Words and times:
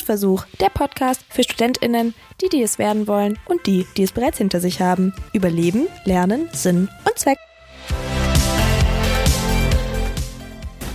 Drittversuch, 0.00 0.46
der 0.60 0.70
Podcast 0.70 1.22
für 1.28 1.42
StudentInnen, 1.42 2.14
die, 2.40 2.48
die 2.48 2.62
es 2.62 2.78
werden 2.78 3.06
wollen 3.06 3.38
und 3.46 3.66
die, 3.66 3.86
die 3.98 4.02
es 4.02 4.12
bereits 4.12 4.38
hinter 4.38 4.58
sich 4.58 4.80
haben. 4.80 5.12
Über 5.34 5.50
Leben, 5.50 5.88
Lernen, 6.04 6.48
Sinn 6.52 6.88
und 7.04 7.18
Zweck. 7.18 7.38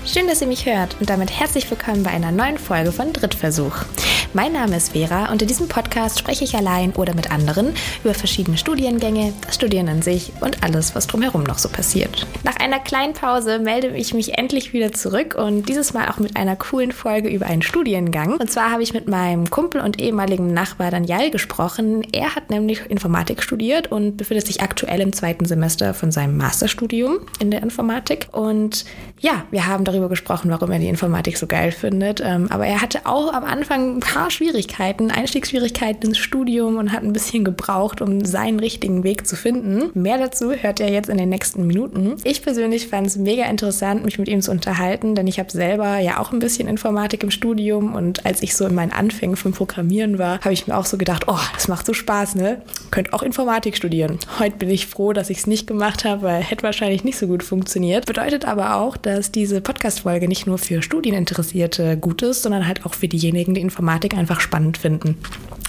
Schön, 0.08 0.28
dass 0.28 0.40
ihr 0.40 0.48
mich 0.48 0.68
hört 0.68 0.96
und 1.00 1.10
damit 1.10 1.32
herzlich 1.32 1.70
willkommen 1.70 2.04
bei 2.04 2.12
einer 2.12 2.32
neuen 2.32 2.60
Folge 2.60 2.92
von 2.92 3.12
Drittversuch. 3.12 3.86
Mein 4.36 4.52
Name 4.52 4.76
ist 4.76 4.92
Vera 4.92 5.32
und 5.32 5.42
in 5.42 5.48
diesem 5.48 5.70
Podcast 5.70 6.20
spreche 6.20 6.44
ich 6.44 6.58
allein 6.58 6.92
oder 6.92 7.16
mit 7.16 7.32
anderen 7.32 7.74
über 8.04 8.14
verschiedene 8.14 8.58
Studiengänge, 8.58 9.32
das 9.46 9.56
Studieren 9.56 9.88
an 9.88 10.02
sich 10.02 10.34
und 10.42 10.62
alles, 10.62 10.94
was 10.94 11.08
drumherum 11.08 11.44
noch 11.44 11.58
so 11.58 11.70
passiert. 11.70 12.28
Nach 12.44 12.58
einer 12.58 12.80
kleinen 12.80 13.14
Pause 13.14 13.60
melde 13.60 13.96
ich 13.96 14.14
mich 14.14 14.38
endlich 14.38 14.74
wieder 14.74 14.92
zurück 14.92 15.36
und 15.36 15.70
dieses 15.70 15.94
Mal 15.94 16.10
auch 16.10 16.18
mit 16.18 16.36
einer 16.36 16.58
coolen 16.58 16.92
Folge 16.92 17.30
über 17.30 17.46
einen 17.46 17.62
Studiengang. 17.62 18.34
Und 18.34 18.52
zwar 18.52 18.72
habe 18.72 18.84
ich 18.84 18.94
mit 18.94 19.08
meinem 19.08 19.50
Kumpel 19.50 19.80
und 19.80 20.02
ehemaligen 20.02 20.54
Nachbar 20.54 20.92
Daniel 20.92 21.32
gesprochen. 21.32 22.06
Er 22.12 22.36
hat 22.36 22.50
nämlich 22.50 22.82
Informatik 22.90 23.42
studiert 23.42 23.90
und 23.90 24.18
befindet 24.18 24.48
sich 24.48 24.62
aktuell 24.62 25.00
im 25.00 25.14
zweiten 25.14 25.46
Semester 25.46 25.94
von 25.94 26.12
seinem 26.12 26.36
Masterstudium 26.36 27.20
in 27.40 27.52
der 27.52 27.64
Informatik. 27.64 28.28
Und 28.34 28.84
ja, 29.22 29.46
wir 29.50 29.66
haben 29.66 29.86
darüber 29.86 29.95
gesprochen, 30.10 30.52
warum 30.52 30.72
er 30.72 30.80
die 30.80 30.88
Informatik 30.88 31.38
so 31.38 31.48
geil 31.48 31.72
findet. 31.72 32.22
Ähm, 32.24 32.48
aber 32.50 32.66
er 32.66 32.82
hatte 32.82 33.06
auch 33.06 33.34
am 33.34 33.44
Anfang 33.44 33.98
ein 33.98 34.00
paar 34.00 34.32
Schwierigkeiten, 34.32 35.12
Einstiegsschwierigkeiten 35.12 36.10
ins 36.10 36.18
Studium 36.18 36.78
und 36.78 36.92
hat 36.92 37.04
ein 37.04 37.14
bisschen 37.14 37.44
gebraucht, 37.44 38.02
um 38.02 38.24
seinen 38.26 38.60
richtigen 38.60 39.04
Weg 39.04 39.28
zu 39.28 39.36
finden. 39.36 39.90
Mehr 40.00 40.18
dazu 40.18 40.52
hört 40.52 40.80
er 40.80 40.92
jetzt 40.92 41.10
in 41.10 41.18
den 41.18 41.30
nächsten 41.30 41.66
Minuten. 41.68 42.16
Ich 42.24 42.42
persönlich 42.42 42.88
fand 42.88 43.08
es 43.08 43.18
mega 43.18 43.46
interessant, 43.46 44.06
mich 44.06 44.20
mit 44.20 44.28
ihm 44.28 44.42
zu 44.42 44.52
unterhalten, 44.52 45.16
denn 45.16 45.28
ich 45.28 45.40
habe 45.40 45.52
selber 45.52 45.98
ja 46.00 46.20
auch 46.20 46.32
ein 46.32 46.40
bisschen 46.40 46.68
Informatik 46.68 47.24
im 47.24 47.32
Studium 47.32 47.96
und 47.96 48.26
als 48.26 48.44
ich 48.44 48.56
so 48.56 48.66
in 48.66 48.76
meinen 48.76 48.92
Anfängen 48.92 49.36
vom 49.36 49.52
Programmieren 49.52 50.20
war, 50.20 50.40
habe 50.42 50.54
ich 50.54 50.68
mir 50.68 50.78
auch 50.78 50.86
so 50.86 50.98
gedacht, 50.98 51.26
oh, 51.28 51.40
das 51.54 51.68
macht 51.68 51.86
so 51.86 51.94
Spaß, 51.94 52.36
ne? 52.36 52.62
Könnt 52.92 53.14
auch 53.14 53.24
Informatik 53.24 53.78
studieren. 53.78 54.20
Heute 54.40 54.58
bin 54.58 54.70
ich 54.70 54.88
froh, 54.88 55.14
dass 55.14 55.30
ich 55.30 55.40
es 55.40 55.48
nicht 55.48 55.68
gemacht 55.68 56.06
habe, 56.06 56.22
weil 56.24 56.42
hätte 56.42 56.64
wahrscheinlich 56.64 57.04
nicht 57.04 57.18
so 57.18 57.28
gut 57.28 57.44
funktioniert. 57.44 58.06
Bedeutet 58.06 58.46
aber 58.46 58.76
auch, 58.76 58.98
dass 58.98 59.32
diese 59.32 59.62
Podcast-Folge 59.86 60.28
nicht 60.28 60.48
nur 60.48 60.58
für 60.58 60.82
Studieninteressierte 60.82 61.96
gut 61.96 62.24
ist, 62.24 62.42
sondern 62.42 62.66
halt 62.66 62.88
auch 62.88 62.96
für 62.96 63.08
diejenigen, 63.08 63.54
die 63.54 63.62
Informatik 63.62 64.16
einfach 64.16 64.42
spannend 64.42 64.80
finden. 64.80 65.16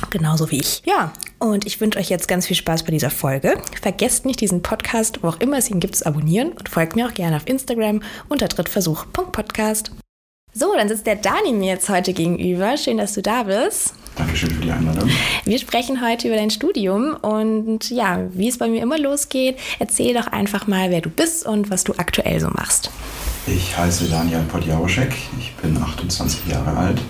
Genauso 0.09 0.51
wie 0.51 0.61
ich. 0.61 0.81
Ja, 0.87 1.13
und 1.39 1.67
ich 1.67 1.83
wünsche 1.83 1.99
euch 1.99 2.09
jetzt 2.09 2.27
ganz 2.27 2.47
viel 2.47 2.57
Spaß 2.57 2.85
bei 2.85 2.93
dieser 2.93 3.11
Folge. 3.11 3.59
Vergesst 3.83 4.25
nicht, 4.25 4.41
diesen 4.41 4.63
Podcast, 4.63 5.23
wo 5.23 5.29
auch 5.29 5.41
immer 5.41 5.59
es 5.59 5.71
ihn 5.71 5.81
gibt, 5.81 5.97
zu 5.97 6.07
abonnieren 6.07 6.53
und 6.53 6.71
folgt 6.71 6.97
mir 6.97 7.07
auch 7.07 7.13
gerne 7.13 7.37
auf 7.37 7.47
Instagram 7.47 8.01
unter 8.31 8.49
drittversuch.podcast. 8.49 9.91
So, 10.55 10.73
dann 10.75 10.89
sitzt 10.89 11.07
der 11.07 11.17
Dani 11.17 11.53
mir 11.53 11.75
jetzt 11.75 11.91
heute 11.91 12.15
gegenüber. 12.15 12.79
Schön, 12.79 12.97
dass 12.97 13.13
du 13.13 13.21
da 13.21 13.43
bist. 13.43 13.93
Dankeschön 14.17 14.51
für 14.51 14.63
die 14.63 14.71
Einladung. 14.71 15.11
Wir 15.45 15.59
sprechen 15.59 16.03
heute 16.03 16.29
über 16.29 16.39
dein 16.39 16.49
Studium 16.49 17.17
und 17.21 17.91
ja, 17.91 18.27
wie 18.33 18.49
es 18.49 18.57
bei 18.57 18.69
mir 18.69 18.81
immer 18.81 18.99
losgeht, 18.99 19.59
erzähl 19.79 20.15
doch 20.15 20.29
einfach 20.29 20.67
mal, 20.67 20.91
wer 20.91 21.03
du 21.03 21.11
bist 21.11 21.45
und 21.45 21.69
was 21.69 21.85
du 21.85 21.93
aktuell 21.99 22.41
so 22.41 22.49
machst. 22.49 22.91
Ich 23.49 23.79
heiße 23.79 24.09
Daniel 24.09 24.43
Podjaroszek, 24.43 25.15
ich 25.39 25.55
bin 25.55 25.81
28 25.81 26.49
Jahre 26.49 26.77
alt. 26.77 27.01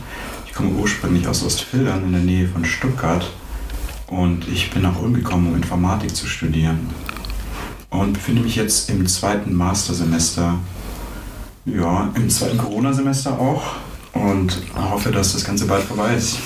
Komme 0.54 0.70
ursprünglich 0.70 1.26
aus 1.28 1.42
Ostfildern 1.42 2.04
in 2.04 2.12
der 2.12 2.20
Nähe 2.20 2.46
von 2.48 2.62
Stuttgart. 2.64 3.30
Und 4.06 4.46
ich 4.48 4.70
bin 4.70 4.82
nach 4.82 5.00
Ulm 5.00 5.14
gekommen, 5.14 5.48
um 5.48 5.56
Informatik 5.56 6.14
zu 6.14 6.26
studieren. 6.26 6.90
Und 7.88 8.14
befinde 8.14 8.42
mich 8.42 8.56
jetzt 8.56 8.90
im 8.90 9.06
zweiten 9.06 9.54
Mastersemester, 9.54 10.58
ja, 11.66 12.10
im 12.14 12.28
zweiten 12.28 12.58
Corona-Semester 12.58 13.38
auch. 13.38 13.76
Und 14.12 14.60
hoffe, 14.74 15.10
dass 15.10 15.32
das 15.32 15.44
Ganze 15.44 15.66
bald 15.66 15.84
vorbei 15.84 16.14
ist. 16.16 16.38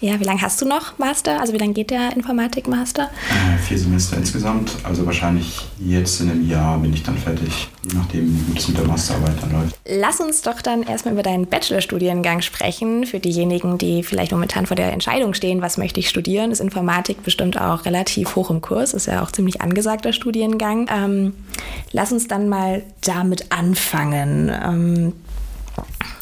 Ja, 0.00 0.20
wie 0.20 0.24
lange 0.24 0.42
hast 0.42 0.60
du 0.60 0.66
noch 0.66 0.98
Master? 0.98 1.40
Also 1.40 1.54
wie 1.54 1.58
lange 1.58 1.72
geht 1.72 1.90
der 1.90 2.14
Informatik-Master? 2.14 3.04
Äh, 3.04 3.58
vier 3.66 3.78
Semester 3.78 4.18
insgesamt. 4.18 4.72
Also 4.82 5.06
wahrscheinlich 5.06 5.66
jetzt 5.78 6.20
in 6.20 6.30
einem 6.30 6.46
Jahr 6.46 6.78
bin 6.78 6.92
ich 6.92 7.02
dann 7.02 7.16
fertig, 7.16 7.68
nachdem, 7.94 8.44
es 8.54 8.68
mit 8.68 8.76
der 8.76 8.84
Masterarbeit 8.84 9.36
dann 9.40 9.52
läuft. 9.52 9.78
Lass 9.86 10.20
uns 10.20 10.42
doch 10.42 10.60
dann 10.60 10.82
erstmal 10.82 11.14
über 11.14 11.22
deinen 11.22 11.46
Bachelorstudiengang 11.46 12.42
sprechen. 12.42 13.06
Für 13.06 13.20
diejenigen, 13.20 13.78
die 13.78 14.02
vielleicht 14.02 14.32
momentan 14.32 14.66
vor 14.66 14.76
der 14.76 14.92
Entscheidung 14.92 15.32
stehen, 15.32 15.62
was 15.62 15.78
möchte 15.78 15.98
ich 15.98 16.10
studieren, 16.10 16.50
ist 16.50 16.60
Informatik 16.60 17.22
bestimmt 17.22 17.58
auch 17.58 17.86
relativ 17.86 18.36
hoch 18.36 18.50
im 18.50 18.60
Kurs. 18.60 18.92
Ist 18.92 19.06
ja 19.06 19.22
auch 19.22 19.32
ziemlich 19.32 19.62
angesagter 19.62 20.12
Studiengang. 20.12 20.90
Ähm, 20.94 21.32
lass 21.92 22.12
uns 22.12 22.28
dann 22.28 22.50
mal 22.50 22.82
damit 23.00 23.50
anfangen. 23.50 24.50
Ähm, 24.50 25.12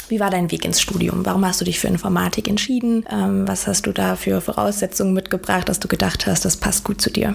wie 0.08 0.20
war 0.20 0.30
dein 0.30 0.50
Weg 0.50 0.64
ins 0.64 0.80
Studium? 0.80 1.24
Warum 1.24 1.44
hast 1.44 1.60
du 1.60 1.64
dich 1.64 1.78
für 1.78 1.88
Informatik 1.88 2.48
entschieden? 2.48 3.04
Ähm, 3.10 3.46
was 3.46 3.66
hast 3.66 3.86
du 3.86 3.92
da 3.92 4.16
für 4.16 4.40
Voraussetzungen 4.40 5.12
mitgebracht, 5.12 5.68
dass 5.68 5.80
du 5.80 5.88
gedacht 5.88 6.26
hast, 6.26 6.44
das 6.44 6.56
passt 6.56 6.84
gut 6.84 7.00
zu 7.00 7.10
dir? 7.10 7.34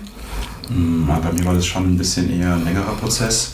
Hm, 0.68 1.08
bei 1.08 1.32
mir 1.32 1.46
war 1.46 1.54
das 1.54 1.66
schon 1.66 1.86
ein 1.86 1.98
bisschen 1.98 2.30
eher 2.40 2.54
ein 2.54 2.66
längerer 2.66 2.94
Prozess. 2.96 3.54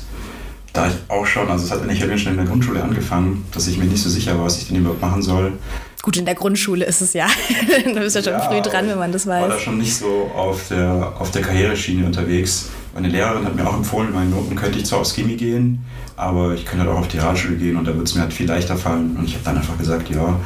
Da 0.74 0.88
ich 0.88 0.96
auch 1.08 1.26
schon, 1.26 1.50
also 1.50 1.64
es 1.64 1.72
hat 1.72 1.84
eigentlich 1.84 2.22
schon 2.22 2.34
in 2.34 2.38
der 2.38 2.48
Grundschule 2.48 2.84
angefangen, 2.84 3.46
dass 3.54 3.68
ich 3.68 3.78
mir 3.78 3.86
nicht 3.86 4.04
so 4.04 4.10
sicher 4.10 4.38
war, 4.38 4.46
was 4.46 4.58
ich 4.58 4.68
denn 4.68 4.76
überhaupt 4.78 5.02
machen 5.02 5.22
soll. 5.22 5.54
Gut, 6.02 6.18
in 6.18 6.26
der 6.26 6.36
Grundschule 6.36 6.84
ist 6.86 7.02
es 7.02 7.14
ja. 7.14 7.28
da 7.94 8.00
bist 8.00 8.16
du 8.16 8.20
ja 8.20 8.40
schon 8.40 8.50
früh 8.50 8.62
dran, 8.62 8.88
wenn 8.88 9.00
man 9.00 9.12
das 9.12 9.26
weiß. 9.26 9.44
Ich 9.44 9.50
war 9.50 9.58
da 9.58 9.60
schon 9.60 9.78
nicht 9.78 9.96
so 9.96 10.30
auf 10.36 10.68
der, 10.68 11.14
auf 11.18 11.32
der 11.32 11.42
Karriereschiene 11.42 12.06
unterwegs. 12.06 12.70
Meine 12.96 13.10
Lehrerin 13.10 13.44
hat 13.44 13.58
mir 13.58 13.68
auch 13.68 13.76
empfohlen, 13.76 14.14
meine 14.14 14.30
Noten 14.30 14.56
könnte 14.56 14.80
ich 14.80 14.86
zwar 14.86 15.00
aufs 15.00 15.14
Chemie 15.14 15.36
gehen, 15.36 15.84
aber 16.16 16.54
ich 16.54 16.66
könnte 16.66 16.86
halt 16.86 16.96
auch 16.96 17.02
auf 17.02 17.10
die 17.10 17.18
Realschule 17.18 17.58
gehen 17.58 17.76
und 17.76 17.84
da 17.84 17.92
würde 17.92 18.06
es 18.06 18.16
mir 18.16 18.22
halt 18.22 18.32
viel 18.32 18.48
leichter 18.48 18.78
fallen. 18.78 19.18
Und 19.18 19.26
ich 19.26 19.34
habe 19.34 19.44
dann 19.44 19.58
einfach 19.58 19.78
gesagt, 19.78 20.10
ja, 20.10 20.40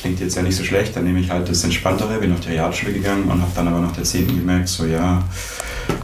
klingt 0.00 0.18
jetzt 0.18 0.34
ja 0.34 0.42
nicht 0.42 0.56
so 0.56 0.64
schlecht, 0.64 0.96
dann 0.96 1.04
nehme 1.04 1.20
ich 1.20 1.30
halt 1.30 1.48
das 1.48 1.62
Entspanntere, 1.62 2.18
bin 2.18 2.32
auf 2.32 2.40
die 2.40 2.48
Realschule 2.48 2.92
gegangen 2.92 3.30
und 3.30 3.40
habe 3.40 3.52
dann 3.54 3.68
aber 3.68 3.78
nach 3.78 3.92
der 3.92 4.02
10. 4.02 4.26
gemerkt, 4.26 4.66
so 4.66 4.86
ja, 4.86 5.22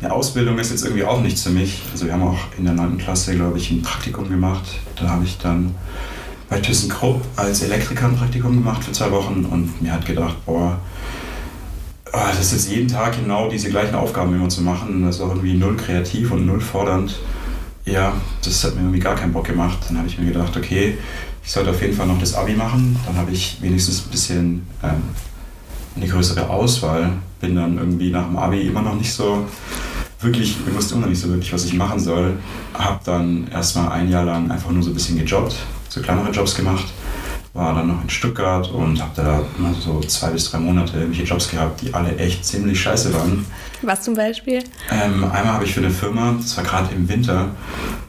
eine 0.01 0.13
Ausbildung 0.13 0.61
ist 0.61 0.71
jetzt 0.71 0.85
irgendwie 0.85 1.03
auch 1.03 1.21
nichts 1.21 1.43
für 1.43 1.51
mich. 1.51 1.83
Also 1.91 2.07
wir 2.07 2.13
haben 2.13 2.23
auch 2.23 2.39
in 2.57 2.67
der 2.67 2.75
9. 2.75 2.97
Klasse, 2.99 3.35
glaube 3.35 3.59
ich, 3.59 3.73
ein 3.73 3.83
Praktikum 3.83 4.29
gemacht. 4.29 4.79
Da 4.95 5.09
habe 5.09 5.25
ich 5.25 5.39
dann 5.39 5.75
bei 6.49 6.61
ThyssenKrupp 6.61 7.21
als 7.35 7.63
Elektriker 7.63 8.07
ein 8.07 8.17
Praktikum 8.17 8.53
gemacht 8.53 8.85
für 8.85 8.93
zwei 8.93 9.11
Wochen 9.11 9.45
und 9.51 9.83
mir 9.83 9.91
hat 9.91 10.07
gedacht, 10.07 10.37
boah, 10.47 10.79
das 12.17 12.53
ist 12.53 12.71
jeden 12.71 12.89
Tag 12.89 13.17
genau 13.17 13.49
diese 13.49 13.71
gleichen 13.71 13.95
Aufgaben 13.95 14.35
immer 14.35 14.49
zu 14.49 14.63
machen. 14.63 15.05
Das 15.05 15.17
ist 15.17 15.21
auch 15.23 15.31
irgendwie 15.31 15.55
null 15.55 15.77
kreativ 15.77 16.31
und 16.31 16.47
null 16.47 16.61
fordernd. 16.61 17.19
Ja, 17.85 18.15
das 18.45 18.65
hat 18.65 18.75
mir 18.75 18.83
irgendwie 18.83 19.01
gar 19.01 19.15
keinen 19.15 19.33
Bock 19.33 19.47
gemacht. 19.47 19.79
Dann 19.89 19.99
habe 19.99 20.09
ich 20.09 20.19
mir 20.19 20.27
gedacht, 20.27 20.57
okay, 20.57 20.99
ich 21.45 21.51
sollte 21.51 21.71
auf 21.71 21.81
jeden 21.81 21.95
Fall 21.95 22.07
noch 22.07 22.19
das 22.19 22.35
Abi 22.35 22.55
machen. 22.55 22.99
Dann 23.07 23.17
habe 23.17 23.31
ich 23.31 23.59
wenigstens 23.61 24.07
ein 24.07 24.11
bisschen 24.11 24.67
ähm, 24.83 25.03
eine 25.97 26.07
größere 26.07 26.49
Auswahl. 26.49 27.13
Bin 27.41 27.57
dann 27.57 27.79
irgendwie 27.79 28.11
nach 28.11 28.27
dem 28.27 28.37
Abi 28.37 28.63
immer 28.63 28.83
noch 28.83 28.95
nicht 28.95 29.13
so 29.13 29.47
wirklich, 30.21 30.57
ich 30.67 30.75
wusste 30.75 30.95
immer 30.95 31.03
noch 31.03 31.11
nicht 31.11 31.21
so 31.21 31.29
wirklich, 31.29 31.53
was 31.53 31.65
ich 31.65 31.75
machen 31.75 32.01
soll. 32.01 32.39
Habe 32.73 33.01
dann 33.05 33.49
erstmal 33.49 33.93
ein 33.93 34.11
Jahr 34.11 34.25
lang 34.25 34.51
einfach 34.51 34.71
nur 34.71 34.83
so 34.83 34.91
ein 34.91 34.95
bisschen 34.95 35.19
gejobbt, 35.19 35.55
so 35.89 36.01
kleinere 36.01 36.31
Jobs 36.31 36.55
gemacht 36.55 36.87
war 37.55 37.73
dann 37.73 37.87
noch 37.87 38.03
in 38.03 38.11
Stuttgart 38.11 38.69
und 38.71 39.01
habe 39.01 39.13
da 39.15 39.43
immer 39.57 39.73
so 39.75 40.01
zwei 40.01 40.31
bis 40.31 40.51
drei 40.51 40.59
Monate 40.59 40.99
irgendwelche 40.99 41.23
Jobs 41.23 41.49
gehabt, 41.49 41.83
die 41.83 41.95
alle 41.95 42.17
echt 42.17 42.45
ziemlich 42.45 42.81
scheiße 42.81 43.15
waren. 43.15 43.47
Was 43.83 44.03
zum 44.03 44.15
Beispiel? 44.15 44.65
Ähm, 44.91 45.25
einmal 45.25 45.55
habe 45.55 45.65
ich 45.65 45.73
für 45.73 45.81
eine 45.81 45.91
Firma, 45.91 46.35
das 46.37 46.57
war 46.57 46.65
gerade 46.65 46.93
im 46.95 47.09
Winter, 47.09 47.49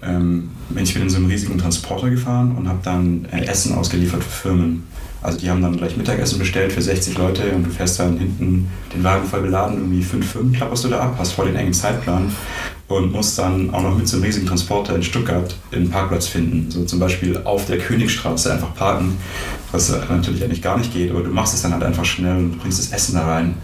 ähm, 0.02 0.50
ich 0.76 0.94
bin 0.94 1.04
in 1.04 1.10
so 1.10 1.18
einem 1.18 1.28
riesigen 1.28 1.60
Transporter 1.60 2.10
gefahren 2.10 2.56
und 2.58 2.68
habe 2.68 2.80
dann 2.84 3.26
äh, 3.32 3.46
Essen 3.46 3.76
ausgeliefert 3.76 4.24
für 4.24 4.50
Firmen. 4.50 4.88
Also 5.22 5.38
die 5.40 5.50
haben 5.50 5.62
dann 5.62 5.78
gleich 5.78 5.96
Mittagessen 5.96 6.40
bestellt 6.40 6.72
für 6.72 6.82
60 6.82 7.18
Leute 7.18 7.52
und 7.52 7.66
du 7.66 7.70
fährst 7.70 8.00
dann 8.00 8.18
hinten 8.18 8.70
den 8.94 9.04
Wagen 9.04 9.26
voll 9.26 9.42
beladen, 9.42 9.78
irgendwie 9.78 10.04
fünf 10.04 10.32
Firmen 10.32 10.54
klapperst 10.54 10.86
du 10.86 10.88
da 10.90 11.02
ab, 11.02 11.16
hast 11.20 11.34
voll 11.34 11.48
den 11.48 11.56
engen 11.56 11.74
Zeitplan 11.74 12.32
und 12.88 13.12
musst 13.12 13.38
dann 13.40 13.74
auch 13.74 13.82
noch 13.82 13.98
mit 13.98 14.08
so 14.08 14.18
einem 14.18 14.26
riesigen 14.26 14.46
Transporter 14.46 14.96
in 14.96 15.04
Stuttgart 15.04 15.56
einen 15.72 15.90
Parkplatz 15.90 16.28
finden. 16.28 16.70
So 16.70 16.86
zum 16.86 17.00
Beispiel 17.00 17.40
auf 17.44 17.66
der 17.66 17.80
Königstraße 17.80 18.54
einfach 18.54 18.76
parken, 18.76 19.18
was 19.72 19.90
natürlich 19.90 20.44
eigentlich 20.44 20.62
gar 20.62 20.78
nicht 20.78 20.94
geht, 20.94 21.10
aber 21.10 21.22
du 21.22 21.32
machst 21.32 21.56
es 21.56 21.64
dann 21.64 21.74
halt 21.74 21.84
einfach 21.84 22.06
schnell 22.06 22.38
und 22.38 22.60
bringst 22.60 22.80
das 22.80 22.92
Essen 22.92 23.16
da 23.16 23.26
rein. 23.26 23.56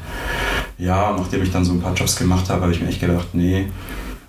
Ja, 0.78 1.16
nachdem 1.18 1.44
ich 1.44 1.52
dann 1.52 1.64
so 1.64 1.74
ein 1.74 1.82
paar 1.82 1.94
Jobs 1.94 2.16
gemacht 2.16 2.50
habe, 2.50 2.64
habe 2.64 2.72
ich 2.72 2.82
mir 2.82 2.88
echt 2.88 3.00
gedacht, 3.00 3.28
nee, 3.34 3.68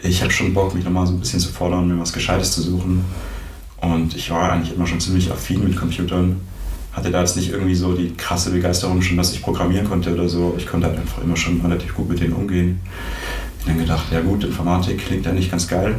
ich 0.03 0.21
habe 0.21 0.33
schon 0.33 0.53
Bock, 0.53 0.75
mich 0.75 0.85
nochmal 0.85 1.07
so 1.07 1.15
ein 1.15 1.21
bisschen 1.21 1.41
zu 1.41 1.51
fordern, 1.51 1.89
mir 1.89 1.99
was 1.99 2.13
Gescheites 2.13 2.53
zu 2.53 2.61
suchen. 2.61 3.05
Und 3.81 4.15
ich 4.15 4.31
war 4.31 4.53
eigentlich 4.53 4.77
immer 4.77 4.87
schon 4.87 5.01
ziemlich 5.01 5.31
affin 5.31 5.65
mit 5.65 5.77
Computern. 5.77 6.41
Hatte 6.93 7.11
da 7.11 7.21
jetzt 7.21 7.37
nicht 7.37 7.51
irgendwie 7.51 7.75
so 7.75 7.95
die 7.95 8.13
krasse 8.15 8.51
Begeisterung 8.51 9.01
schon, 9.01 9.17
dass 9.17 9.33
ich 9.33 9.41
programmieren 9.41 9.89
konnte 9.89 10.13
oder 10.13 10.29
so. 10.29 10.55
Ich 10.59 10.67
konnte 10.67 10.89
halt 10.89 10.99
einfach 10.99 11.23
immer 11.23 11.37
schon 11.37 11.61
relativ 11.63 11.95
gut 11.95 12.09
mit 12.09 12.21
denen 12.21 12.35
umgehen. 12.35 12.81
Dann 13.67 13.79
gedacht, 13.79 14.07
ja 14.11 14.21
gut, 14.21 14.45
Informatik 14.45 15.07
klingt 15.07 15.27
ja 15.27 15.33
nicht 15.33 15.51
ganz 15.51 15.69
geil. 15.69 15.97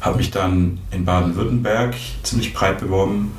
Habe 0.00 0.16
mich 0.16 0.30
dann 0.30 0.78
in 0.90 1.04
Baden-Württemberg 1.04 1.94
ziemlich 2.22 2.54
breit 2.54 2.80
beworben 2.80 3.32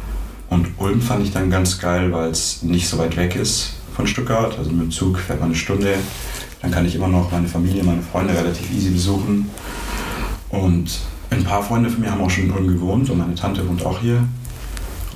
und 0.50 0.68
Ulm 0.78 1.02
fand 1.02 1.24
ich 1.24 1.32
dann 1.32 1.50
ganz 1.50 1.80
geil, 1.80 2.12
weil 2.12 2.30
es 2.30 2.62
nicht 2.62 2.88
so 2.88 2.98
weit 2.98 3.18
weg 3.18 3.36
ist 3.36 3.74
von 3.96 4.06
Stuttgart. 4.06 4.58
Also 4.58 4.70
mit 4.72 4.82
dem 4.82 4.92
Zug 4.92 5.18
fährt 5.18 5.40
man 5.40 5.50
eine 5.50 5.58
Stunde. 5.58 5.96
Dann 6.62 6.72
kann 6.72 6.86
ich 6.86 6.96
immer 6.96 7.08
noch 7.08 7.32
meine 7.32 7.48
Familie, 7.48 7.84
meine 7.84 8.02
Freunde 8.02 8.36
relativ 8.36 8.72
easy 8.72 8.90
besuchen. 8.90 9.50
Und 10.50 11.00
ein 11.30 11.44
paar 11.44 11.64
Freunde 11.64 11.90
von 11.90 12.02
mir 12.02 12.12
haben 12.12 12.22
auch 12.22 12.30
schon 12.30 12.46
in 12.46 12.52
Ulm 12.52 12.68
gewohnt 12.68 13.10
und 13.10 13.18
meine 13.18 13.36
Tante 13.36 13.68
wohnt 13.68 13.86
auch 13.86 14.00
hier. 14.00 14.24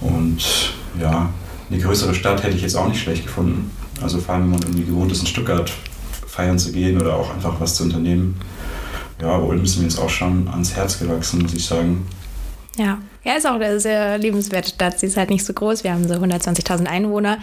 Und 0.01 0.73
ja, 0.99 1.29
eine 1.69 1.79
größere 1.79 2.15
Stadt 2.15 2.43
hätte 2.43 2.55
ich 2.55 2.61
jetzt 2.61 2.75
auch 2.75 2.87
nicht 2.87 3.01
schlecht 3.01 3.25
gefunden. 3.25 3.71
Also 4.01 4.19
vor 4.19 4.35
allem, 4.35 4.45
wenn 4.45 4.51
man 4.51 4.61
irgendwie 4.61 4.85
gewohnt 4.85 5.11
ist, 5.11 5.21
in 5.21 5.27
Stuttgart 5.27 5.71
feiern 6.35 6.59
zu 6.59 6.71
gehen 6.71 6.99
oder 6.99 7.15
auch 7.15 7.33
einfach 7.33 7.59
was 7.59 7.75
zu 7.75 7.83
unternehmen. 7.83 8.39
Ja, 9.21 9.29
aber 9.29 9.45
Ulm 9.45 9.63
ist 9.63 9.77
mir 9.77 9.83
jetzt 9.83 9.97
auch 9.97 10.09
schon 10.09 10.47
ans 10.49 10.75
Herz 10.75 10.99
gewachsen, 10.99 11.41
muss 11.41 11.53
ich 11.53 11.65
sagen. 11.65 12.05
Ja, 12.77 12.97
ja, 13.23 13.35
ist 13.35 13.47
auch 13.47 13.55
eine 13.55 13.79
sehr 13.79 14.17
liebenswerte 14.17 14.69
Stadt. 14.69 14.99
Sie 14.99 15.05
ist 15.05 15.15
halt 15.15 15.29
nicht 15.29 15.45
so 15.45 15.53
groß. 15.53 15.85
Wir 15.85 15.93
haben 15.93 16.05
so 16.07 16.13
120.000 16.13 16.87
Einwohner. 16.87 17.37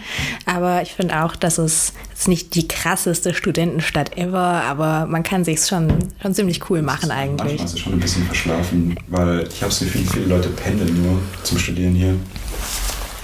Aber 0.45 0.83
ich 0.83 0.93
finde 0.93 1.23
auch, 1.23 1.35
dass 1.35 1.57
es 1.57 1.93
jetzt 2.09 2.27
nicht 2.27 2.53
die 2.53 2.67
krasseste 2.67 3.33
Studentenstadt 3.33 4.15
ever, 4.15 4.63
aber 4.63 5.07
man 5.07 5.23
kann 5.23 5.43
sich 5.43 5.65
schon, 5.65 5.91
schon 6.21 6.35
ziemlich 6.35 6.69
cool 6.69 6.83
machen 6.83 7.09
eigentlich. 7.09 7.37
Manchmal 7.39 7.65
ist 7.65 7.73
es 7.73 7.79
schon 7.79 7.93
ein 7.93 7.99
bisschen 7.99 8.25
verschlafen, 8.27 8.95
weil 9.07 9.47
ich 9.47 9.61
habe 9.61 9.71
das 9.71 9.79
Gefühl, 9.79 10.05
viele 10.05 10.25
Leute 10.25 10.49
pendeln 10.49 11.03
nur 11.03 11.19
zum 11.41 11.57
Studieren 11.57 11.95
hier. 11.95 12.15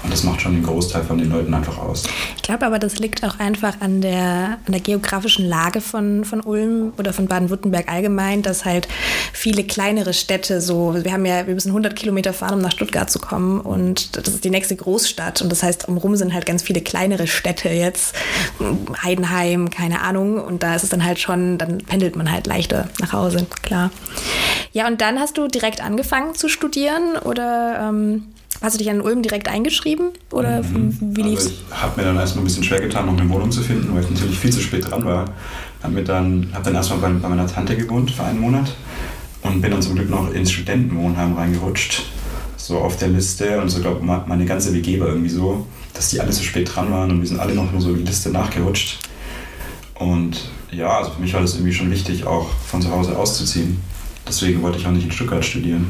Und 0.02 0.12
das 0.12 0.24
macht 0.24 0.40
schon 0.40 0.54
den 0.54 0.62
Großteil 0.62 1.04
von 1.04 1.18
den 1.18 1.30
Leuten 1.30 1.52
einfach 1.52 1.78
aus. 1.78 2.04
Ich 2.36 2.42
glaube 2.42 2.64
aber, 2.66 2.78
das 2.78 2.98
liegt 2.98 3.22
auch 3.24 3.38
einfach 3.38 3.80
an 3.80 4.00
der, 4.00 4.58
an 4.66 4.72
der 4.72 4.80
geografischen 4.80 5.46
Lage 5.46 5.80
von, 5.80 6.24
von 6.24 6.40
Ulm 6.40 6.92
oder 6.98 7.12
von 7.12 7.26
Baden-Württemberg 7.26 7.90
allgemein, 7.90 8.42
dass 8.42 8.64
halt 8.64 8.88
viele 9.32 9.64
kleinere 9.64 10.14
Städte 10.14 10.60
so, 10.60 10.94
wir 11.02 11.12
haben 11.12 11.26
ja, 11.26 11.46
wir 11.46 11.54
müssen 11.54 11.68
100 11.68 11.94
Kilometer 11.94 12.32
fahren, 12.32 12.54
um 12.54 12.60
nach 12.60 12.72
Stuttgart 12.72 13.10
zu 13.10 13.18
kommen 13.18 13.60
und 13.60 14.16
das 14.16 14.28
ist 14.28 14.44
die 14.44 14.50
nächste 14.50 14.76
Großstadt 14.76 15.42
und 15.42 15.50
das 15.52 15.62
heißt, 15.62 15.88
umrum 15.88 16.16
sind 16.16 16.32
halt 16.32 16.46
ganz 16.46 16.62
viele 16.62 16.80
kleinere 16.80 17.26
Städte 17.26 17.68
jetzt, 17.68 18.14
Heidenheim, 19.02 19.70
keine 19.70 20.00
Ahnung 20.00 20.42
und 20.42 20.62
da 20.62 20.74
ist 20.74 20.82
es 20.82 20.88
dann 20.88 21.04
halt 21.04 21.18
schon, 21.18 21.58
dann 21.58 21.78
pendelt 21.78 22.16
man 22.16 22.30
halt 22.30 22.46
leichter 22.46 22.88
nach 23.00 23.12
Hause, 23.12 23.46
klar. 23.62 23.90
Ja, 24.72 24.86
und 24.86 25.00
dann 25.00 25.18
hast 25.18 25.36
du 25.36 25.48
direkt 25.48 25.82
angefangen 25.82 26.34
zu 26.34 26.48
studieren 26.48 27.16
oder 27.24 27.88
ähm, 27.88 28.24
Hast 28.60 28.74
du 28.74 28.78
dich 28.78 28.90
an 28.90 29.00
Ulm 29.00 29.22
direkt 29.22 29.48
eingeschrieben 29.48 30.10
oder 30.30 30.62
mhm. 30.62 30.94
wie 31.00 31.22
lief's? 31.22 31.46
Also 31.46 31.56
ich 31.70 31.82
habe 31.82 32.00
mir 32.00 32.06
dann 32.06 32.16
erstmal 32.16 32.42
ein 32.42 32.46
bisschen 32.46 32.62
schwer 32.62 32.80
getan, 32.80 33.06
noch 33.06 33.18
eine 33.18 33.28
Wohnung 33.30 33.50
zu 33.50 33.62
finden, 33.62 33.94
weil 33.94 34.04
ich 34.04 34.10
natürlich 34.10 34.38
viel 34.38 34.52
zu 34.52 34.60
spät 34.60 34.90
dran 34.90 35.04
war. 35.04 35.24
Habe 35.82 35.94
mir 35.94 36.04
dann, 36.04 36.50
hab 36.52 36.62
dann 36.64 36.74
erstmal 36.74 36.98
bei, 36.98 37.08
bei 37.08 37.28
meiner 37.28 37.46
Tante 37.46 37.74
gewohnt 37.74 38.10
für 38.10 38.22
einen 38.22 38.40
Monat 38.40 38.74
und 39.42 39.62
bin 39.62 39.70
dann 39.70 39.80
zum 39.80 39.94
Glück 39.94 40.10
noch 40.10 40.30
ins 40.32 40.50
Studentenwohnheim 40.50 41.34
reingerutscht. 41.34 42.02
So 42.58 42.78
auf 42.78 42.98
der 42.98 43.08
Liste 43.08 43.58
und 43.60 43.70
so, 43.70 43.80
glaube 43.80 44.04
meine 44.04 44.44
ganze 44.44 44.74
WG 44.74 45.00
war 45.00 45.08
irgendwie 45.08 45.30
so, 45.30 45.66
dass 45.94 46.10
die 46.10 46.20
alle 46.20 46.32
so 46.32 46.42
spät 46.42 46.70
dran 46.74 46.92
waren 46.92 47.10
und 47.10 47.20
wir 47.20 47.28
sind 47.28 47.40
alle 47.40 47.54
noch 47.54 47.72
nur 47.72 47.80
so 47.80 47.94
die 47.94 48.02
Liste 48.02 48.28
nachgerutscht. 48.28 48.98
Und 49.94 50.50
ja, 50.70 50.98
also 50.98 51.12
für 51.12 51.20
mich 51.22 51.32
war 51.32 51.40
das 51.40 51.54
irgendwie 51.54 51.72
schon 51.72 51.90
wichtig, 51.90 52.26
auch 52.26 52.50
von 52.66 52.82
zu 52.82 52.90
Hause 52.90 53.16
auszuziehen. 53.16 53.80
Deswegen 54.28 54.62
wollte 54.62 54.78
ich 54.78 54.86
auch 54.86 54.90
nicht 54.90 55.04
in 55.04 55.10
Stuttgart 55.10 55.44
studieren, 55.44 55.86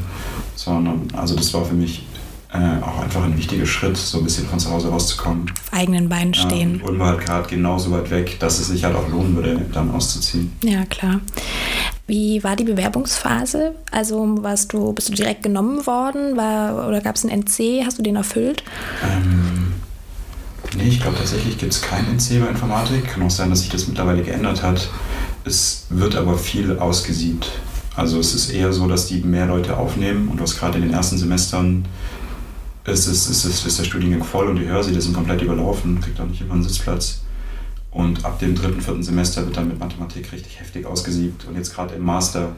sondern 0.55 1.07
also 1.13 1.35
das 1.35 1.53
war 1.53 1.65
für 1.65 1.75
mich 1.75 2.05
äh, 2.53 2.83
auch 2.83 2.99
einfach 3.01 3.23
ein 3.23 3.37
wichtiger 3.37 3.65
Schritt, 3.65 3.95
so 3.95 4.17
ein 4.17 4.25
bisschen 4.25 4.45
von 4.45 4.59
zu 4.59 4.69
Hause 4.69 4.89
rauszukommen. 4.89 5.49
Auf 5.49 5.73
eigenen 5.73 6.09
Beinen 6.09 6.33
stehen. 6.33 6.79
Ja, 6.79 6.89
und 6.89 6.99
war 6.99 7.07
halt 7.07 7.21
gerade 7.21 7.49
genauso 7.49 7.91
weit 7.91 8.11
weg, 8.11 8.39
dass 8.39 8.59
es 8.59 8.67
sich 8.67 8.83
halt 8.83 8.95
auch 8.95 9.07
lohnen 9.07 9.35
würde, 9.35 9.65
dann 9.71 9.89
auszuziehen. 9.91 10.51
Ja, 10.63 10.83
klar. 10.85 11.21
Wie 12.07 12.43
war 12.43 12.57
die 12.57 12.65
Bewerbungsphase? 12.65 13.75
Also 13.89 14.37
warst 14.41 14.73
du, 14.73 14.91
bist 14.91 15.07
du 15.07 15.13
direkt 15.13 15.43
genommen 15.43 15.85
worden? 15.87 16.35
War, 16.35 16.89
oder 16.89 16.99
gab 16.99 17.15
es 17.15 17.23
einen 17.23 17.43
NC? 17.43 17.85
Hast 17.85 17.97
du 17.97 18.03
den 18.03 18.17
erfüllt? 18.17 18.63
Ähm, 19.01 19.71
nee, 20.75 20.89
ich 20.89 20.99
glaube 20.99 21.15
tatsächlich 21.17 21.57
gibt 21.57 21.71
es 21.71 21.81
keinen 21.81 22.17
NC 22.17 22.41
bei 22.41 22.49
Informatik. 22.49 23.07
Kann 23.07 23.23
auch 23.23 23.31
sein, 23.31 23.49
dass 23.49 23.61
sich 23.61 23.69
das 23.69 23.87
mittlerweile 23.87 24.23
geändert 24.23 24.61
hat. 24.61 24.89
Es 25.45 25.85
wird 25.89 26.17
aber 26.17 26.37
viel 26.37 26.77
ausgesiebt. 26.79 27.49
Also 27.95 28.19
es 28.19 28.35
ist 28.35 28.49
eher 28.51 28.73
so, 28.73 28.89
dass 28.89 29.07
die 29.07 29.21
mehr 29.21 29.45
Leute 29.45 29.77
aufnehmen 29.77 30.27
und 30.27 30.41
was 30.41 30.57
gerade 30.57 30.79
in 30.79 30.83
den 30.83 30.93
ersten 30.93 31.17
Semestern 31.17 31.85
ist, 32.85 33.07
ist, 33.07 33.29
ist, 33.29 33.45
ist, 33.45 33.65
ist 33.65 33.79
der 33.79 33.83
Studiengang 33.83 34.23
voll 34.23 34.47
und 34.47 34.57
die 34.57 34.67
Hörsäle 34.67 35.01
sind 35.01 35.13
komplett 35.13 35.41
überlaufen, 35.41 36.01
kriegt 36.01 36.19
auch 36.19 36.25
nicht 36.25 36.41
immer 36.41 36.53
einen 36.53 36.63
Sitzplatz. 36.63 37.21
Und 37.91 38.23
ab 38.23 38.39
dem 38.39 38.55
dritten, 38.55 38.81
vierten 38.81 39.03
Semester 39.03 39.45
wird 39.45 39.57
dann 39.57 39.67
mit 39.67 39.79
Mathematik 39.79 40.31
richtig 40.31 40.59
heftig 40.59 40.85
ausgesiebt. 40.85 41.45
Und 41.45 41.55
jetzt 41.55 41.73
gerade 41.73 41.95
im 41.95 42.03
Master 42.03 42.55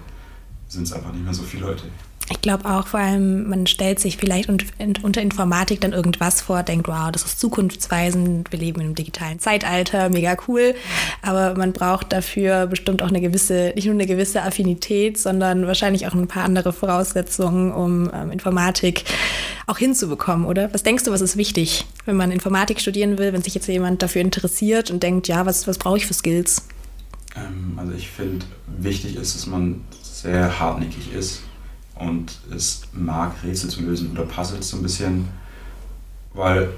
sind 0.73 0.83
es 0.83 0.93
einfach 0.93 1.13
nicht 1.13 1.23
mehr 1.23 1.33
so 1.33 1.43
viele 1.43 1.67
Leute. 1.67 1.83
Ich 2.29 2.39
glaube 2.39 2.65
auch, 2.69 2.87
vor 2.87 3.01
allem, 3.01 3.49
man 3.49 3.67
stellt 3.67 3.99
sich 3.99 4.15
vielleicht 4.15 4.49
unter 4.49 5.21
Informatik 5.21 5.81
dann 5.81 5.91
irgendwas 5.91 6.41
vor, 6.41 6.63
denkt, 6.63 6.87
wow, 6.87 7.11
das 7.11 7.25
ist 7.25 7.39
zukunftsweisend, 7.39 8.49
wir 8.49 8.59
leben 8.59 8.79
in 8.79 8.87
einem 8.87 8.95
digitalen 8.95 9.39
Zeitalter, 9.39 10.09
mega 10.09 10.37
cool. 10.47 10.73
Aber 11.21 11.55
man 11.55 11.73
braucht 11.73 12.13
dafür 12.13 12.67
bestimmt 12.67 13.01
auch 13.01 13.09
eine 13.09 13.19
gewisse, 13.19 13.73
nicht 13.75 13.85
nur 13.85 13.93
eine 13.93 14.05
gewisse 14.05 14.41
Affinität, 14.41 15.17
sondern 15.17 15.67
wahrscheinlich 15.67 16.07
auch 16.07 16.13
ein 16.13 16.27
paar 16.27 16.45
andere 16.45 16.71
Voraussetzungen, 16.71 17.73
um 17.73 18.09
ähm, 18.13 18.31
Informatik 18.31 19.03
auch 19.67 19.77
hinzubekommen, 19.77 20.45
oder? 20.45 20.73
Was 20.73 20.83
denkst 20.83 21.03
du, 21.03 21.11
was 21.11 21.21
ist 21.21 21.35
wichtig, 21.35 21.85
wenn 22.05 22.15
man 22.15 22.31
Informatik 22.31 22.79
studieren 22.79 23.17
will, 23.17 23.33
wenn 23.33 23.41
sich 23.41 23.53
jetzt 23.53 23.67
jemand 23.67 24.01
dafür 24.01 24.21
interessiert 24.21 24.91
und 24.91 25.03
denkt, 25.03 25.27
ja, 25.27 25.45
was, 25.45 25.67
was 25.67 25.77
brauche 25.77 25.97
ich 25.97 26.05
für 26.05 26.13
Skills? 26.13 26.67
Ähm, 27.35 27.73
also 27.77 27.91
ich 27.93 28.09
finde, 28.09 28.45
wichtig 28.77 29.17
ist, 29.17 29.35
dass 29.35 29.45
man 29.45 29.81
sehr 30.23 30.59
hartnäckig 30.59 31.13
ist 31.13 31.41
und 31.95 32.31
es 32.55 32.83
mag, 32.93 33.33
Rätsel 33.43 33.69
zu 33.69 33.81
lösen 33.81 34.11
oder 34.13 34.23
Puzzles 34.23 34.69
so 34.69 34.77
ein 34.77 34.83
bisschen, 34.83 35.27
weil, 36.33 36.69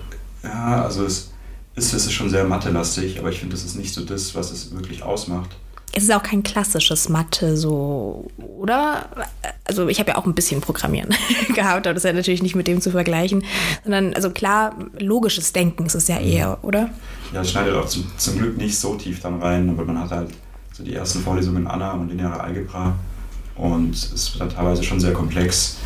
ja, 0.44 0.84
also 0.84 1.06
es 1.06 1.32
ist, 1.76 1.94
es 1.94 2.06
ist 2.08 2.14
schon 2.14 2.30
sehr 2.30 2.44
mathelastig, 2.44 3.20
aber 3.20 3.30
ich 3.30 3.40
finde, 3.40 3.56
das 3.56 3.64
ist 3.64 3.76
nicht 3.76 3.94
so 3.94 4.04
das, 4.04 4.34
was 4.34 4.52
es 4.52 4.76
wirklich 4.76 5.04
ausmacht. 5.04 5.52
Es 5.94 6.04
ist 6.04 6.12
auch 6.12 6.24
kein 6.24 6.44
klassisches 6.44 7.08
Mathe, 7.08 7.56
so, 7.56 8.28
oder? 8.38 9.08
Also 9.64 9.88
ich 9.88 10.00
habe 10.00 10.12
ja 10.12 10.18
auch 10.18 10.26
ein 10.26 10.34
bisschen 10.34 10.60
Programmieren 10.60 11.16
gehabt, 11.56 11.86
aber 11.86 11.94
das 11.94 12.04
ist 12.04 12.08
ja 12.08 12.14
natürlich 12.14 12.42
nicht 12.42 12.56
mit 12.56 12.68
dem 12.68 12.82
zu 12.82 12.90
vergleichen, 12.90 13.46
sondern, 13.84 14.14
also 14.16 14.32
klar, 14.32 14.76
logisches 15.00 15.54
Denken 15.54 15.86
ist 15.86 15.96
es 15.96 16.08
ja 16.08 16.18
eher, 16.18 16.58
oder? 16.64 16.90
Ja, 17.32 17.42
es 17.42 17.52
schneidet 17.52 17.76
auch 17.76 17.86
zum, 17.86 18.12
zum 18.18 18.40
Glück 18.40 18.58
nicht 18.58 18.78
so 18.78 18.96
tief 18.96 19.22
dann 19.22 19.40
rein, 19.40 19.70
aber 19.70 19.86
man 19.86 20.00
hat 20.00 20.10
halt 20.10 20.32
so 20.74 20.84
die 20.84 20.96
ersten 20.96 21.20
Vorlesungen 21.20 21.68
Anna 21.68 21.94
und 21.94 22.10
lineare 22.10 22.42
Algebra 22.42 22.96
und 23.56 23.96
es 23.96 24.34
wird 24.34 24.42
dann 24.42 24.50
teilweise 24.50 24.84
schon 24.84 25.00
sehr 25.00 25.13
komplex. 25.13 25.78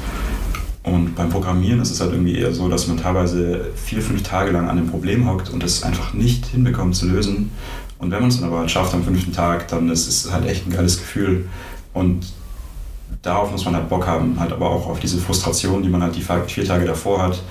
Und 0.83 1.15
beim 1.15 1.29
Programmieren 1.29 1.81
ist 1.81 1.91
es 1.91 2.01
halt 2.01 2.13
irgendwie 2.13 2.37
eher 2.37 2.53
so, 2.53 2.67
dass 2.69 2.87
man 2.87 2.97
teilweise 2.97 3.71
vier, 3.75 4.01
fünf 4.01 4.23
Tage 4.23 4.51
lang 4.51 4.69
an 4.69 4.77
dem 4.77 4.87
Problem 4.87 5.29
hockt 5.29 5.49
und 5.49 5.63
es 5.63 5.83
einfach 5.83 6.13
nicht 6.13 6.47
hinbekommt 6.47 6.95
zu 6.95 7.07
lösen. 7.07 7.51
Und 7.99 8.11
wenn 8.11 8.21
man 8.21 8.29
es 8.29 8.39
dann 8.39 8.47
aber 8.47 8.59
halt 8.59 8.71
schafft 8.71 8.93
am 8.93 9.03
fünften 9.03 9.33
Tag, 9.33 9.67
dann 9.67 9.89
ist 9.89 10.07
es 10.07 10.31
halt 10.31 10.47
echt 10.47 10.65
ein 10.65 10.71
geiles 10.71 10.97
Gefühl. 10.97 11.47
Und 11.93 12.25
darauf 13.21 13.51
muss 13.51 13.65
man 13.65 13.75
halt 13.75 13.89
Bock 13.89 14.07
haben, 14.07 14.39
halt 14.39 14.51
aber 14.51 14.69
auch 14.69 14.87
auf 14.87 14.99
diese 14.99 15.17
Frustration, 15.17 15.83
die 15.83 15.89
man 15.89 16.01
halt 16.01 16.15
die 16.15 16.21
vier 16.21 16.65
Tage 16.65 16.85
davor 16.85 17.21
hat. 17.21 17.41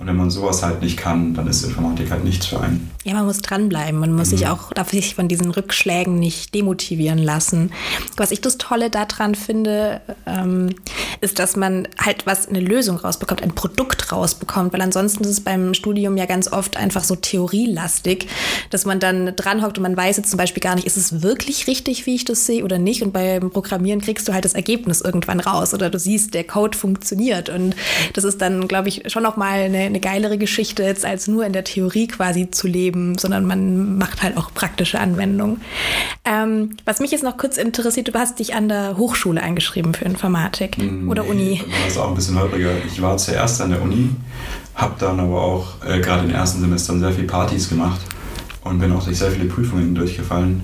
Und 0.00 0.06
wenn 0.06 0.16
man 0.16 0.30
sowas 0.30 0.62
halt 0.62 0.80
nicht 0.80 0.96
kann, 0.96 1.34
dann 1.34 1.46
ist 1.46 1.62
Informatik 1.62 2.10
halt 2.10 2.24
nichts 2.24 2.46
für 2.46 2.58
einen. 2.60 2.90
Ja, 3.04 3.14
man 3.14 3.26
muss 3.26 3.38
dranbleiben. 3.38 4.00
Man 4.00 4.14
muss 4.14 4.28
mhm. 4.28 4.36
sich 4.36 4.46
auch, 4.46 4.72
darf 4.72 4.90
sich 4.90 5.14
von 5.14 5.28
diesen 5.28 5.50
Rückschlägen 5.50 6.18
nicht 6.18 6.54
demotivieren 6.54 7.18
lassen. 7.18 7.70
Was 8.16 8.30
ich 8.30 8.40
das 8.40 8.56
Tolle 8.56 8.88
daran 8.88 9.34
finde, 9.34 10.00
ähm, 10.26 10.74
ist, 11.20 11.38
dass 11.38 11.56
man 11.56 11.86
halt 11.98 12.26
was, 12.26 12.48
eine 12.48 12.60
Lösung 12.60 12.96
rausbekommt, 12.96 13.42
ein 13.42 13.54
Produkt 13.54 14.12
rausbekommt, 14.12 14.72
weil 14.72 14.80
ansonsten 14.80 15.24
ist 15.24 15.30
es 15.30 15.40
beim 15.40 15.74
Studium 15.74 16.16
ja 16.16 16.24
ganz 16.24 16.50
oft 16.50 16.78
einfach 16.78 17.04
so 17.04 17.16
theorielastig, 17.16 18.26
dass 18.70 18.86
man 18.86 19.00
dann 19.00 19.34
dranhockt 19.36 19.76
und 19.76 19.82
man 19.82 19.96
weiß 19.96 20.16
jetzt 20.16 20.30
zum 20.30 20.38
Beispiel 20.38 20.62
gar 20.62 20.76
nicht, 20.76 20.86
ist 20.86 20.96
es 20.96 21.22
wirklich 21.22 21.66
richtig, 21.66 22.06
wie 22.06 22.14
ich 22.14 22.24
das 22.24 22.46
sehe 22.46 22.64
oder 22.64 22.78
nicht. 22.78 23.02
Und 23.02 23.12
beim 23.12 23.50
Programmieren 23.50 24.00
kriegst 24.00 24.28
du 24.28 24.32
halt 24.32 24.44
das 24.44 24.54
Ergebnis 24.54 24.99
irgendwann 25.00 25.40
raus 25.40 25.74
oder 25.74 25.90
du 25.90 25.98
siehst, 25.98 26.34
der 26.34 26.44
Code 26.44 26.76
funktioniert. 26.76 27.48
Und 27.48 27.76
das 28.14 28.24
ist 28.24 28.40
dann, 28.40 28.68
glaube 28.68 28.88
ich, 28.88 29.02
schon 29.10 29.22
nochmal 29.22 29.60
eine, 29.60 29.78
eine 29.78 30.00
geilere 30.00 30.38
Geschichte 30.38 30.82
jetzt, 30.82 31.04
als 31.04 31.28
nur 31.28 31.44
in 31.44 31.52
der 31.52 31.64
Theorie 31.64 32.08
quasi 32.08 32.50
zu 32.50 32.66
leben, 32.66 33.18
sondern 33.18 33.44
man 33.46 33.98
macht 33.98 34.22
halt 34.22 34.36
auch 34.36 34.52
praktische 34.52 35.00
Anwendungen. 35.00 35.60
Ähm, 36.24 36.76
was 36.84 37.00
mich 37.00 37.10
jetzt 37.10 37.24
noch 37.24 37.36
kurz 37.36 37.56
interessiert, 37.56 38.08
du 38.08 38.14
hast 38.14 38.38
dich 38.38 38.54
an 38.54 38.68
der 38.68 38.96
Hochschule 38.96 39.42
eingeschrieben 39.42 39.94
für 39.94 40.04
Informatik 40.04 40.76
hm, 40.76 41.08
oder 41.08 41.22
nee, 41.22 41.30
Uni. 41.30 41.62
Das 41.84 41.92
ist 41.92 41.98
auch 41.98 42.08
ein 42.08 42.14
bisschen 42.14 42.38
holpriger. 42.38 42.72
Ich 42.86 43.00
war 43.00 43.16
zuerst 43.16 43.60
an 43.60 43.70
der 43.70 43.82
Uni, 43.82 44.10
habe 44.74 44.94
dann 44.98 45.20
aber 45.20 45.42
auch 45.42 45.84
äh, 45.84 46.00
gerade 46.00 46.22
in 46.22 46.28
den 46.28 46.36
ersten 46.36 46.60
Semestern 46.60 47.00
sehr 47.00 47.12
viele 47.12 47.26
Partys 47.26 47.68
gemacht 47.68 48.00
und 48.64 48.78
bin 48.78 48.92
auch 48.92 49.04
durch 49.04 49.18
sehr 49.18 49.30
viele 49.30 49.46
Prüfungen 49.46 49.94
durchgefallen 49.94 50.62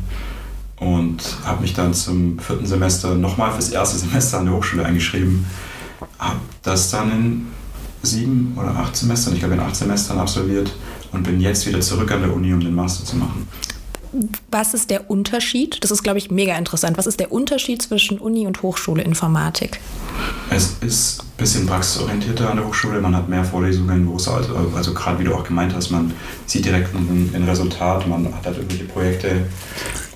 und 0.79 1.23
habe 1.45 1.63
mich 1.63 1.75
dann 1.75 1.95
zum 1.95 2.39
vierten 2.39 2.67
Semester 2.67 3.15
nochmal 3.15 3.53
fürs 3.53 3.71
erste 3.71 3.99
Semester 4.07 4.39
an 4.39 4.47
der 4.47 4.55
Hochschule 4.55 4.85
eingeschrieben. 4.85 5.47
Habe 6.19 6.41
das 6.63 6.91
dann 6.91 7.11
in 7.11 7.47
sieben 8.03 8.57
oder 8.57 8.69
acht 8.77 8.97
Semestern, 8.97 9.35
ich 9.35 9.41
glaube 9.41 9.55
in 9.55 9.61
acht 9.61 9.75
Semestern 9.75 10.19
absolviert 10.19 10.75
und 11.13 11.23
bin 11.23 11.41
jetzt 11.41 11.67
wieder 11.67 11.81
zurück 11.81 12.11
an 12.13 12.23
der 12.23 12.35
Uni, 12.35 12.53
um 12.53 12.61
den 12.61 12.75
Master 12.75 13.05
zu 13.05 13.17
machen. 13.17 13.49
Was 14.51 14.75
ist 14.75 14.91
der 14.91 15.11
Unterschied? 15.11 15.83
Das 15.83 15.91
ist, 15.91 16.03
glaube 16.03 16.19
ich, 16.19 16.31
mega 16.31 16.57
interessant. 16.57 16.99
Was 16.99 17.07
ist 17.07 17.21
der 17.21 17.33
Unterschied 17.33 17.83
zwischen 17.83 18.19
Uni 18.19 18.47
und 18.47 18.63
Hochschule 18.63 19.03
Informatik? 19.03 19.81
Es 20.51 20.77
ist 20.81 21.21
ein 21.21 21.27
bisschen 21.37 21.67
praxisorientierter 21.67 22.51
an 22.51 22.57
der 22.57 22.67
Hochschule. 22.67 23.01
Man 23.01 23.15
hat 23.15 23.29
mehr 23.29 23.45
Vorlesungen, 23.45 24.09
wo 24.09 24.17
es 24.17 24.29
also, 24.29 24.55
also 24.75 24.95
gerade 24.95 25.19
wie 25.19 25.25
du 25.25 25.35
auch 25.35 25.45
gemeint 25.45 25.75
hast, 25.75 25.91
man 25.91 26.13
sieht 26.47 26.65
direkt 26.65 26.95
ein, 26.95 27.31
ein 27.35 27.45
Resultat, 27.45 28.07
man 28.09 28.27
hat 28.35 28.47
halt 28.47 28.57
irgendwelche 28.57 28.85
Projekte, 28.85 29.47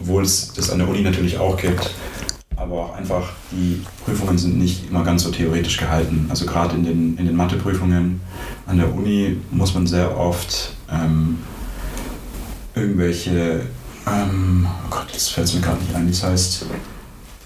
obwohl 0.01 0.23
es 0.23 0.53
das 0.55 0.71
an 0.71 0.79
der 0.79 0.89
Uni 0.89 1.03
natürlich 1.03 1.39
auch 1.39 1.57
gibt. 1.57 1.91
aber 2.61 2.85
auch 2.85 2.95
einfach 2.95 3.33
die 3.51 3.83
Prüfungen 4.05 4.37
sind 4.37 4.59
nicht 4.59 4.91
immer 4.91 5.03
ganz 5.03 5.23
so 5.23 5.31
theoretisch 5.31 5.79
gehalten. 5.79 6.27
Also 6.29 6.45
gerade 6.47 6.77
in 6.77 6.85
den, 6.85 7.17
in 7.17 7.27
den 7.27 7.35
Matheprüfungen 7.35 8.21
an 8.67 8.77
der 8.77 8.95
Uni 8.95 9.39
muss 9.51 9.75
man 9.75 9.87
sehr 9.87 10.17
oft 10.17 10.75
ähm, 10.93 11.39
irgendwelche, 12.75 13.63
ähm, 14.07 14.67
oh 14.67 14.91
Gott, 14.91 15.07
das 15.13 15.29
fällt 15.29 15.55
mir 15.55 15.61
gerade 15.61 15.83
nicht 15.83 15.95
ein, 15.95 16.09
das 16.09 16.23
heißt 16.23 16.67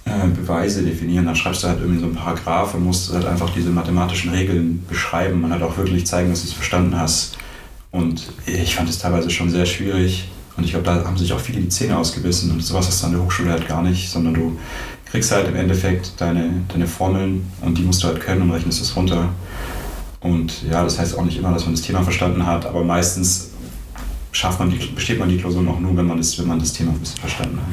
äh, 0.07 0.29
Beweise 0.29 0.83
definieren. 0.83 1.27
Dann 1.27 1.37
schreibst 1.37 1.63
du 1.63 1.69
halt 1.69 1.81
irgendwie 1.81 2.01
so 2.01 2.07
einen 2.07 2.15
Paragraph 2.15 2.75
und 2.75 2.85
musst 2.85 3.13
halt 3.13 3.27
einfach 3.27 3.51
diese 3.51 3.71
mathematischen 3.71 4.31
Regeln 4.31 4.85
beschreiben 4.89 5.45
und 5.45 5.53
halt 5.53 5.63
auch 5.63 5.77
wirklich 5.77 6.07
zeigen, 6.07 6.31
dass 6.31 6.43
du 6.43 6.49
es 6.49 6.55
verstanden 6.55 6.99
hast. 6.99 7.37
Und 7.91 8.27
ich 8.47 8.75
fand 8.75 8.89
es 8.89 8.99
teilweise 8.99 9.31
schon 9.31 9.51
sehr 9.51 9.67
schwierig. 9.67 10.29
Und 10.57 10.65
ich 10.65 10.71
glaube, 10.71 10.85
da 10.85 11.05
haben 11.05 11.17
sich 11.17 11.33
auch 11.33 11.41
viele 11.41 11.61
die 11.61 11.69
Zähne 11.69 11.97
ausgebissen. 11.97 12.51
Und 12.51 12.61
sowas 12.63 12.87
hast 12.87 13.03
du 13.03 13.07
an 13.07 13.13
der 13.13 13.23
Hochschule 13.23 13.51
halt 13.51 13.67
gar 13.67 13.83
nicht, 13.83 14.11
sondern 14.11 14.35
du 14.35 14.59
kriegst 15.07 15.31
halt 15.31 15.49
im 15.49 15.57
Endeffekt 15.57 16.21
deine, 16.21 16.51
deine 16.69 16.87
Formeln 16.87 17.47
und 17.61 17.79
die 17.79 17.83
musst 17.83 18.03
du 18.03 18.09
halt 18.09 18.21
können 18.21 18.43
und 18.43 18.51
rechnest 18.51 18.83
es 18.83 18.97
runter. 18.97 19.29
Und 20.21 20.63
ja, 20.69 20.83
das 20.83 20.99
heißt 20.99 21.17
auch 21.17 21.25
nicht 21.25 21.39
immer, 21.39 21.53
dass 21.53 21.65
man 21.65 21.75
das 21.75 21.83
Thema 21.83 22.03
verstanden 22.03 22.47
hat, 22.47 22.67
aber 22.67 22.83
meistens 22.83 23.51
schafft 24.35 24.59
man 24.59 24.71
die, 24.71 24.77
besteht 24.77 25.19
man 25.19 25.29
die 25.29 25.39
Klausur 25.39 25.63
noch 25.63 25.81
nur, 25.81 25.97
wenn 25.97 26.07
man 26.07 26.19
das, 26.19 26.39
wenn 26.39 26.49
man 26.49 26.59
das 26.59 26.73
Thema 26.73 26.93
ein 26.93 26.99
bisschen 26.99 27.21
verstanden 27.21 27.59
hat. 27.59 27.67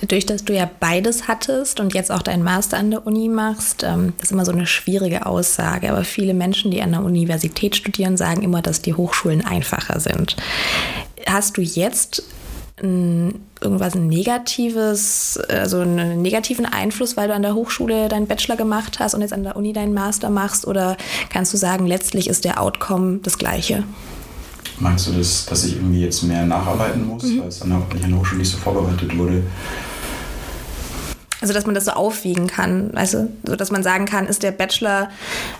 Dadurch, 0.00 0.26
dass 0.26 0.44
du 0.44 0.52
ja 0.52 0.68
beides 0.80 1.28
hattest 1.28 1.80
und 1.80 1.94
jetzt 1.94 2.10
auch 2.10 2.20
deinen 2.20 2.42
Master 2.42 2.76
an 2.76 2.90
der 2.90 3.06
Uni 3.06 3.28
machst, 3.28 3.84
ähm, 3.84 4.12
das 4.18 4.26
ist 4.26 4.32
immer 4.32 4.44
so 4.44 4.52
eine 4.52 4.66
schwierige 4.66 5.24
Aussage. 5.24 5.90
Aber 5.90 6.04
viele 6.04 6.34
Menschen, 6.34 6.70
die 6.70 6.82
an 6.82 6.90
der 6.90 7.02
Universität 7.02 7.76
studieren, 7.76 8.16
sagen 8.16 8.42
immer, 8.42 8.60
dass 8.60 8.82
die 8.82 8.94
Hochschulen 8.94 9.44
einfacher 9.46 10.00
sind. 10.00 10.36
Hast 11.26 11.56
du 11.56 11.62
jetzt 11.62 12.24
irgendwas 12.82 13.94
Negatives, 13.94 15.38
also 15.48 15.80
einen 15.80 16.22
negativen 16.22 16.66
Einfluss, 16.66 17.16
weil 17.16 17.28
du 17.28 17.34
an 17.34 17.42
der 17.42 17.54
Hochschule 17.54 18.08
deinen 18.08 18.26
Bachelor 18.26 18.56
gemacht 18.56 18.98
hast 18.98 19.14
und 19.14 19.20
jetzt 19.20 19.32
an 19.32 19.44
der 19.44 19.54
Uni 19.54 19.72
deinen 19.72 19.94
Master 19.94 20.28
machst? 20.28 20.66
Oder 20.66 20.96
kannst 21.30 21.52
du 21.52 21.56
sagen, 21.56 21.86
letztlich 21.86 22.28
ist 22.28 22.44
der 22.44 22.60
Outcome 22.60 23.20
das 23.22 23.38
gleiche? 23.38 23.84
Meinst 24.78 25.06
du, 25.06 25.12
das, 25.12 25.46
dass 25.46 25.64
ich 25.64 25.76
irgendwie 25.76 26.00
jetzt 26.00 26.22
mehr 26.22 26.44
nacharbeiten 26.44 27.06
muss, 27.06 27.22
mhm. 27.24 27.40
weil 27.40 27.48
es 27.48 27.62
an 27.62 27.70
der, 27.70 27.78
an 27.78 28.10
der 28.10 28.18
Hochschule 28.18 28.40
nicht 28.40 28.50
so 28.50 28.58
vorbereitet 28.58 29.16
wurde? 29.16 29.42
Also, 31.44 31.52
dass 31.52 31.66
man 31.66 31.74
das 31.74 31.84
so 31.84 31.90
aufwiegen 31.90 32.46
kann. 32.46 32.92
Also, 32.94 33.28
so 33.42 33.54
dass 33.54 33.70
man 33.70 33.82
sagen 33.82 34.06
kann, 34.06 34.26
ist 34.26 34.42
der 34.42 34.50
Bachelor 34.50 35.10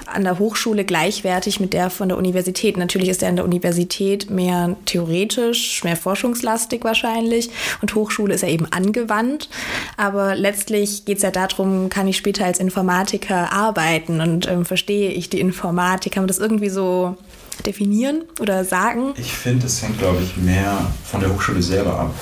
an 0.06 0.24
der 0.24 0.38
Hochschule 0.38 0.82
gleichwertig 0.82 1.60
mit 1.60 1.74
der 1.74 1.90
von 1.90 2.08
der 2.08 2.16
Universität? 2.16 2.78
Natürlich 2.78 3.10
ist 3.10 3.22
er 3.22 3.28
an 3.28 3.36
der 3.36 3.44
Universität 3.44 4.30
mehr 4.30 4.76
theoretisch, 4.86 5.84
mehr 5.84 5.98
forschungslastig 5.98 6.82
wahrscheinlich. 6.84 7.50
Und 7.82 7.94
Hochschule 7.94 8.32
ist 8.32 8.40
ja 8.40 8.48
eben 8.48 8.64
angewandt. 8.72 9.50
Aber 9.98 10.34
letztlich 10.34 11.04
geht 11.04 11.18
es 11.18 11.22
ja 11.22 11.30
darum, 11.30 11.90
kann 11.90 12.08
ich 12.08 12.16
später 12.16 12.46
als 12.46 12.60
Informatiker 12.60 13.52
arbeiten 13.52 14.22
und 14.22 14.48
ähm, 14.48 14.64
verstehe 14.64 15.10
ich 15.10 15.28
die 15.28 15.40
Informatik? 15.40 16.12
Kann 16.14 16.22
man 16.22 16.28
das 16.28 16.38
irgendwie 16.38 16.70
so 16.70 17.18
definieren 17.66 18.24
oder 18.40 18.64
sagen? 18.64 19.14
Ich 19.16 19.32
finde, 19.32 19.66
es 19.66 19.82
hängt, 19.82 19.98
glaube 19.98 20.22
ich, 20.22 20.36
mehr 20.36 20.86
von 21.04 21.20
der 21.20 21.32
Hochschule 21.32 21.62
selber 21.62 21.98
ab 21.98 22.14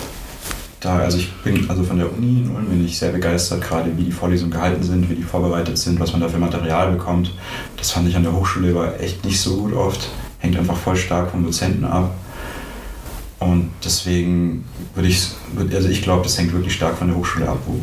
da, 0.84 0.98
also 0.98 1.18
ich 1.18 1.32
bin 1.44 1.68
also 1.70 1.84
von 1.84 1.96
der 1.96 2.12
Uni 2.12 2.42
in 2.42 2.50
Ulm 2.50 2.66
bin 2.66 2.84
ich 2.84 2.98
sehr 2.98 3.12
begeistert, 3.12 3.62
gerade 3.62 3.96
wie 3.96 4.04
die 4.04 4.12
Vorlesungen 4.12 4.50
gehalten 4.50 4.82
sind, 4.82 5.08
wie 5.08 5.14
die 5.14 5.22
vorbereitet 5.22 5.78
sind, 5.78 6.00
was 6.00 6.12
man 6.12 6.20
da 6.20 6.28
für 6.28 6.38
Material 6.38 6.90
bekommt. 6.90 7.32
Das 7.76 7.92
fand 7.92 8.08
ich 8.08 8.16
an 8.16 8.24
der 8.24 8.32
Hochschule 8.32 8.74
war 8.74 8.98
echt 9.00 9.24
nicht 9.24 9.40
so 9.40 9.56
gut 9.58 9.72
oft. 9.74 10.08
Hängt 10.40 10.58
einfach 10.58 10.76
voll 10.76 10.96
stark 10.96 11.30
vom 11.30 11.44
Dozenten 11.44 11.84
ab. 11.84 12.12
Und 13.38 13.70
deswegen 13.84 14.64
würde 14.94 15.08
ich, 15.08 15.28
also 15.72 15.88
ich 15.88 16.02
glaube, 16.02 16.24
das 16.24 16.36
hängt 16.38 16.52
wirklich 16.52 16.74
stark 16.74 16.98
von 16.98 17.08
der 17.08 17.16
Hochschule 17.16 17.48
ab, 17.48 17.58
wo, 17.66 17.80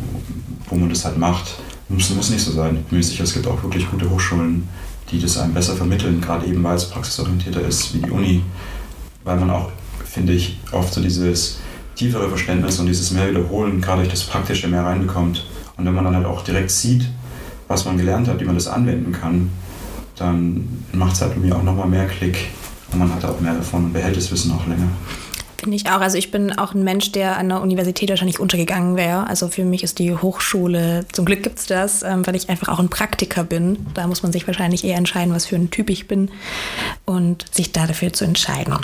wo 0.68 0.76
man 0.76 0.90
das 0.90 1.04
halt 1.04 1.16
macht. 1.16 1.54
Muss, 1.88 2.10
muss 2.10 2.30
nicht 2.30 2.44
so 2.44 2.52
sein. 2.52 2.76
Ich 2.76 2.84
bin 2.84 2.98
mir 2.98 3.04
sicher, 3.04 3.24
es 3.24 3.32
gibt 3.32 3.46
auch 3.46 3.62
wirklich 3.62 3.90
gute 3.90 4.08
Hochschulen, 4.10 4.68
die 5.10 5.20
das 5.20 5.38
einem 5.38 5.54
besser 5.54 5.74
vermitteln, 5.76 6.20
gerade 6.20 6.46
eben 6.46 6.62
weil 6.62 6.76
es 6.76 6.88
praxisorientierter 6.88 7.62
ist 7.62 7.94
wie 7.94 7.98
die 7.98 8.10
Uni. 8.10 8.42
Weil 9.24 9.38
man 9.38 9.50
auch, 9.50 9.70
finde 10.04 10.32
ich, 10.32 10.58
oft 10.72 10.92
so 10.92 11.00
dieses 11.00 11.58
tiefere 11.94 12.28
Verständnis 12.28 12.78
und 12.78 12.86
dieses 12.86 13.10
mehr 13.10 13.28
Wiederholen 13.28 13.80
gerade 13.80 14.02
durch 14.02 14.12
das 14.12 14.24
Praktische 14.24 14.68
mehr 14.68 14.84
reinbekommt. 14.84 15.46
Und 15.76 15.84
wenn 15.84 15.94
man 15.94 16.04
dann 16.04 16.16
halt 16.16 16.26
auch 16.26 16.42
direkt 16.42 16.70
sieht, 16.70 17.06
was 17.68 17.84
man 17.84 17.96
gelernt 17.96 18.28
hat, 18.28 18.40
wie 18.40 18.44
man 18.44 18.54
das 18.54 18.68
anwenden 18.68 19.12
kann, 19.12 19.50
dann 20.16 20.84
macht 20.92 21.14
es 21.14 21.22
halt 21.22 21.32
irgendwie 21.32 21.52
auch 21.52 21.62
nochmal 21.62 21.88
mehr 21.88 22.06
Klick 22.06 22.48
und 22.92 22.98
man 22.98 23.14
hat 23.14 23.24
auch 23.24 23.40
mehr 23.40 23.54
davon 23.54 23.86
und 23.86 23.92
behält 23.92 24.16
das 24.16 24.30
Wissen 24.30 24.52
auch 24.52 24.66
länger. 24.66 24.88
Finde 25.60 25.76
ich 25.76 25.90
auch. 25.90 26.00
Also 26.00 26.16
ich 26.16 26.30
bin 26.30 26.56
auch 26.56 26.72
ein 26.72 26.84
Mensch, 26.84 27.12
der 27.12 27.36
an 27.36 27.50
der 27.50 27.60
Universität 27.60 28.08
wahrscheinlich 28.08 28.40
untergegangen 28.40 28.96
wäre. 28.96 29.26
Also 29.26 29.48
für 29.48 29.62
mich 29.62 29.82
ist 29.82 29.98
die 29.98 30.16
Hochschule, 30.16 31.04
zum 31.12 31.26
Glück 31.26 31.42
gibt 31.42 31.58
es 31.58 31.66
das, 31.66 32.02
ähm, 32.02 32.26
weil 32.26 32.34
ich 32.34 32.48
einfach 32.48 32.68
auch 32.68 32.78
ein 32.78 32.88
Praktiker 32.88 33.44
bin. 33.44 33.84
Da 33.92 34.06
muss 34.06 34.22
man 34.22 34.32
sich 34.32 34.46
wahrscheinlich 34.46 34.84
eher 34.84 34.96
entscheiden, 34.96 35.34
was 35.34 35.44
für 35.44 35.56
ein 35.56 35.70
Typ 35.70 35.90
ich 35.90 36.08
bin 36.08 36.30
und 37.04 37.44
sich 37.54 37.72
da 37.72 37.86
dafür 37.86 38.10
zu 38.14 38.24
entscheiden. 38.24 38.74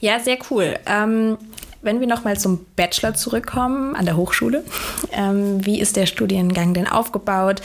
Ja, 0.00 0.20
sehr 0.20 0.36
cool. 0.50 0.78
Ähm, 0.84 1.38
wenn 1.80 2.00
wir 2.00 2.06
nochmal 2.06 2.38
zum 2.38 2.66
Bachelor 2.76 3.14
zurückkommen 3.14 3.96
an 3.96 4.04
der 4.04 4.18
Hochschule, 4.18 4.62
ähm, 5.12 5.64
wie 5.64 5.80
ist 5.80 5.96
der 5.96 6.04
Studiengang 6.04 6.74
denn 6.74 6.86
aufgebaut? 6.86 7.62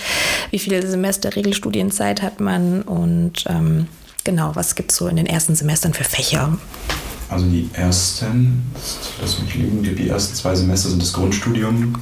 Wie 0.50 0.60
viele 0.60 0.88
Semester 0.88 1.36
Regelstudienzeit 1.36 2.22
hat 2.22 2.40
man? 2.40 2.84
Und 2.84 3.44
ähm, 3.50 3.90
genau, 4.24 4.52
was 4.54 4.76
gibt 4.76 4.92
es 4.92 4.98
so 4.98 5.10
in 5.10 5.18
den 5.18 5.26
ersten 5.26 5.56
Semestern 5.56 5.94
für 5.94 6.06
Fächer? 6.06 6.58
Also 7.32 7.46
die 7.46 7.70
ersten, 7.72 8.62
lass 9.22 9.42
mich 9.42 9.56
liegen, 9.56 9.82
die 9.82 10.10
ersten 10.10 10.36
zwei 10.36 10.54
Semester 10.54 10.90
sind 10.90 11.02
das 11.02 11.14
Grundstudium. 11.14 11.96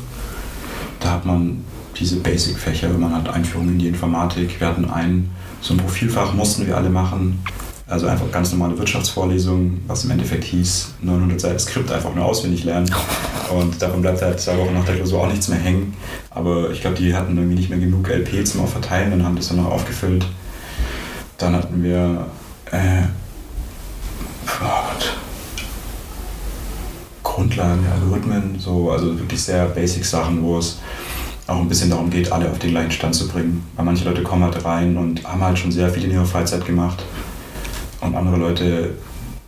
Da 1.00 1.12
hat 1.12 1.26
man 1.26 1.64
diese 2.00 2.16
Basic-Fächer, 2.16 2.90
man 2.90 3.14
hat 3.14 3.30
Einführung 3.30 3.68
in 3.70 3.78
die 3.78 3.88
Informatik. 3.88 4.60
Wir 4.60 4.68
hatten 4.68 4.90
ein, 4.90 5.30
so 5.62 5.76
ein 5.76 5.78
Profilfach 5.78 6.34
mussten 6.34 6.66
wir 6.66 6.76
alle 6.76 6.90
machen. 6.90 7.44
Also 7.86 8.08
einfach 8.08 8.32
ganz 8.32 8.52
normale 8.52 8.76
Wirtschaftsvorlesungen, 8.80 9.84
was 9.86 10.04
im 10.04 10.12
Endeffekt 10.12 10.46
hieß, 10.46 10.96
900 11.04 11.40
Seiten 11.40 11.60
Skript 11.60 11.92
einfach 11.92 12.14
nur 12.16 12.26
auswendig 12.26 12.64
lernen. 12.64 12.90
Und 13.56 13.80
davon 13.80 14.02
bleibt 14.02 14.24
halt 14.24 14.40
zwei 14.40 14.58
Wochen 14.58 14.74
nach 14.74 14.86
der 14.86 14.96
Klausur 14.96 15.22
auch 15.22 15.30
nichts 15.30 15.48
mehr 15.48 15.60
hängen. 15.60 15.94
Aber 16.32 16.72
ich 16.72 16.82
glaube, 16.82 16.98
die 16.98 17.14
hatten 17.14 17.38
irgendwie 17.38 17.56
nicht 17.56 17.70
mehr 17.70 17.80
genug 17.80 18.10
LP 18.10 18.48
zum 18.48 18.68
Verteilen 18.68 19.14
und 19.14 19.24
haben 19.24 19.36
das 19.36 19.50
dann 19.50 19.58
noch 19.58 19.70
aufgefüllt. 19.70 20.26
Dann 21.38 21.54
hatten 21.56 21.84
wir 21.84 22.26
äh, 22.72 23.04
Grundlagen, 27.24 27.86
Algorithmen, 27.88 28.60
so, 28.60 28.92
also 28.92 29.18
wirklich 29.18 29.42
sehr 29.42 29.66
basic 29.66 30.06
Sachen, 30.06 30.44
wo 30.44 30.58
es 30.58 30.80
auch 31.48 31.60
ein 31.60 31.70
bisschen 31.70 31.90
darum 31.90 32.10
geht, 32.10 32.32
alle 32.32 32.50
auf 32.50 32.60
den 32.60 32.72
gleichen 32.72 32.92
Stand 32.92 33.16
zu 33.16 33.28
bringen. 33.28 33.66
Weil 33.76 33.86
manche 33.86 34.06
Leute 34.06 34.24
kommen 34.24 34.44
halt 34.44 34.64
rein 34.66 34.98
und 34.98 35.24
haben 35.26 35.42
halt 35.42 35.58
schon 35.58 35.72
sehr 35.72 35.90
viel 35.90 36.04
in 36.06 36.12
ihrer 36.12 36.26
Freizeit 36.26 36.66
gemacht 36.66 37.04
und 38.02 38.16
andere 38.16 38.38
Leute 38.38 38.96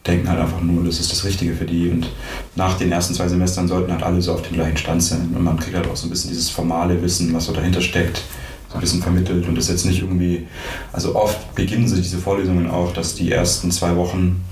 denken 0.06 0.28
halt 0.30 0.40
einfach 0.40 0.62
nur, 0.62 0.84
das 0.84 1.00
ist 1.00 1.12
das 1.12 1.24
Richtige 1.24 1.54
für 1.54 1.66
die. 1.66 1.90
Und 1.90 2.10
nach 2.56 2.78
den 2.78 2.92
ersten 2.92 3.14
zwei 3.14 3.28
Semestern 3.28 3.68
sollten 3.68 3.92
halt 3.92 4.04
alle 4.04 4.22
so 4.22 4.34
auf 4.34 4.42
dem 4.42 4.54
gleichen 4.54 4.78
Stand 4.78 5.04
sein. 5.04 5.34
Und 5.36 5.44
man 5.44 5.60
kriegt 5.60 5.76
halt 5.76 5.88
auch 5.88 5.96
so 5.96 6.08
ein 6.08 6.10
bisschen 6.10 6.32
dieses 6.32 6.50
formale 6.50 7.02
Wissen, 7.02 7.34
was 7.34 7.46
so 7.46 7.54
dahinter 7.54 7.82
steckt, 7.82 8.24
so 8.70 8.76
ein 8.76 8.82
bisschen 8.82 9.02
vermittelt. 9.02 9.48
Und 9.48 9.56
das 9.56 9.70
jetzt 9.70 9.86
nicht 9.86 10.02
irgendwie, 10.02 10.48
also 10.92 11.16
oft 11.16 11.54
beginnen 11.56 11.88
sich 11.88 12.02
diese 12.02 12.18
Vorlesungen 12.18 12.70
auch, 12.70 12.94
dass 12.94 13.16
die 13.16 13.32
ersten 13.32 13.72
zwei 13.72 13.96
Wochen 13.96 14.44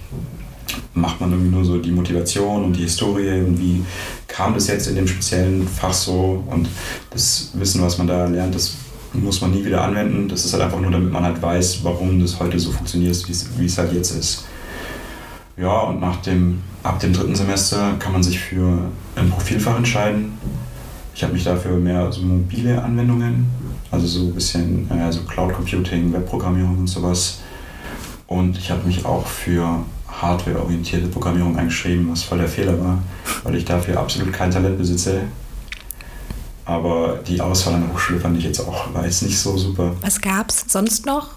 macht 0.93 1.19
man 1.21 1.31
irgendwie 1.31 1.51
nur 1.51 1.65
so 1.65 1.77
die 1.77 1.91
Motivation 1.91 2.65
und 2.65 2.75
die 2.75 2.83
Historie 2.83 3.41
und 3.41 3.59
wie 3.59 3.83
kam 4.27 4.53
das 4.53 4.67
jetzt 4.67 4.88
in 4.88 4.95
dem 4.95 5.07
speziellen 5.07 5.67
Fach 5.67 5.93
so 5.93 6.43
und 6.49 6.69
das 7.11 7.51
Wissen, 7.53 7.81
was 7.81 7.97
man 7.97 8.07
da 8.07 8.25
lernt, 8.25 8.55
das 8.55 8.75
muss 9.13 9.41
man 9.41 9.51
nie 9.51 9.65
wieder 9.65 9.81
anwenden. 9.81 10.27
Das 10.27 10.45
ist 10.45 10.53
halt 10.53 10.63
einfach 10.63 10.79
nur, 10.79 10.91
damit 10.91 11.11
man 11.11 11.23
halt 11.23 11.41
weiß, 11.41 11.83
warum 11.83 12.19
das 12.19 12.39
heute 12.39 12.59
so 12.59 12.71
funktioniert, 12.71 13.17
wie 13.57 13.65
es 13.65 13.77
halt 13.77 13.93
jetzt 13.93 14.11
ist. 14.11 14.45
Ja, 15.57 15.81
und 15.81 15.99
nach 15.99 16.17
dem, 16.17 16.61
ab 16.83 16.99
dem 16.99 17.11
dritten 17.11 17.35
Semester 17.35 17.95
kann 17.99 18.13
man 18.13 18.23
sich 18.23 18.39
für 18.39 18.91
ein 19.15 19.29
Profilfach 19.29 19.77
entscheiden. 19.77 20.38
Ich 21.13 21.23
habe 21.23 21.33
mich 21.33 21.43
dafür 21.43 21.77
mehr 21.77 22.11
so 22.11 22.21
mobile 22.21 22.81
Anwendungen, 22.81 23.47
also 23.91 24.07
so 24.07 24.27
ein 24.27 24.33
bisschen 24.33 24.89
äh, 24.89 25.11
so 25.11 25.21
Cloud 25.23 25.53
Computing, 25.53 26.13
Webprogrammierung 26.13 26.77
und 26.77 26.88
sowas. 26.88 27.41
Und 28.27 28.57
ich 28.57 28.71
habe 28.71 28.88
mich 28.88 29.05
auch 29.05 29.25
für 29.25 29.83
hardwareorientierte 30.21 31.07
Programmierung 31.07 31.57
eingeschrieben, 31.57 32.09
was 32.11 32.23
voll 32.23 32.39
der 32.39 32.47
Fehler 32.47 32.79
war, 32.79 32.99
weil 33.43 33.55
ich 33.55 33.65
dafür 33.65 33.99
absolut 33.99 34.33
kein 34.33 34.51
Talent 34.51 34.77
besitze. 34.77 35.21
Aber 36.65 37.19
die 37.27 37.41
Auswahl 37.41 37.75
an 37.75 37.81
der 37.81 37.93
Hochschule 37.93 38.19
fand 38.19 38.38
ich 38.38 38.43
jetzt 38.43 38.59
auch, 38.59 38.93
war 38.93 39.03
jetzt 39.03 39.23
nicht 39.23 39.39
so 39.39 39.57
super. 39.57 39.95
Was 40.01 40.21
gab 40.21 40.49
es 40.49 40.65
sonst 40.67 41.05
noch? 41.05 41.29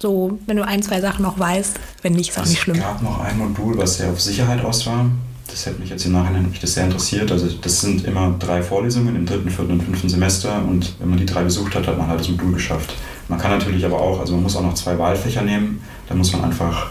So, 0.00 0.38
wenn 0.46 0.58
du 0.58 0.66
ein, 0.66 0.82
zwei 0.82 1.00
Sachen 1.00 1.22
noch 1.22 1.38
weißt, 1.38 1.80
wenn 2.02 2.12
nicht, 2.12 2.30
ist 2.30 2.38
auch 2.38 2.44
nicht 2.44 2.60
schlimm. 2.60 2.76
Es 2.76 2.82
gab 2.82 3.02
noch 3.02 3.20
ein 3.20 3.38
Modul, 3.38 3.78
was 3.78 3.96
sehr 3.96 4.10
auf 4.10 4.20
Sicherheit 4.20 4.62
aus 4.62 4.86
war. 4.86 5.06
Das 5.48 5.64
hätte 5.64 5.80
mich 5.80 5.88
jetzt 5.88 6.04
im 6.04 6.12
Nachhinein 6.12 6.50
mich 6.50 6.60
das 6.60 6.74
sehr 6.74 6.84
interessiert. 6.84 7.32
Also 7.32 7.48
das 7.48 7.80
sind 7.80 8.04
immer 8.04 8.34
drei 8.38 8.62
Vorlesungen 8.62 9.16
im 9.16 9.24
dritten, 9.24 9.48
vierten 9.48 9.72
und 9.72 9.82
fünften 9.82 10.08
Semester 10.08 10.62
und 10.68 10.96
wenn 10.98 11.08
man 11.08 11.18
die 11.18 11.24
drei 11.24 11.44
besucht 11.44 11.74
hat, 11.74 11.86
hat 11.86 11.96
man 11.96 12.08
halt 12.08 12.20
das 12.20 12.28
Modul 12.28 12.52
geschafft. 12.52 12.94
Man 13.28 13.38
kann 13.38 13.52
natürlich 13.52 13.84
aber 13.86 13.98
auch, 13.98 14.20
also 14.20 14.34
man 14.34 14.42
muss 14.42 14.56
auch 14.56 14.62
noch 14.62 14.74
zwei 14.74 14.98
Wahlfächer 14.98 15.42
nehmen. 15.42 15.82
Da 16.08 16.14
muss 16.14 16.32
man 16.32 16.44
einfach 16.44 16.88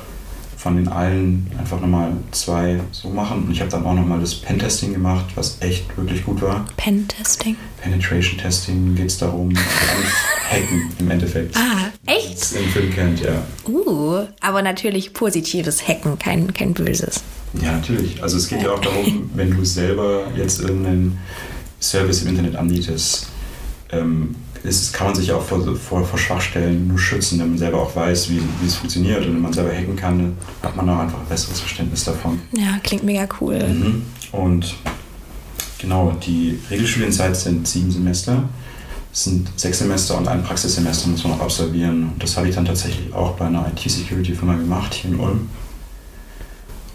von 0.66 0.78
den 0.78 0.88
allen 0.88 1.46
einfach 1.60 1.80
nochmal 1.80 2.12
zwei 2.32 2.80
so 2.92 3.10
machen. 3.10 3.44
Und 3.44 3.52
ich 3.52 3.62
habe 3.62 3.70
dann 3.70 3.86
auch 3.86 3.94
nochmal 3.94 4.20
das 4.20 4.34
Pentesting 4.34 4.94
gemacht, 4.94 5.26
was 5.36 5.62
echt 5.62 5.96
wirklich 5.96 6.26
gut 6.26 6.42
war. 6.42 6.66
Pentesting? 6.76 7.56
Penetration 7.80 8.40
Testing 8.40 8.96
geht 8.96 9.06
es 9.06 9.20
darum, 9.20 9.54
Hacken 10.50 10.92
im 10.98 11.12
Endeffekt. 11.12 11.56
Ah, 11.56 11.92
echt? 12.08 12.42
Das 12.42 12.54
im 12.54 12.66
Film 12.70 12.92
kennt, 12.92 13.22
ja. 13.22 13.44
Uh, 13.70 14.26
aber 14.42 14.64
natürlich 14.64 15.14
positives 15.14 15.88
Hacken, 15.88 16.18
kein, 16.18 16.52
kein 16.52 16.74
böses. 16.74 17.22
Ja, 17.62 17.74
natürlich. 17.74 18.24
Also 18.24 18.38
es 18.38 18.48
geht 18.48 18.64
ja 18.64 18.72
auch 18.72 18.82
darum, 18.82 19.30
wenn 19.36 19.56
du 19.56 19.64
selber 19.64 20.24
jetzt 20.36 20.62
irgendeinen 20.62 21.20
Service 21.80 22.24
im 22.24 22.30
Internet 22.30 22.56
anbietest, 22.56 23.28
ähm, 23.92 24.34
ist, 24.66 24.94
kann 24.94 25.08
man 25.08 25.16
sich 25.16 25.32
auch 25.32 25.42
vor, 25.42 25.76
vor, 25.76 26.04
vor, 26.04 26.20
Schwachstellen 26.20 26.88
nur 26.88 26.98
schützen, 26.98 27.40
wenn 27.40 27.50
man 27.50 27.58
selber 27.58 27.82
auch 27.82 27.96
weiß, 27.96 28.30
wie, 28.30 28.42
wie 28.62 28.68
es 28.68 28.76
funktioniert. 28.76 29.26
Und 29.26 29.36
wenn 29.36 29.42
man 29.42 29.54
selber 29.54 29.72
hacken 29.72 29.96
kann, 29.96 30.36
hat 30.62 30.76
man 30.76 30.90
auch 30.90 31.00
einfach 31.00 31.20
ein 31.20 31.28
besseres 31.28 31.60
Verständnis 31.60 32.04
davon. 32.04 32.42
Ja, 32.52 32.80
klingt 32.84 33.04
mega 33.04 33.28
cool. 33.40 33.60
Mhm. 33.60 34.04
Und 34.32 34.76
genau, 35.80 36.12
die 36.26 36.60
Regelstudienzeit 36.70 37.36
sind 37.36 37.68
sieben 37.68 37.92
Semester. 37.92 38.44
Es 39.12 39.24
sind 39.24 39.48
sechs 39.56 39.80
Semester 39.80 40.18
und 40.18 40.28
ein 40.28 40.44
Praxissemester 40.44 41.08
muss 41.08 41.24
man 41.24 41.34
auch 41.34 41.42
absolvieren. 41.42 42.10
Und 42.10 42.22
das 42.22 42.36
habe 42.36 42.50
ich 42.50 42.56
dann 42.56 42.66
tatsächlich 42.66 43.14
auch 43.14 43.32
bei 43.38 43.46
einer 43.46 43.66
IT-Security-Firma 43.68 44.56
gemacht, 44.56 44.94
hier 44.94 45.12
in 45.12 45.20
Ulm. 45.20 45.50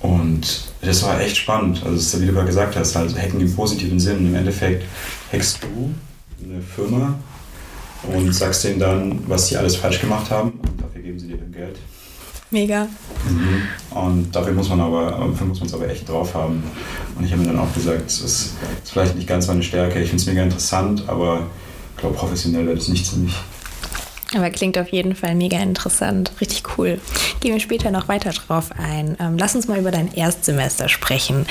Und 0.02 0.64
das 0.82 1.02
war 1.02 1.20
echt 1.20 1.36
spannend. 1.36 1.82
Also, 1.84 2.20
wie 2.20 2.26
du 2.26 2.32
gerade 2.32 2.46
gesagt 2.46 2.76
hast, 2.76 2.96
also 2.96 3.16
Hacken 3.16 3.40
im 3.40 3.54
positiven 3.54 4.00
Sinn. 4.00 4.26
Im 4.26 4.34
Endeffekt 4.34 4.84
hackst 5.32 5.60
du 5.62 5.94
eine 6.42 6.62
Firma 6.62 7.18
und 8.02 8.32
sagst 8.34 8.64
denen 8.64 8.80
dann, 8.80 9.18
was 9.26 9.48
sie 9.48 9.56
alles 9.56 9.76
falsch 9.76 10.00
gemacht 10.00 10.30
haben 10.30 10.52
und 10.52 10.80
dafür 10.80 11.02
geben 11.02 11.18
sie 11.18 11.28
dir 11.28 11.36
dann 11.36 11.52
Geld. 11.52 11.78
Mega. 12.50 12.88
Mhm. 13.28 13.62
Und 13.90 14.34
dafür 14.34 14.52
muss 14.52 14.68
man 14.68 14.80
aber, 14.80 15.10
dafür 15.10 15.46
muss 15.46 15.60
man 15.60 15.68
es 15.68 15.74
aber 15.74 15.88
echt 15.88 16.08
drauf 16.08 16.34
haben. 16.34 16.64
Und 17.16 17.24
ich 17.24 17.30
habe 17.32 17.42
mir 17.42 17.48
dann 17.48 17.58
auch 17.60 17.72
gesagt, 17.72 18.08
es 18.08 18.20
ist, 18.20 18.54
ist, 18.82 18.90
vielleicht 18.90 19.14
nicht 19.14 19.28
ganz 19.28 19.46
meine 19.46 19.62
Stärke. 19.62 20.00
Ich 20.00 20.08
finde 20.08 20.22
es 20.22 20.26
mega 20.26 20.42
interessant, 20.42 21.04
aber 21.06 21.46
ich 21.94 22.00
glaube, 22.00 22.16
professionell 22.16 22.66
wäre 22.66 22.76
das 22.76 22.88
nicht 22.88 23.06
für 23.06 23.18
mich. 23.18 23.34
Aber 24.34 24.50
klingt 24.50 24.78
auf 24.78 24.88
jeden 24.88 25.14
Fall 25.14 25.34
mega 25.34 25.58
interessant. 25.58 26.32
Richtig 26.40 26.78
cool. 26.78 27.00
Gehen 27.40 27.52
wir 27.52 27.60
später 27.60 27.90
noch 27.90 28.08
weiter 28.08 28.30
drauf 28.30 28.70
ein. 28.78 29.16
Ähm, 29.20 29.36
lass 29.38 29.54
uns 29.54 29.66
mal 29.66 29.78
über 29.78 29.90
dein 29.90 30.12
Erstsemester 30.14 30.88
sprechen. 30.88 31.46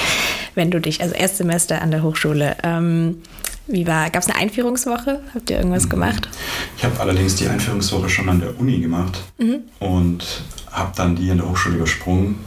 Wenn 0.56 0.72
du 0.72 0.80
dich, 0.80 1.02
also 1.02 1.14
Erstsemester 1.14 1.82
an 1.82 1.92
der 1.92 2.04
Hochschule, 2.04 2.56
ähm, 2.64 3.22
wie 3.70 3.86
war, 3.86 4.10
gab 4.10 4.24
es 4.24 4.30
eine 4.30 4.40
Einführungswoche? 4.40 5.22
Habt 5.34 5.50
ihr 5.50 5.58
irgendwas 5.58 5.86
mhm. 5.86 5.90
gemacht? 5.90 6.30
Ich 6.78 6.84
habe 6.84 7.00
allerdings 7.00 7.36
die 7.36 7.48
Einführungswoche 7.48 8.10
schon 8.10 8.28
an 8.30 8.40
der 8.40 8.60
Uni 8.60 8.80
gemacht 8.80 9.22
mhm. 9.38 9.60
und 9.80 10.24
habe 10.72 10.92
dann 10.96 11.16
die 11.16 11.30
an 11.32 11.38
der 11.38 11.50
Hochschule 11.50 11.76
übersprungen. 11.76 12.40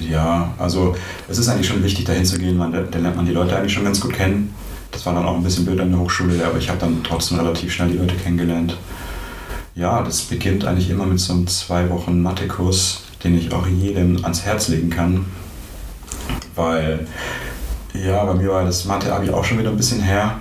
Ja, 0.00 0.54
also 0.58 0.96
es 1.28 1.38
ist 1.38 1.48
eigentlich 1.48 1.66
schon 1.66 1.82
wichtig, 1.84 2.06
dahin 2.06 2.24
zu 2.24 2.38
gehen, 2.38 2.56
man, 2.56 2.72
da 2.72 2.98
lernt 2.98 3.16
man 3.16 3.26
die 3.26 3.32
Leute 3.32 3.56
eigentlich 3.56 3.72
schon 3.72 3.84
ganz 3.84 4.00
gut 4.00 4.14
kennen. 4.14 4.54
Das 4.90 5.06
war 5.06 5.14
dann 5.14 5.24
auch 5.24 5.36
ein 5.36 5.42
bisschen 5.42 5.64
blöd 5.64 5.78
an 5.78 5.90
der 5.90 6.00
Hochschule, 6.00 6.44
aber 6.44 6.58
ich 6.58 6.68
habe 6.68 6.78
dann 6.78 7.02
trotzdem 7.04 7.38
relativ 7.38 7.72
schnell 7.72 7.90
die 7.90 7.98
Leute 7.98 8.16
kennengelernt. 8.16 8.76
Ja, 9.74 10.02
das 10.02 10.22
beginnt 10.22 10.64
eigentlich 10.64 10.90
immer 10.90 11.06
mit 11.06 11.20
so 11.20 11.32
einem 11.32 11.46
zwei 11.46 11.88
Wochen 11.90 12.22
Mathekurs, 12.22 13.02
den 13.22 13.38
ich 13.38 13.52
auch 13.52 13.66
jedem 13.66 14.24
ans 14.24 14.42
Herz 14.42 14.68
legen 14.68 14.90
kann, 14.90 15.26
weil 16.56 17.06
ja, 17.94 18.24
bei 18.24 18.34
mir 18.34 18.50
war 18.50 18.64
das 18.64 18.84
Mathe-Abi 18.84 19.30
auch 19.30 19.44
schon 19.44 19.58
wieder 19.58 19.70
ein 19.70 19.76
bisschen 19.76 20.00
her 20.00 20.38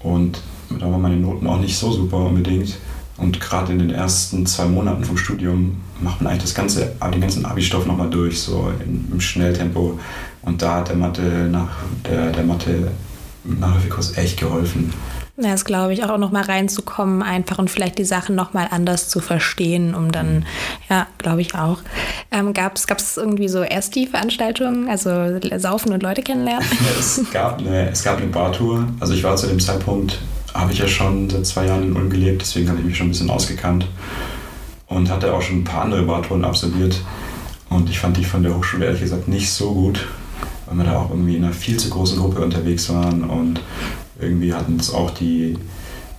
und 0.00 0.40
da 0.70 0.90
waren 0.90 1.00
meine 1.00 1.16
Noten 1.16 1.46
auch 1.46 1.58
nicht 1.58 1.76
so 1.76 1.90
super 1.90 2.18
unbedingt. 2.18 2.78
Und 3.16 3.40
gerade 3.40 3.72
in 3.72 3.80
den 3.80 3.90
ersten 3.90 4.46
zwei 4.46 4.66
Monaten 4.66 5.04
vom 5.04 5.16
Studium 5.16 5.80
macht 6.00 6.20
man 6.20 6.30
eigentlich 6.30 6.44
das 6.44 6.54
ganze, 6.54 6.92
den 7.12 7.20
ganzen 7.20 7.44
Abi-Stoff 7.44 7.84
nochmal 7.84 8.10
durch, 8.10 8.40
so 8.40 8.70
im 8.84 9.20
Schnelltempo. 9.20 9.98
Und 10.42 10.62
da 10.62 10.76
hat 10.76 10.88
der 10.88 10.96
Mathe 10.96 11.48
nach 11.50 11.70
der, 12.08 12.30
der 12.30 12.44
Mathe 12.44 12.92
echt 14.16 14.38
geholfen. 14.38 14.92
Ja, 15.40 15.52
das 15.52 15.64
glaube 15.64 15.92
ich, 15.92 16.02
auch 16.02 16.18
noch 16.18 16.32
mal 16.32 16.42
reinzukommen 16.42 17.22
einfach 17.22 17.58
und 17.58 17.70
vielleicht 17.70 17.98
die 17.98 18.04
Sachen 18.04 18.34
noch 18.34 18.54
mal 18.54 18.66
anders 18.72 19.08
zu 19.08 19.20
verstehen, 19.20 19.94
um 19.94 20.10
dann, 20.10 20.44
ja, 20.90 21.06
glaube 21.18 21.42
ich 21.42 21.54
auch. 21.54 21.78
Ähm, 22.32 22.52
Gab 22.54 22.76
es 22.76 23.16
irgendwie 23.16 23.46
so 23.46 23.62
erst 23.62 23.94
die 23.94 24.08
Veranstaltungen, 24.08 24.88
also 24.88 25.38
Saufen 25.58 25.92
und 25.92 26.02
Leute 26.02 26.22
kennenlernen? 26.22 26.66
Ja, 26.78 26.98
es, 26.98 27.20
gab 27.32 27.58
eine, 27.58 27.90
es 27.90 28.02
gab 28.02 28.18
eine 28.18 28.26
Bartour. 28.26 28.88
Also 28.98 29.14
ich 29.14 29.22
war 29.22 29.36
zu 29.36 29.46
dem 29.46 29.60
Zeitpunkt, 29.60 30.18
habe 30.54 30.72
ich 30.72 30.80
ja 30.80 30.88
schon 30.88 31.30
seit 31.30 31.46
zwei 31.46 31.66
Jahren 31.66 31.84
in 31.84 31.92
Ulm 31.94 32.10
gelebt, 32.10 32.42
deswegen 32.42 32.68
habe 32.68 32.80
ich 32.80 32.84
mich 32.84 32.96
schon 32.96 33.06
ein 33.06 33.10
bisschen 33.10 33.30
ausgekannt 33.30 33.86
und 34.88 35.08
hatte 35.08 35.32
auch 35.32 35.42
schon 35.42 35.58
ein 35.58 35.64
paar 35.64 35.82
andere 35.82 36.02
Bartouren 36.02 36.44
absolviert. 36.44 37.00
Und 37.70 37.88
ich 37.90 38.00
fand 38.00 38.16
die 38.16 38.24
von 38.24 38.42
der 38.42 38.56
Hochschule 38.56 38.86
ehrlich 38.86 39.02
gesagt 39.02 39.28
nicht 39.28 39.50
so 39.50 39.72
gut, 39.72 40.08
weil 40.66 40.78
wir 40.78 40.84
da 40.84 40.96
auch 40.96 41.10
irgendwie 41.10 41.36
in 41.36 41.44
einer 41.44 41.52
viel 41.52 41.76
zu 41.76 41.90
großen 41.90 42.18
Gruppe 42.18 42.40
unterwegs 42.40 42.88
waren 42.92 43.22
und 43.22 43.60
irgendwie 44.20 44.52
hatten 44.52 44.76
es 44.78 44.92
auch 44.92 45.10
die 45.10 45.56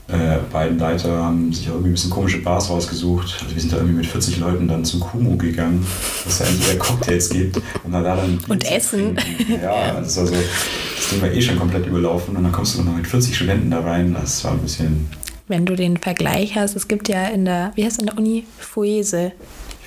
äh, 0.07 0.39
beiden 0.51 0.79
Leiter, 0.79 1.23
haben 1.23 1.53
sich 1.53 1.67
auch 1.67 1.73
irgendwie 1.73 1.89
ein 1.89 1.93
bisschen 1.93 2.09
komische 2.09 2.39
Bars 2.39 2.69
rausgesucht. 2.69 3.37
Also 3.41 3.53
wir 3.53 3.61
sind 3.61 3.71
da 3.71 3.77
irgendwie 3.77 3.97
mit 3.97 4.07
40 4.07 4.39
Leuten 4.39 4.67
dann 4.67 4.83
zum 4.83 4.99
Kumu 5.01 5.37
gegangen, 5.37 5.85
dass 6.25 6.41
es 6.41 6.47
eigentlich 6.47 6.67
eher 6.67 6.79
Cocktails 6.79 7.29
gibt. 7.29 7.57
Und, 7.57 7.91
dann 7.91 8.03
da 8.03 8.15
dann 8.15 8.39
und 8.47 8.71
Essen. 8.71 9.15
Trinken. 9.15 9.61
Ja, 9.61 9.99
das 9.99 10.17
war 10.17 10.25
so, 10.25 10.33
das 10.33 11.09
Ding 11.11 11.21
war 11.21 11.31
eh 11.31 11.41
schon 11.41 11.59
komplett 11.59 11.85
überlaufen 11.85 12.35
und 12.35 12.43
dann 12.43 12.51
kommst 12.51 12.77
du 12.77 12.81
noch 12.81 12.95
mit 12.95 13.07
40 13.07 13.35
Studenten 13.35 13.69
da 13.69 13.81
rein. 13.81 14.13
Das 14.13 14.43
war 14.43 14.53
ein 14.53 14.59
bisschen... 14.59 15.07
Wenn 15.47 15.65
du 15.65 15.75
den 15.75 15.97
Vergleich 15.97 16.55
hast, 16.55 16.75
es 16.75 16.87
gibt 16.87 17.09
ja 17.09 17.27
in 17.27 17.45
der, 17.45 17.71
wie 17.75 17.83
heißt 17.83 17.97
es 17.97 17.99
in 17.99 18.05
der 18.07 18.17
Uni? 18.17 18.45
Fuese. 18.57 19.31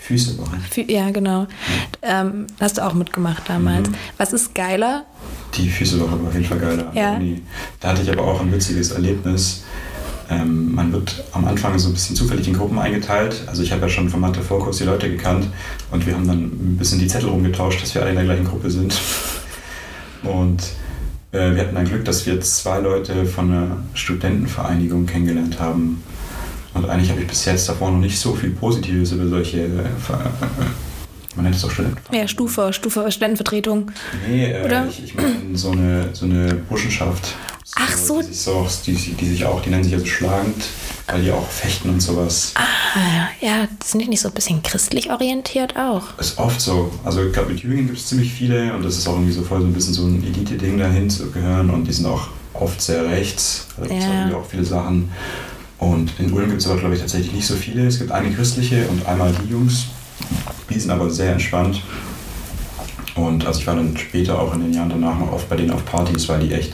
Füßewoche. 0.02 0.56
Ja, 0.88 1.10
genau. 1.10 1.42
Ja. 2.02 2.22
Ähm, 2.22 2.46
hast 2.60 2.78
du 2.78 2.84
auch 2.84 2.94
mitgemacht 2.94 3.48
damals. 3.48 3.88
Mhm. 3.88 3.94
Was 4.18 4.32
ist 4.32 4.54
geiler? 4.54 5.04
Die 5.54 5.68
Füßewoche 5.68 6.20
war 6.20 6.28
auf 6.28 6.34
jeden 6.34 6.46
Fall 6.46 6.58
geiler. 6.58 6.90
Ja. 6.94 7.20
Da 7.80 7.88
hatte 7.90 8.02
ich 8.02 8.10
aber 8.10 8.24
auch 8.24 8.40
ein 8.40 8.52
witziges 8.52 8.90
Erlebnis. 8.90 9.64
Ähm, 10.28 10.74
man 10.74 10.92
wird 10.92 11.22
am 11.32 11.44
Anfang 11.44 11.78
so 11.78 11.88
ein 11.88 11.94
bisschen 11.94 12.16
zufällig 12.16 12.48
in 12.48 12.54
Gruppen 12.54 12.78
eingeteilt. 12.78 13.42
Also 13.46 13.62
ich 13.62 13.70
habe 13.70 13.82
ja 13.82 13.88
schon 13.88 14.08
vom 14.08 14.20
Mathe-Vorkurs 14.20 14.78
die 14.78 14.84
Leute 14.84 15.08
gekannt 15.08 15.46
und 15.90 16.06
wir 16.06 16.14
haben 16.14 16.26
dann 16.26 16.44
ein 16.44 16.76
bisschen 16.78 16.98
die 16.98 17.06
Zettel 17.06 17.28
rumgetauscht, 17.28 17.82
dass 17.82 17.94
wir 17.94 18.02
alle 18.02 18.10
in 18.10 18.16
der 18.16 18.24
gleichen 18.24 18.44
Gruppe 18.44 18.70
sind. 18.70 18.98
Und 20.22 20.62
äh, 21.32 21.54
wir 21.54 21.62
hatten 21.62 21.76
ein 21.76 21.86
Glück, 21.86 22.04
dass 22.04 22.26
wir 22.26 22.40
zwei 22.40 22.78
Leute 22.78 23.26
von 23.26 23.50
einer 23.50 23.76
Studentenvereinigung 23.94 25.06
kennengelernt 25.06 25.58
haben. 25.58 26.00
Und 26.74 26.88
eigentlich 26.88 27.10
habe 27.10 27.20
ich 27.20 27.26
bis 27.26 27.44
jetzt 27.44 27.68
davor 27.68 27.90
noch 27.90 27.98
nicht 27.98 28.18
so 28.18 28.34
viel 28.34 28.50
Positives 28.50 29.12
über 29.12 29.28
solche, 29.28 29.64
äh, 29.64 29.68
man 31.36 31.44
nennt 31.44 31.56
es 31.56 31.64
auch 31.64 31.70
Studentenvereinigung. 31.70 32.20
Ja, 32.20 32.28
Stufe, 32.28 32.72
Stufe 32.72 33.10
Studentenvertretung. 33.10 33.90
Nee, 34.28 34.52
äh, 34.52 34.64
Oder? 34.64 34.86
ich, 34.88 35.04
ich 35.04 35.14
meine 35.14 35.34
so 35.54 35.70
eine, 35.70 36.08
so 36.12 36.24
eine 36.24 36.54
Burschenschaft. 36.54 37.34
So, 37.64 37.74
Ach 37.76 37.96
so. 37.96 38.22
Die 38.22 38.32
sich, 38.32 38.48
auch, 38.48 38.70
die, 38.86 38.94
die 38.94 39.28
sich 39.28 39.44
auch, 39.44 39.62
die 39.62 39.70
nennen 39.70 39.84
sich 39.84 39.94
also 39.94 40.06
schlagend, 40.06 40.64
weil 41.06 41.22
die 41.22 41.30
auch 41.30 41.46
fechten 41.46 41.90
und 41.90 42.00
sowas. 42.00 42.52
Ah, 42.56 43.28
ja, 43.40 43.68
sind 43.82 44.00
die 44.00 44.08
nicht 44.08 44.20
so 44.20 44.28
ein 44.28 44.34
bisschen 44.34 44.62
christlich 44.62 45.10
orientiert 45.10 45.76
auch? 45.76 46.18
Ist 46.18 46.38
oft 46.38 46.60
so. 46.60 46.90
Also 47.04 47.30
glaube, 47.30 47.52
mit 47.52 47.62
Jüngern 47.62 47.86
gibt 47.86 47.98
es 47.98 48.06
ziemlich 48.06 48.32
viele 48.32 48.74
und 48.74 48.82
das 48.82 48.98
ist 48.98 49.06
auch 49.08 49.14
irgendwie 49.14 49.32
so 49.32 49.42
voll 49.42 49.60
so 49.60 49.66
ein 49.66 49.72
bisschen 49.72 49.94
so 49.94 50.04
ein 50.04 50.22
Elite-Ding 50.22 50.78
dahin 50.78 51.08
zu 51.08 51.30
gehören 51.30 51.70
und 51.70 51.84
die 51.84 51.92
sind 51.92 52.06
auch 52.06 52.28
oft 52.54 52.80
sehr 52.80 53.04
rechts. 53.06 53.68
Da 53.76 53.86
gibt 53.86 54.00
es 54.00 54.04
ja. 54.04 54.36
auch 54.36 54.46
viele 54.46 54.64
Sachen. 54.64 55.10
Und 55.82 56.12
in 56.20 56.32
Ulm 56.32 56.48
gibt 56.48 56.60
es 56.60 56.68
aber, 56.68 56.78
glaube 56.78 56.94
ich, 56.94 57.00
tatsächlich 57.00 57.32
nicht 57.32 57.46
so 57.46 57.56
viele. 57.56 57.88
Es 57.88 57.98
gibt 57.98 58.12
eine 58.12 58.30
christliche 58.30 58.86
und 58.86 59.04
einmal 59.04 59.32
die 59.32 59.50
Jungs. 59.50 59.86
Die 60.70 60.78
sind 60.78 60.92
aber 60.92 61.10
sehr 61.10 61.32
entspannt. 61.32 61.82
Und 63.16 63.44
also 63.44 63.58
ich 63.58 63.66
war 63.66 63.74
dann 63.74 63.96
später 63.96 64.38
auch 64.38 64.54
in 64.54 64.60
den 64.60 64.72
Jahren 64.72 64.90
danach 64.90 65.18
noch 65.18 65.32
oft 65.32 65.48
bei 65.48 65.56
denen 65.56 65.72
auf 65.72 65.84
Partys, 65.84 66.28
weil 66.28 66.38
die 66.38 66.52
echt, 66.52 66.72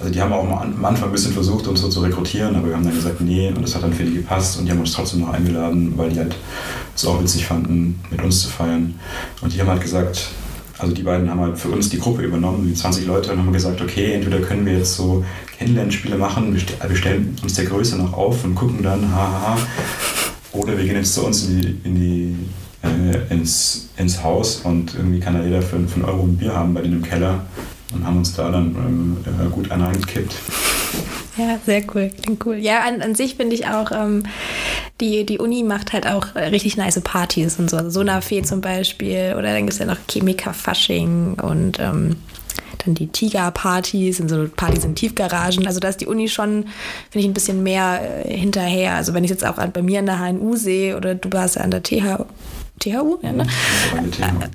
also 0.00 0.10
die 0.10 0.18
haben 0.18 0.32
auch 0.32 0.44
am 0.62 0.82
Anfang 0.82 1.10
ein 1.10 1.12
bisschen 1.12 1.34
versucht, 1.34 1.66
uns 1.66 1.82
so 1.82 1.90
zu 1.90 2.00
rekrutieren, 2.00 2.56
aber 2.56 2.68
wir 2.68 2.74
haben 2.74 2.84
dann 2.84 2.94
gesagt, 2.94 3.20
nee, 3.20 3.48
und 3.48 3.60
das 3.60 3.74
hat 3.74 3.82
dann 3.82 3.92
für 3.92 4.04
die 4.04 4.14
gepasst 4.14 4.58
und 4.58 4.64
die 4.64 4.72
haben 4.72 4.80
uns 4.80 4.92
trotzdem 4.92 5.20
noch 5.20 5.34
eingeladen, 5.34 5.92
weil 5.96 6.08
die 6.08 6.18
halt 6.18 6.34
es 6.96 7.04
auch 7.04 7.20
witzig 7.22 7.44
fanden, 7.44 8.00
mit 8.10 8.22
uns 8.22 8.40
zu 8.40 8.48
feiern. 8.48 8.94
Und 9.42 9.52
die 9.52 9.60
haben 9.60 9.68
halt 9.68 9.82
gesagt, 9.82 10.30
also 10.82 10.94
die 10.94 11.02
beiden 11.02 11.30
haben 11.30 11.40
halt 11.40 11.58
für 11.58 11.68
uns 11.68 11.88
die 11.90 11.98
Gruppe 11.98 12.22
übernommen, 12.22 12.66
die 12.66 12.74
20 12.74 13.06
Leute, 13.06 13.32
und 13.32 13.38
haben 13.38 13.52
gesagt, 13.52 13.80
okay, 13.80 14.14
entweder 14.14 14.40
können 14.40 14.66
wir 14.66 14.78
jetzt 14.78 14.96
so 14.96 15.24
Kennenlernspiele 15.56 16.16
machen, 16.18 16.52
wir 16.52 16.96
stellen 16.96 17.36
uns 17.40 17.54
der 17.54 17.66
Größe 17.66 17.96
noch 17.96 18.12
auf 18.12 18.44
und 18.44 18.56
gucken 18.56 18.82
dann, 18.82 19.14
haha, 19.14 19.56
oder 20.52 20.76
wir 20.76 20.84
gehen 20.84 20.96
jetzt 20.96 21.14
zu 21.14 21.24
uns 21.24 21.46
in 21.46 21.60
die, 21.60 21.78
in 21.84 21.94
die 21.94 22.36
äh, 22.82 23.32
ins, 23.32 23.90
ins 23.96 24.24
Haus 24.24 24.62
und 24.64 24.94
irgendwie 24.94 25.20
kann 25.20 25.34
da 25.34 25.44
jeder 25.44 25.62
für, 25.62 25.78
für 25.86 25.94
einen 25.94 26.04
Euro 26.04 26.24
ein 26.24 26.36
Bier 26.36 26.52
haben 26.52 26.74
bei 26.74 26.82
denen 26.82 26.94
im 26.94 27.02
Keller 27.02 27.46
und 27.94 28.04
haben 28.04 28.18
uns 28.18 28.34
da 28.34 28.50
dann 28.50 28.74
ähm, 28.74 29.16
äh, 29.24 29.48
gut 29.50 29.70
einen 29.70 29.84
reingekippt. 29.84 30.34
Ja, 31.36 31.58
sehr 31.64 31.82
cool, 31.94 32.10
klingt 32.22 32.44
cool. 32.44 32.56
Ja, 32.56 32.80
an, 32.80 33.00
an 33.02 33.14
sich 33.14 33.36
finde 33.36 33.54
ich 33.54 33.66
auch, 33.66 33.92
ähm, 33.92 34.24
die, 35.02 35.26
die 35.26 35.38
Uni 35.38 35.64
macht 35.64 35.92
halt 35.92 36.06
auch 36.06 36.34
richtig 36.36 36.76
nice 36.76 37.00
Partys 37.00 37.58
und 37.58 37.68
so. 37.68 37.76
Also 37.76 37.90
Sonafee 37.90 38.42
zum 38.42 38.60
Beispiel 38.60 39.34
oder 39.36 39.52
dann 39.52 39.66
gibt 39.66 39.72
es 39.72 39.78
ja 39.78 39.86
noch 39.86 39.98
Chemiker-Fasching 40.08 41.40
und 41.40 41.80
ähm, 41.80 42.16
dann 42.84 42.94
die 42.94 43.08
Tiger-Partys 43.08 44.20
und 44.20 44.28
so 44.28 44.48
Partys 44.48 44.84
in 44.84 44.94
Tiefgaragen. 44.94 45.66
Also 45.66 45.80
da 45.80 45.88
ist 45.88 46.00
die 46.00 46.06
Uni 46.06 46.28
schon, 46.28 46.66
finde 47.10 47.24
ich, 47.24 47.26
ein 47.26 47.34
bisschen 47.34 47.62
mehr 47.64 48.24
äh, 48.24 48.36
hinterher. 48.36 48.94
Also 48.94 49.12
wenn 49.12 49.24
ich 49.24 49.30
jetzt 49.30 49.44
auch 49.44 49.56
bei 49.56 49.82
mir 49.82 49.98
an 49.98 50.06
der 50.06 50.20
HNU 50.20 50.56
sehe 50.56 50.96
oder 50.96 51.16
du 51.16 51.32
warst 51.32 51.56
ja 51.56 51.62
an 51.62 51.72
der 51.72 51.82
TH 51.82 52.24
THU, 52.82 53.18
ja, 53.22 53.32
ne? 53.32 53.46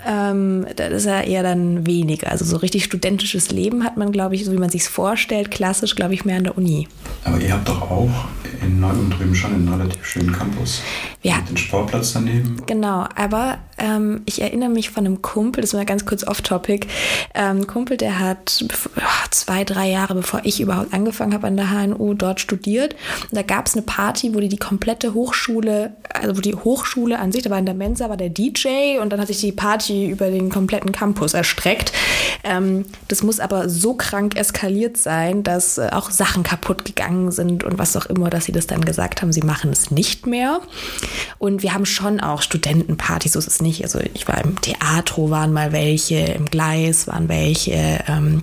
Ähm, 0.06 0.66
das 0.76 0.92
ist 0.92 1.06
ja 1.06 1.22
eher 1.22 1.44
dann 1.44 1.86
weniger. 1.88 2.30
Also 2.32 2.46
so 2.46 2.58
richtig 2.58 2.84
studentisches 2.84 3.52
Leben 3.52 3.84
hat 3.84 3.98
man, 3.98 4.12
glaube 4.12 4.36
ich, 4.36 4.46
so 4.46 4.52
wie 4.52 4.58
man 4.58 4.70
sich 4.70 4.84
vorstellt, 4.84 5.52
klassisch, 5.52 5.96
glaube 5.96 6.13
ich, 6.13 6.26
mehr 6.26 6.38
an 6.38 6.44
der 6.44 6.58
Uni. 6.58 6.88
Aber 7.24 7.40
ihr 7.40 7.54
habt 7.54 7.68
doch 7.68 7.90
auch 7.90 8.10
in 8.62 8.80
Neuem 8.80 9.10
drüben 9.10 9.36
schon 9.36 9.54
einen 9.54 9.68
relativ 9.68 10.06
schönen 10.06 10.32
Campus. 10.32 10.82
Ja. 11.22 11.38
Mit 11.38 11.50
dem 11.50 11.58
Sportplatz 11.58 12.13
daneben. 12.13 12.62
Genau, 12.66 13.06
aber 13.16 13.60
ähm, 13.78 14.22
ich 14.26 14.42
erinnere 14.42 14.70
mich 14.70 14.90
von 14.90 15.06
einem 15.06 15.22
Kumpel, 15.22 15.62
das 15.62 15.74
war 15.74 15.86
ganz 15.86 16.06
kurz 16.06 16.26
off-topic, 16.26 16.88
ähm, 17.34 17.68
Kumpel, 17.68 17.98
der 17.98 18.20
hat 18.20 18.63
zwei, 19.32 19.63
drei 19.63 19.90
Jahre, 19.90 20.16
bevor 20.16 20.42
ich 20.44 20.60
überhaupt 20.60 20.94
angefangen 20.94 21.34
habe 21.34 21.48
an 21.48 21.58
der 21.58 21.70
HNU, 21.70 22.13
dort 22.13 22.40
studiert. 22.40 22.96
Und 23.24 23.36
da 23.38 23.42
gab 23.42 23.68
es 23.68 23.74
eine 23.74 23.84
Party, 23.84 24.34
wo 24.34 24.40
die 24.40 24.50
die 24.50 24.58
komplette 24.58 25.13
Hochschule, 25.13 25.94
also 26.13 26.38
wo 26.38 26.42
die 26.42 26.56
Hochschule 26.56 27.20
an 27.20 27.32
sich, 27.32 27.44
da 27.44 27.50
war 27.50 27.60
in 27.60 27.66
der 27.66 27.76
Mensa, 27.76 28.10
war 28.10 28.18
der 28.18 28.30
DJ 28.30 29.00
und 29.02 29.12
dann 29.12 29.20
hat 29.20 29.28
sich 29.28 29.40
die 29.40 29.52
Party 29.52 30.10
über 30.10 30.30
den 30.30 30.50
kompletten 30.50 30.92
Campus 30.92 31.34
erstreckt. 31.34 31.92
Ähm, 32.44 32.86
das 33.08 33.24
muss 33.24 33.40
aber 33.40 33.70
so 33.70 33.94
krank 33.94 34.36
eskaliert 34.36 34.98
sein, 34.98 35.44
dass 35.44 35.78
äh, 35.78 35.90
auch 35.92 36.12
Sachen 36.12 36.44
kaputt 36.44 36.86
gegangen 36.86 37.32
sind 37.32 37.63
und 37.63 37.78
was 37.78 37.96
auch 37.96 38.06
immer, 38.08 38.30
dass 38.30 38.46
sie 38.46 38.52
das 38.52 38.68
dann 38.68 38.84
gesagt 38.84 39.22
haben, 39.22 39.32
sie 39.32 39.42
machen 39.42 39.72
es 39.72 39.92
nicht 39.92 40.26
mehr. 40.26 40.62
Und 41.38 41.63
wir 41.63 41.74
haben 41.74 41.86
schon 41.86 42.20
auch 42.20 42.42
Studentenpartys, 42.42 43.34
so 43.34 43.40
ist 43.40 43.48
es 43.48 43.62
nicht. 43.62 43.66
Also 43.84 43.99
ich 44.13 44.27
war 44.27 44.43
im 44.43 44.60
Theatro, 44.62 45.30
waren 45.30 45.53
mal 45.53 45.71
welche, 45.71 46.17
im 46.17 46.45
Gleis 46.45 47.08
waren 47.08 47.30
welche, 47.30 48.03
ähm, 48.08 48.41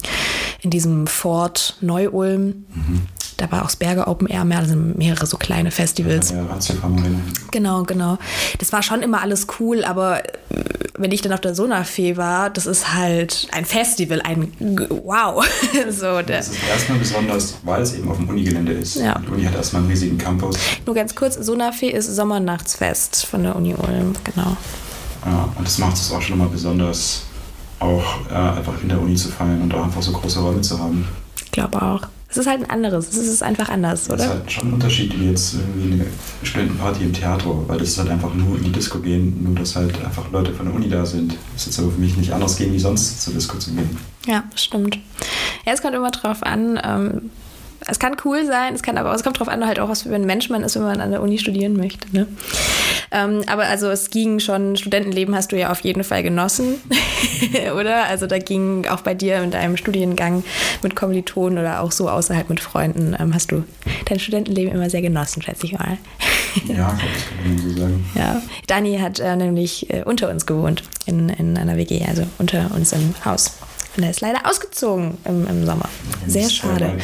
in 0.60 0.70
diesem 0.70 1.06
Fort 1.06 1.76
Neu-Ulm. 1.80 2.64
Mhm. 2.74 3.02
Da 3.36 3.50
war 3.50 3.62
auch 3.62 3.66
das 3.66 3.76
Berge 3.76 4.06
Open 4.06 4.28
Air 4.28 4.44
mehr, 4.44 4.64
sind 4.64 4.96
mehrere 4.96 5.26
so 5.26 5.36
kleine 5.36 5.70
Festivals. 5.70 6.30
Ja, 6.30 6.46
genau, 7.50 7.82
genau. 7.82 8.18
Das 8.58 8.72
war 8.72 8.82
schon 8.82 9.02
immer 9.02 9.22
alles 9.22 9.46
cool, 9.58 9.84
aber 9.84 10.24
äh, 10.24 10.30
wenn 10.96 11.10
ich 11.10 11.20
dann 11.20 11.32
auf 11.32 11.40
der 11.40 11.54
Sonafee 11.54 12.16
war, 12.16 12.50
das 12.50 12.66
ist 12.66 12.94
halt 12.94 13.48
ein 13.50 13.64
Festival, 13.64 14.20
ein 14.22 14.52
Wow. 14.88 15.44
so, 15.90 16.22
das 16.22 16.48
ist 16.48 16.58
erstmal 16.70 16.98
besonders, 16.98 17.54
weil 17.64 17.82
es 17.82 17.94
eben 17.94 18.08
auf 18.08 18.18
dem 18.18 18.28
Unigelände 18.28 18.72
ist. 18.72 18.96
Ja. 18.96 19.18
Die 19.18 19.32
Uni 19.32 19.44
hat 19.44 19.56
erstmal 19.56 19.82
einen 19.82 19.90
riesigen 19.90 20.16
Campus. 20.16 20.56
Nur 20.86 20.94
ganz 20.94 21.14
kurz, 21.14 21.34
Sonafee 21.34 21.90
ist 21.90 22.14
Sommernachtsfest 22.14 23.26
von 23.26 23.42
der 23.42 23.56
Uni 23.56 23.74
Ulm, 23.74 24.14
genau. 24.22 24.56
Ja, 25.24 25.48
und 25.56 25.66
das 25.66 25.78
macht 25.78 25.96
es 25.96 26.12
auch 26.12 26.22
schon 26.22 26.38
mal 26.38 26.48
besonders, 26.48 27.22
auch 27.80 28.30
äh, 28.30 28.34
einfach 28.34 28.74
in 28.82 28.88
der 28.88 29.00
Uni 29.00 29.14
zu 29.14 29.28
feiern 29.28 29.62
und 29.62 29.74
auch 29.74 29.84
einfach 29.84 30.02
so 30.02 30.12
große 30.12 30.40
Räume 30.40 30.60
zu 30.60 30.78
haben. 30.78 31.06
Ich 31.44 31.52
glaube 31.52 31.80
auch. 31.80 32.02
Es 32.28 32.38
ist 32.38 32.48
halt 32.48 32.62
ein 32.62 32.70
anderes. 32.70 33.10
Es 33.10 33.28
ist 33.28 33.44
einfach 33.44 33.68
anders, 33.68 34.10
oder? 34.10 34.16
Es 34.16 34.24
ist 34.24 34.30
halt 34.30 34.52
schon 34.52 34.68
ein 34.68 34.74
Unterschied 34.74 35.18
wie 35.20 35.30
jetzt 35.30 35.54
irgendwie 35.54 35.92
eine 35.92 36.06
Studentenparty 36.42 37.04
im 37.04 37.12
Theater, 37.12 37.68
weil 37.68 37.78
das 37.78 37.90
ist 37.90 37.98
halt 37.98 38.10
einfach 38.10 38.34
nur 38.34 38.56
in 38.56 38.64
die 38.64 38.72
Disco 38.72 38.98
gehen, 38.98 39.44
nur 39.44 39.54
dass 39.54 39.76
halt 39.76 40.04
einfach 40.04 40.28
Leute 40.32 40.52
von 40.52 40.66
der 40.66 40.74
Uni 40.74 40.88
da 40.88 41.06
sind. 41.06 41.36
Das 41.52 41.62
ist 41.62 41.66
jetzt 41.66 41.78
aber 41.78 41.92
für 41.92 42.00
mich 42.00 42.16
nicht 42.16 42.32
anders 42.32 42.56
gehen, 42.56 42.72
wie 42.72 42.78
sonst 42.80 43.22
zur 43.22 43.34
Disco 43.34 43.56
zu 43.58 43.70
gehen. 43.70 43.96
Ja, 44.26 44.42
stimmt. 44.56 44.98
Ja, 45.64 45.74
es 45.74 45.80
kommt 45.80 45.94
immer 45.94 46.10
drauf 46.10 46.42
an, 46.42 46.80
ähm, 46.82 47.30
es 47.86 47.98
kann 47.98 48.16
cool 48.24 48.44
sein, 48.46 48.74
es 48.74 48.82
kann 48.82 48.98
aber 48.98 49.14
es 49.14 49.22
kommt 49.22 49.36
darauf 49.36 49.48
an, 49.48 49.64
halt 49.66 49.78
auch, 49.78 49.88
was 49.88 50.02
für 50.02 50.14
ein 50.14 50.24
Mensch 50.24 50.48
man 50.50 50.62
ist, 50.64 50.74
wenn 50.74 50.82
man 50.82 51.00
an 51.00 51.10
der 51.10 51.22
Uni 51.22 51.38
studieren 51.38 51.76
möchte. 51.76 52.08
Ne? 52.12 52.26
Ähm, 53.14 53.42
aber 53.46 53.66
also 53.66 53.88
es 53.90 54.10
ging 54.10 54.40
schon, 54.40 54.76
Studentenleben 54.76 55.36
hast 55.36 55.52
du 55.52 55.56
ja 55.56 55.70
auf 55.70 55.80
jeden 55.80 56.02
Fall 56.02 56.24
genossen, 56.24 56.80
oder? 57.78 58.06
Also 58.06 58.26
da 58.26 58.38
ging 58.38 58.86
auch 58.88 59.02
bei 59.02 59.14
dir 59.14 59.40
in 59.40 59.52
deinem 59.52 59.76
Studiengang 59.76 60.42
mit 60.82 60.96
Kommilitonen 60.96 61.58
oder 61.58 61.80
auch 61.80 61.92
so 61.92 62.10
außerhalb 62.10 62.50
mit 62.50 62.58
Freunden, 62.58 63.14
ähm, 63.18 63.32
hast 63.32 63.52
du 63.52 63.62
dein 64.06 64.18
Studentenleben 64.18 64.74
immer 64.74 64.90
sehr 64.90 65.02
genossen, 65.02 65.42
schätze 65.42 65.66
ich 65.66 65.72
mal. 65.74 65.96
ja, 66.66 66.88
kann 66.88 66.98
man 67.46 67.58
so 67.58 67.80
sagen. 67.80 68.04
Ja. 68.16 68.42
Dani 68.66 68.98
hat 68.98 69.20
äh, 69.20 69.36
nämlich 69.36 69.90
äh, 69.90 70.02
unter 70.04 70.28
uns 70.28 70.44
gewohnt, 70.44 70.82
in, 71.06 71.28
in 71.28 71.56
einer 71.56 71.76
WG, 71.76 72.04
also 72.06 72.24
unter 72.38 72.70
uns 72.74 72.92
im 72.92 73.14
Haus. 73.24 73.52
Und 73.96 74.02
er 74.02 74.10
ist 74.10 74.20
leider 74.20 74.40
ausgezogen 74.44 75.16
im, 75.24 75.46
im 75.46 75.66
Sommer. 75.66 75.88
Sehr 76.26 76.50
schade. 76.50 76.86
Weit, 76.86 77.02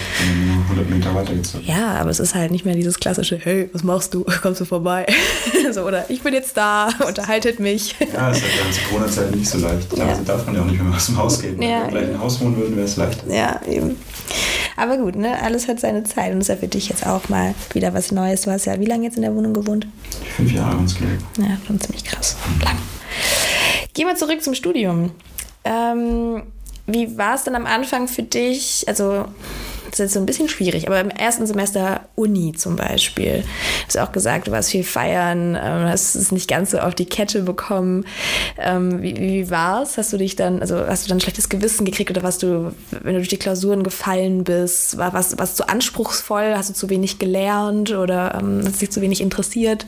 100 0.70 0.90
Meter 0.90 1.14
weitergezogen. 1.14 1.66
Ja, 1.66 1.94
aber 2.00 2.10
es 2.10 2.18
ist 2.18 2.34
halt 2.34 2.50
nicht 2.50 2.64
mehr 2.64 2.74
dieses 2.74 2.98
klassische, 2.98 3.38
hey, 3.40 3.70
was 3.72 3.84
machst 3.84 4.12
du? 4.12 4.24
Kommst 4.42 4.60
du 4.60 4.64
vorbei? 4.64 5.06
so, 5.72 5.82
oder 5.82 6.10
ich 6.10 6.22
bin 6.22 6.34
jetzt 6.34 6.56
da, 6.56 6.88
unterhaltet 7.06 7.60
mich. 7.60 7.94
ja, 8.00 8.30
ist 8.30 8.42
halt 8.42 8.52
während 8.58 8.88
Corona-Zeit 8.88 9.36
nicht 9.36 9.48
so 9.48 9.58
leicht. 9.58 9.96
Ja. 9.96 10.06
Also 10.06 10.24
darf 10.24 10.46
man 10.46 10.56
ja 10.56 10.62
auch 10.62 10.66
nicht 10.66 10.82
mehr 10.82 10.94
aus 10.94 11.06
dem 11.06 11.16
Haus 11.16 11.40
gehen. 11.40 11.62
Ja. 11.62 11.86
Wenn 11.86 11.94
wir 11.94 12.00
gleich 12.00 12.10
im 12.14 12.20
Haus 12.20 12.40
wohnen 12.40 12.56
würden, 12.56 12.76
wäre 12.76 12.86
es 12.86 12.96
leicht. 12.96 13.22
Ja, 13.28 13.60
eben. 13.68 13.96
Aber 14.76 14.96
gut, 14.96 15.14
ne? 15.14 15.40
alles 15.42 15.68
hat 15.68 15.78
seine 15.78 16.04
Zeit 16.04 16.32
und 16.32 16.38
es 16.38 16.44
ist 16.44 16.48
ja 16.48 16.56
für 16.56 16.68
dich 16.68 16.88
jetzt 16.88 17.06
auch 17.06 17.28
mal 17.28 17.54
wieder 17.72 17.94
was 17.94 18.10
Neues. 18.12 18.42
Du 18.42 18.50
hast 18.50 18.64
ja 18.64 18.80
wie 18.80 18.86
lange 18.86 19.04
jetzt 19.04 19.16
in 19.16 19.22
der 19.22 19.34
Wohnung 19.34 19.52
gewohnt? 19.52 19.86
Fünf 20.36 20.52
Jahre 20.52 20.76
insgesamt. 20.78 21.20
Ja, 21.38 21.56
schon 21.66 21.80
ziemlich 21.80 22.04
krass. 22.04 22.36
Lang. 22.64 22.78
Gehen 23.94 24.06
wir 24.06 24.16
zurück 24.16 24.42
zum 24.42 24.54
Studium. 24.54 25.10
Ähm, 25.64 26.42
wie 26.92 27.16
war 27.18 27.34
es 27.34 27.44
denn 27.44 27.54
am 27.54 27.66
Anfang 27.66 28.08
für 28.08 28.22
dich? 28.22 28.84
Also, 28.86 29.26
das 29.90 29.98
ist 29.98 30.04
jetzt 30.04 30.14
so 30.14 30.20
ein 30.20 30.26
bisschen 30.26 30.48
schwierig, 30.48 30.86
aber 30.86 31.00
im 31.00 31.10
ersten 31.10 31.46
Semester 31.46 32.02
Uni 32.14 32.52
zum 32.52 32.76
Beispiel. 32.76 33.42
Du 33.42 33.86
hast 33.86 33.98
auch 33.98 34.12
gesagt, 34.12 34.46
du 34.46 34.52
warst 34.52 34.70
viel 34.70 34.84
feiern, 34.84 35.56
ähm, 35.60 35.88
hast 35.88 36.14
es 36.14 36.30
nicht 36.30 36.48
ganz 36.48 36.70
so 36.70 36.78
auf 36.78 36.94
die 36.94 37.06
Kette 37.06 37.42
bekommen. 37.42 38.04
Ähm, 38.56 39.02
wie, 39.02 39.16
wie 39.16 39.50
war 39.50 39.82
es? 39.82 39.98
Hast 39.98 40.12
du 40.12 40.16
dich 40.16 40.36
dann, 40.36 40.60
also 40.60 40.76
hast 40.76 41.04
du 41.04 41.08
dann 41.08 41.18
ein 41.18 41.20
schlechtes 41.20 41.48
Gewissen 41.48 41.84
gekriegt 41.84 42.10
oder 42.10 42.22
warst 42.22 42.44
du, 42.44 42.72
wenn 42.90 43.14
du 43.14 43.18
durch 43.18 43.28
die 43.28 43.36
Klausuren 43.36 43.82
gefallen 43.82 44.44
bist, 44.44 44.96
war 44.96 45.12
was 45.12 45.38
was 45.38 45.56
zu 45.56 45.68
anspruchsvoll? 45.68 46.54
Hast 46.56 46.70
du 46.70 46.74
zu 46.74 46.88
wenig 46.88 47.18
gelernt 47.18 47.90
oder 47.90 48.38
ähm, 48.40 48.62
hast 48.64 48.80
dich 48.80 48.90
zu 48.90 49.00
wenig 49.00 49.20
interessiert? 49.20 49.86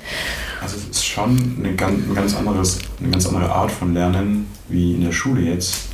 Also 0.60 0.78
es 0.78 0.98
ist 0.98 1.06
schon 1.06 1.56
eine 1.58 1.76
ganz, 1.76 2.08
ein 2.08 2.14
ganz 2.14 2.34
anderes, 2.34 2.78
eine 3.00 3.10
ganz 3.10 3.26
andere 3.26 3.52
Art 3.52 3.70
von 3.70 3.94
Lernen 3.94 4.48
wie 4.68 4.94
in 4.94 5.04
der 5.04 5.12
Schule 5.12 5.42
jetzt 5.42 5.91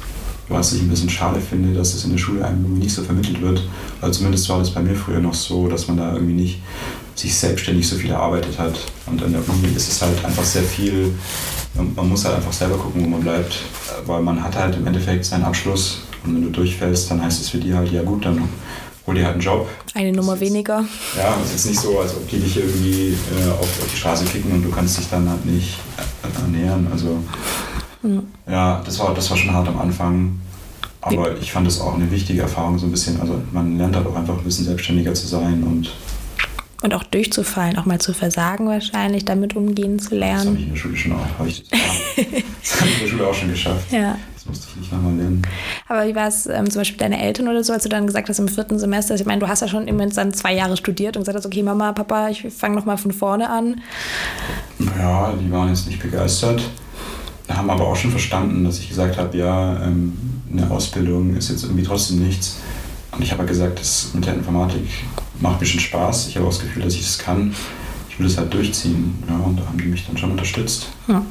was 0.48 0.72
ich 0.72 0.82
ein 0.82 0.88
bisschen 0.88 1.10
schade 1.10 1.40
finde, 1.40 1.74
dass 1.74 1.94
es 1.94 2.04
in 2.04 2.10
der 2.10 2.18
Schule 2.18 2.44
einem 2.44 2.78
nicht 2.78 2.94
so 2.94 3.02
vermittelt 3.02 3.40
wird. 3.40 3.62
Weil 4.00 4.12
zumindest 4.12 4.48
war 4.48 4.58
das 4.58 4.70
bei 4.70 4.80
mir 4.80 4.94
früher 4.94 5.20
noch 5.20 5.34
so, 5.34 5.68
dass 5.68 5.88
man 5.88 5.96
da 5.96 6.14
irgendwie 6.14 6.34
nicht 6.34 6.60
sich 7.14 7.36
selbstständig 7.36 7.88
so 7.88 7.96
viel 7.96 8.10
erarbeitet 8.10 8.58
hat. 8.58 8.78
Und 9.06 9.20
in 9.22 9.32
der 9.32 9.48
Uni 9.48 9.68
ist 9.74 9.88
es 9.88 10.00
halt 10.00 10.24
einfach 10.24 10.44
sehr 10.44 10.62
viel, 10.62 11.12
man 11.74 12.08
muss 12.08 12.24
halt 12.24 12.36
einfach 12.36 12.52
selber 12.52 12.76
gucken, 12.76 13.04
wo 13.04 13.08
man 13.08 13.20
bleibt. 13.20 13.56
Weil 14.06 14.22
man 14.22 14.42
hat 14.42 14.56
halt 14.56 14.76
im 14.76 14.86
Endeffekt 14.86 15.24
seinen 15.24 15.44
Abschluss 15.44 16.02
und 16.24 16.34
wenn 16.34 16.42
du 16.42 16.50
durchfällst, 16.50 17.10
dann 17.10 17.22
heißt 17.22 17.40
es 17.40 17.48
für 17.48 17.58
die 17.58 17.74
halt, 17.74 17.92
ja 17.92 18.02
gut, 18.02 18.24
dann 18.24 18.48
hol 19.06 19.14
dir 19.14 19.24
halt 19.24 19.34
einen 19.34 19.42
Job. 19.42 19.68
Eine 19.94 20.12
Nummer 20.12 20.34
ist, 20.34 20.40
weniger. 20.40 20.84
Ja, 21.16 21.36
es 21.44 21.54
ist 21.54 21.66
nicht 21.66 21.80
so, 21.80 21.98
als 21.98 22.14
ob 22.14 22.28
die 22.28 22.38
dich 22.38 22.56
irgendwie 22.56 23.16
äh, 23.40 23.50
auf, 23.50 23.60
auf, 23.60 23.88
die 23.92 23.96
Straße 23.96 24.24
kicken 24.24 24.52
und 24.52 24.62
du 24.62 24.70
kannst 24.70 24.98
dich 24.98 25.08
dann 25.08 25.28
halt 25.28 25.44
nicht 25.46 25.78
ernähren. 26.42 26.86
Also 26.92 27.18
Mhm. 28.02 28.26
Ja, 28.48 28.82
das 28.84 28.98
war, 28.98 29.14
das 29.14 29.30
war 29.30 29.36
schon 29.36 29.52
hart 29.52 29.68
am 29.68 29.78
Anfang. 29.78 30.40
Aber 31.00 31.36
ich 31.38 31.52
fand 31.52 31.66
das 31.66 31.80
auch 31.80 31.94
eine 31.94 32.10
wichtige 32.10 32.42
Erfahrung, 32.42 32.78
so 32.78 32.86
ein 32.86 32.90
bisschen. 32.90 33.20
Also 33.20 33.40
man 33.52 33.78
lernt 33.78 33.94
halt 33.96 34.06
auch 34.06 34.16
einfach 34.16 34.36
ein 34.36 34.44
bisschen 34.44 34.64
selbstständiger 34.64 35.14
zu 35.14 35.26
sein 35.26 35.62
und. 35.62 35.90
Und 36.80 36.94
auch 36.94 37.02
durchzufallen, 37.02 37.76
auch 37.76 37.86
mal 37.86 38.00
zu 38.00 38.12
versagen 38.12 38.68
wahrscheinlich, 38.68 39.24
damit 39.24 39.56
umgehen 39.56 39.98
zu 39.98 40.14
lernen. 40.14 40.36
Das 40.38 40.46
habe 40.46 40.56
ich 40.58 40.62
in 40.62 40.70
der 40.70 40.76
Schule 40.76 40.96
schon 40.96 41.12
auch. 41.12 41.38
Habe 41.38 41.48
ich, 41.48 41.68
das, 41.68 41.80
das 42.62 42.80
habe 42.80 42.90
ich 42.90 42.94
in 42.94 43.00
der 43.00 43.08
Schule 43.08 43.26
auch 43.26 43.34
schon 43.34 43.50
geschafft. 43.50 43.90
Ja. 43.90 44.16
Das 44.34 44.46
musste 44.46 44.68
ich 44.70 44.76
nicht 44.76 44.92
nochmal 44.92 45.14
lernen. 45.16 45.42
Aber 45.88 46.06
wie 46.06 46.14
war 46.14 46.28
es 46.28 46.46
ähm, 46.46 46.70
zum 46.70 46.80
Beispiel 46.80 46.98
deine 46.98 47.20
Eltern 47.20 47.48
oder 47.48 47.64
so, 47.64 47.72
als 47.72 47.82
du 47.82 47.88
dann 47.88 48.06
gesagt 48.06 48.28
hast 48.28 48.38
im 48.38 48.46
vierten 48.46 48.78
Semester, 48.78 49.16
ich 49.16 49.26
meine, 49.26 49.40
du 49.40 49.48
hast 49.48 49.60
ja 49.60 49.66
schon 49.66 49.88
immerhin 49.88 50.14
dann 50.14 50.32
zwei 50.32 50.54
Jahre 50.54 50.76
studiert 50.76 51.16
und 51.16 51.22
gesagt 51.22 51.36
hast, 51.36 51.46
okay, 51.46 51.64
Mama, 51.64 51.92
Papa, 51.92 52.28
ich 52.28 52.46
fange 52.56 52.76
nochmal 52.76 52.96
von 52.96 53.10
vorne 53.10 53.50
an. 53.50 53.80
Ja, 54.96 55.32
die 55.32 55.50
waren 55.50 55.68
jetzt 55.68 55.88
nicht 55.88 56.00
begeistert 56.00 56.62
haben 57.56 57.70
aber 57.70 57.86
auch 57.86 57.96
schon 57.96 58.10
verstanden, 58.10 58.64
dass 58.64 58.78
ich 58.78 58.88
gesagt 58.88 59.16
habe, 59.16 59.36
ja, 59.36 59.82
ähm, 59.82 60.16
eine 60.52 60.70
Ausbildung 60.70 61.36
ist 61.36 61.50
jetzt 61.50 61.64
irgendwie 61.64 61.82
trotzdem 61.82 62.20
nichts. 62.20 62.58
Und 63.12 63.22
ich 63.22 63.32
habe 63.32 63.44
gesagt, 63.46 63.80
das 63.80 64.10
mit 64.14 64.26
der 64.26 64.34
Informatik 64.34 64.86
macht 65.40 65.60
mir 65.60 65.66
schon 65.66 65.80
Spaß. 65.80 66.28
Ich 66.28 66.36
habe 66.36 66.46
auch 66.46 66.50
das 66.50 66.60
Gefühl, 66.60 66.82
dass 66.82 66.94
ich 66.94 67.00
es 67.00 67.16
das 67.16 67.24
kann. 67.24 67.54
Ich 68.10 68.18
will 68.18 68.26
es 68.26 68.36
halt 68.36 68.52
durchziehen. 68.52 69.22
Ja, 69.28 69.36
und 69.36 69.58
da 69.58 69.66
haben 69.66 69.78
die 69.78 69.86
mich 69.86 70.06
dann 70.06 70.16
schon 70.16 70.30
unterstützt. 70.30 70.88
Ja, 71.06 71.24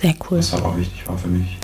sehr 0.00 0.14
cool. 0.30 0.38
Was 0.38 0.52
halt 0.52 0.64
auch 0.64 0.76
wichtig 0.76 1.06
war 1.06 1.16
für 1.16 1.28
mich. 1.28 1.56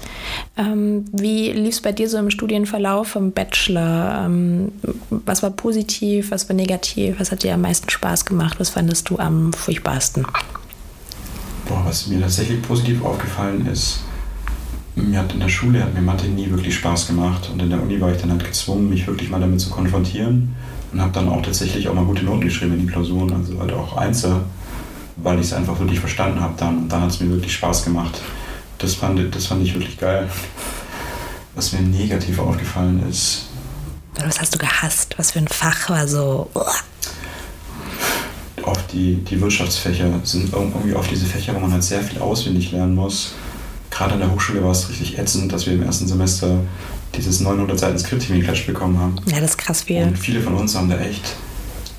Ähm, 0.56 1.04
wie 1.12 1.52
lief 1.52 1.74
es 1.74 1.80
bei 1.80 1.92
dir 1.92 2.08
so 2.08 2.18
im 2.18 2.30
Studienverlauf 2.30 3.08
vom 3.08 3.32
Bachelor? 3.32 4.24
Ähm, 4.26 4.72
was 5.10 5.42
war 5.42 5.50
positiv, 5.50 6.30
was 6.30 6.48
war 6.48 6.56
negativ? 6.56 7.16
Was 7.18 7.32
hat 7.32 7.42
dir 7.42 7.54
am 7.54 7.62
meisten 7.62 7.90
Spaß 7.90 8.24
gemacht? 8.24 8.58
Was 8.58 8.70
fandest 8.70 9.08
du 9.10 9.18
am 9.18 9.52
furchtbarsten? 9.52 10.26
Boah, 11.66 11.82
was 11.84 12.06
mir 12.06 12.20
tatsächlich 12.20 12.62
positiv 12.62 13.04
aufgefallen 13.04 13.66
ist, 13.66 14.00
mir 14.94 15.18
hat 15.18 15.32
in 15.32 15.40
der 15.40 15.48
Schule 15.48 15.82
hat 15.82 15.92
mir 15.94 16.00
Mathe 16.00 16.26
nie 16.26 16.50
wirklich 16.50 16.74
Spaß 16.76 17.06
gemacht 17.08 17.50
und 17.52 17.60
in 17.60 17.70
der 17.70 17.82
Uni 17.82 18.00
war 18.00 18.12
ich 18.12 18.20
dann 18.20 18.30
halt 18.30 18.44
gezwungen, 18.44 18.88
mich 18.88 19.06
wirklich 19.06 19.28
mal 19.28 19.40
damit 19.40 19.60
zu 19.60 19.68
konfrontieren 19.68 20.54
und 20.92 21.00
habe 21.00 21.12
dann 21.12 21.28
auch 21.28 21.42
tatsächlich 21.42 21.88
auch 21.88 21.94
mal 21.94 22.04
gute 22.04 22.24
Noten 22.24 22.40
geschrieben 22.40 22.74
in 22.74 22.80
die 22.80 22.86
Klausuren, 22.86 23.32
also 23.32 23.58
halt 23.60 23.72
auch 23.72 23.96
Einzel, 23.96 24.40
weil 25.16 25.38
ich 25.38 25.46
es 25.46 25.52
einfach 25.52 25.78
wirklich 25.78 26.00
verstanden 26.00 26.40
habe 26.40 26.54
dann 26.56 26.78
und 26.78 26.88
dann 26.88 27.02
hat 27.02 27.10
es 27.10 27.20
mir 27.20 27.28
wirklich 27.30 27.52
Spaß 27.52 27.84
gemacht. 27.84 28.20
Das 28.78 28.94
fand, 28.94 29.34
das 29.34 29.46
fand 29.46 29.62
ich 29.62 29.74
wirklich 29.74 29.98
geil. 29.98 30.28
Was 31.54 31.72
mir 31.72 31.80
negativ 31.80 32.38
aufgefallen 32.38 33.02
ist. 33.08 33.46
Was 34.24 34.40
hast 34.40 34.54
du 34.54 34.58
gehasst? 34.58 35.14
Was 35.18 35.32
für 35.32 35.38
ein 35.38 35.48
Fach 35.48 35.88
war 35.90 36.06
so. 36.06 36.50
Oft 38.66 38.92
die, 38.92 39.14
die 39.14 39.40
Wirtschaftsfächer 39.40 40.20
sind 40.24 40.52
irgendwie 40.52 40.94
oft 40.94 41.08
diese 41.08 41.24
Fächer, 41.24 41.54
wo 41.54 41.60
man 41.60 41.72
halt 41.72 41.84
sehr 41.84 42.02
viel 42.02 42.20
auswendig 42.20 42.72
lernen 42.72 42.96
muss. 42.96 43.34
gerade 43.90 44.14
an 44.14 44.18
der 44.18 44.32
Hochschule 44.32 44.62
war 44.62 44.72
es 44.72 44.88
richtig 44.88 45.18
ätzend, 45.18 45.52
dass 45.52 45.66
wir 45.66 45.74
im 45.74 45.84
ersten 45.84 46.08
Semester 46.08 46.58
dieses 47.14 47.40
900 47.40 47.78
Seiten 47.78 47.98
Skript-Klatsch 47.98 48.66
bekommen 48.66 48.98
haben. 48.98 49.16
Ja, 49.26 49.40
das 49.40 49.50
ist 49.50 49.58
krass 49.58 49.82
viel. 49.82 50.02
Und 50.02 50.18
viele 50.18 50.40
von 50.40 50.54
uns 50.54 50.74
haben 50.74 50.90
da 50.90 50.98
echt 50.98 51.36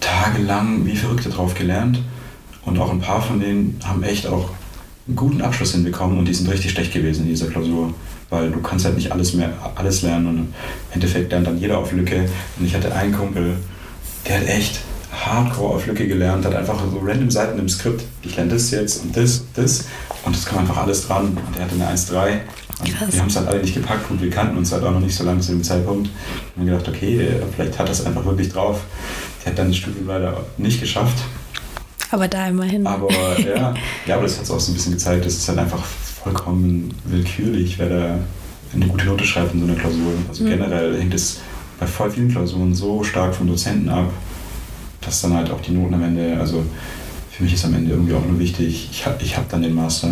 tagelang 0.01 0.85
wie 0.85 0.95
Verrückte 0.97 1.29
drauf 1.29 1.55
gelernt. 1.55 2.01
Und 2.65 2.77
auch 2.79 2.91
ein 2.91 2.99
paar 2.99 3.21
von 3.21 3.39
denen 3.39 3.79
haben 3.85 4.03
echt 4.03 4.27
auch 4.27 4.49
einen 5.07 5.15
guten 5.15 5.41
Abschluss 5.41 5.71
hinbekommen 5.71 6.17
und 6.19 6.25
die 6.25 6.33
sind 6.33 6.49
richtig 6.49 6.71
schlecht 6.71 6.91
gewesen 6.91 7.23
in 7.23 7.29
dieser 7.29 7.47
Klausur. 7.47 7.93
Weil 8.29 8.51
du 8.51 8.59
kannst 8.59 8.83
halt 8.83 8.95
nicht 8.95 9.13
alles 9.13 9.33
mehr 9.33 9.53
alles 9.75 10.01
lernen 10.01 10.27
und 10.27 10.37
im 10.37 10.53
Endeffekt 10.91 11.31
lernt 11.31 11.47
dann 11.47 11.57
jeder 11.57 11.77
auf 11.77 11.93
Lücke. 11.93 12.29
Und 12.59 12.65
ich 12.65 12.75
hatte 12.75 12.93
einen 12.93 13.13
Kumpel, 13.13 13.55
der 14.27 14.41
hat 14.41 14.47
echt 14.47 14.81
hardcore 15.11 15.75
auf 15.75 15.87
Lücke 15.87 16.07
gelernt, 16.07 16.45
hat 16.45 16.55
einfach 16.55 16.79
so 16.91 16.99
random 17.03 17.31
Seiten 17.31 17.59
im 17.59 17.69
Skript. 17.69 18.03
Ich 18.23 18.35
lerne 18.35 18.53
das 18.53 18.71
jetzt 18.71 19.03
und 19.03 19.15
das, 19.15 19.43
das. 19.55 19.85
Und 20.25 20.35
das 20.35 20.45
kam 20.45 20.59
einfach 20.59 20.77
alles 20.77 21.07
dran. 21.07 21.27
Und 21.27 21.55
der 21.55 21.63
hatte 21.63 21.75
eine 21.75 21.87
1,3. 21.87 22.39
Und 22.79 23.13
wir 23.13 23.19
haben 23.21 23.27
es 23.27 23.35
halt 23.35 23.47
alle 23.47 23.61
nicht 23.61 23.73
gepackt 23.73 24.11
und 24.11 24.21
wir 24.21 24.29
kannten 24.29 24.57
uns 24.57 24.71
halt 24.71 24.83
auch 24.83 24.91
noch 24.91 24.99
nicht 24.99 25.15
so 25.15 25.23
lange 25.23 25.39
zu 25.39 25.51
dem 25.51 25.63
Zeitpunkt. 25.63 26.09
Und 26.55 26.61
haben 26.61 26.65
gedacht, 26.65 26.87
okay, 26.87 27.29
vielleicht 27.55 27.79
hat 27.79 27.89
das 27.89 28.05
einfach 28.05 28.23
wirklich 28.25 28.49
drauf. 28.49 28.81
Der 29.43 29.51
hat 29.51 29.59
dann 29.59 29.69
das 29.69 29.77
Studium 29.77 30.07
leider 30.07 30.45
nicht 30.57 30.79
geschafft. 30.79 31.17
Aber 32.11 32.27
da 32.27 32.47
immerhin. 32.47 32.85
Aber 32.85 33.09
ja, 33.39 33.73
ja 34.05 34.15
aber 34.15 34.23
das 34.23 34.37
hat 34.37 34.43
es 34.43 34.51
auch 34.51 34.59
so 34.59 34.71
ein 34.71 34.75
bisschen 34.75 34.93
gezeigt, 34.93 35.25
dass 35.25 35.33
es 35.33 35.47
halt 35.47 35.59
einfach 35.59 35.83
vollkommen 35.83 36.93
willkürlich, 37.05 37.79
wer 37.79 37.89
da 37.89 38.19
eine 38.73 38.87
gute 38.87 39.05
Note 39.05 39.25
schreibt 39.25 39.53
in 39.53 39.61
so 39.61 39.65
einer 39.65 39.75
Klausur. 39.75 40.13
Also 40.27 40.43
mhm. 40.43 40.49
generell 40.49 40.99
hängt 40.99 41.13
es 41.13 41.39
bei 41.79 41.87
voll 41.87 42.11
vielen 42.11 42.31
Klausuren 42.31 42.73
so 42.73 43.03
stark 43.03 43.35
vom 43.35 43.47
Dozenten 43.47 43.89
ab, 43.89 44.11
dass 45.01 45.21
dann 45.21 45.33
halt 45.33 45.51
auch 45.51 45.61
die 45.61 45.71
Noten 45.71 45.93
am 45.93 46.03
Ende, 46.03 46.37
also 46.39 46.65
für 47.31 47.43
mich 47.43 47.53
ist 47.53 47.65
am 47.65 47.73
Ende 47.73 47.91
irgendwie 47.91 48.13
auch 48.13 48.25
nur 48.25 48.39
wichtig, 48.39 48.89
ich 48.91 49.05
habe 49.05 49.21
ich 49.21 49.37
hab 49.37 49.49
dann 49.49 49.61
den 49.61 49.75
Master. 49.75 50.09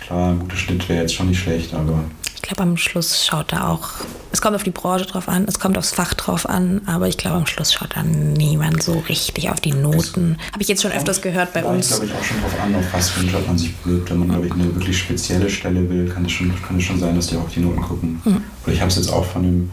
Klar, 0.00 0.30
ein 0.30 0.38
guter 0.38 0.56
Schnitt 0.56 0.88
wäre 0.88 1.02
jetzt 1.02 1.14
schon 1.14 1.28
nicht 1.28 1.40
schlecht, 1.40 1.74
aber 1.74 2.04
ich 2.36 2.42
glaube, 2.42 2.62
am 2.62 2.76
Schluss 2.76 3.24
schaut 3.24 3.52
da 3.52 3.68
auch, 3.68 3.88
es 4.30 4.42
kommt 4.42 4.54
auf 4.54 4.62
die 4.62 4.70
Branche 4.70 5.06
drauf 5.06 5.30
an, 5.30 5.46
es 5.48 5.58
kommt 5.58 5.78
aufs 5.78 5.92
Fach 5.92 6.12
drauf 6.12 6.46
an, 6.46 6.82
aber 6.84 7.08
ich 7.08 7.16
glaube, 7.16 7.38
am 7.38 7.46
Schluss 7.46 7.72
schaut 7.72 7.96
dann 7.96 8.34
niemand 8.34 8.82
so 8.82 9.02
richtig 9.08 9.48
auf 9.48 9.60
die 9.60 9.72
Noten. 9.72 10.36
Habe 10.52 10.60
ich 10.60 10.68
jetzt 10.68 10.82
schon 10.82 10.92
öfters 10.92 11.22
gehört 11.22 11.54
bei 11.54 11.62
da 11.62 11.70
uns. 11.70 11.88
glaube 11.88 12.04
ich 12.04 12.12
auch 12.12 12.22
schon 12.22 12.40
drauf 12.42 12.60
an, 12.62 12.74
auf 12.74 12.84
was 12.92 13.08
für 13.08 13.20
einen 13.20 13.30
Job 13.30 13.46
man 13.46 13.56
sich 13.56 13.74
bewirbt. 13.76 14.10
Wenn 14.10 14.18
man, 14.18 14.28
glaube 14.28 14.46
ich, 14.46 14.52
eine 14.52 14.64
wirklich 14.74 14.98
spezielle 14.98 15.48
Stelle 15.48 15.88
will, 15.88 16.06
kann 16.06 16.26
es 16.26 16.32
schon, 16.32 16.52
kann 16.62 16.76
es 16.76 16.82
schon 16.82 17.00
sein, 17.00 17.16
dass 17.16 17.28
die 17.28 17.36
auch 17.36 17.44
auf 17.44 17.52
die 17.54 17.60
Noten 17.60 17.80
gucken. 17.80 18.20
Mhm. 18.22 18.42
Oder 18.64 18.74
ich 18.74 18.80
habe 18.80 18.90
es 18.90 18.96
jetzt 18.96 19.10
auch 19.10 19.24
von, 19.24 19.42
dem, 19.42 19.70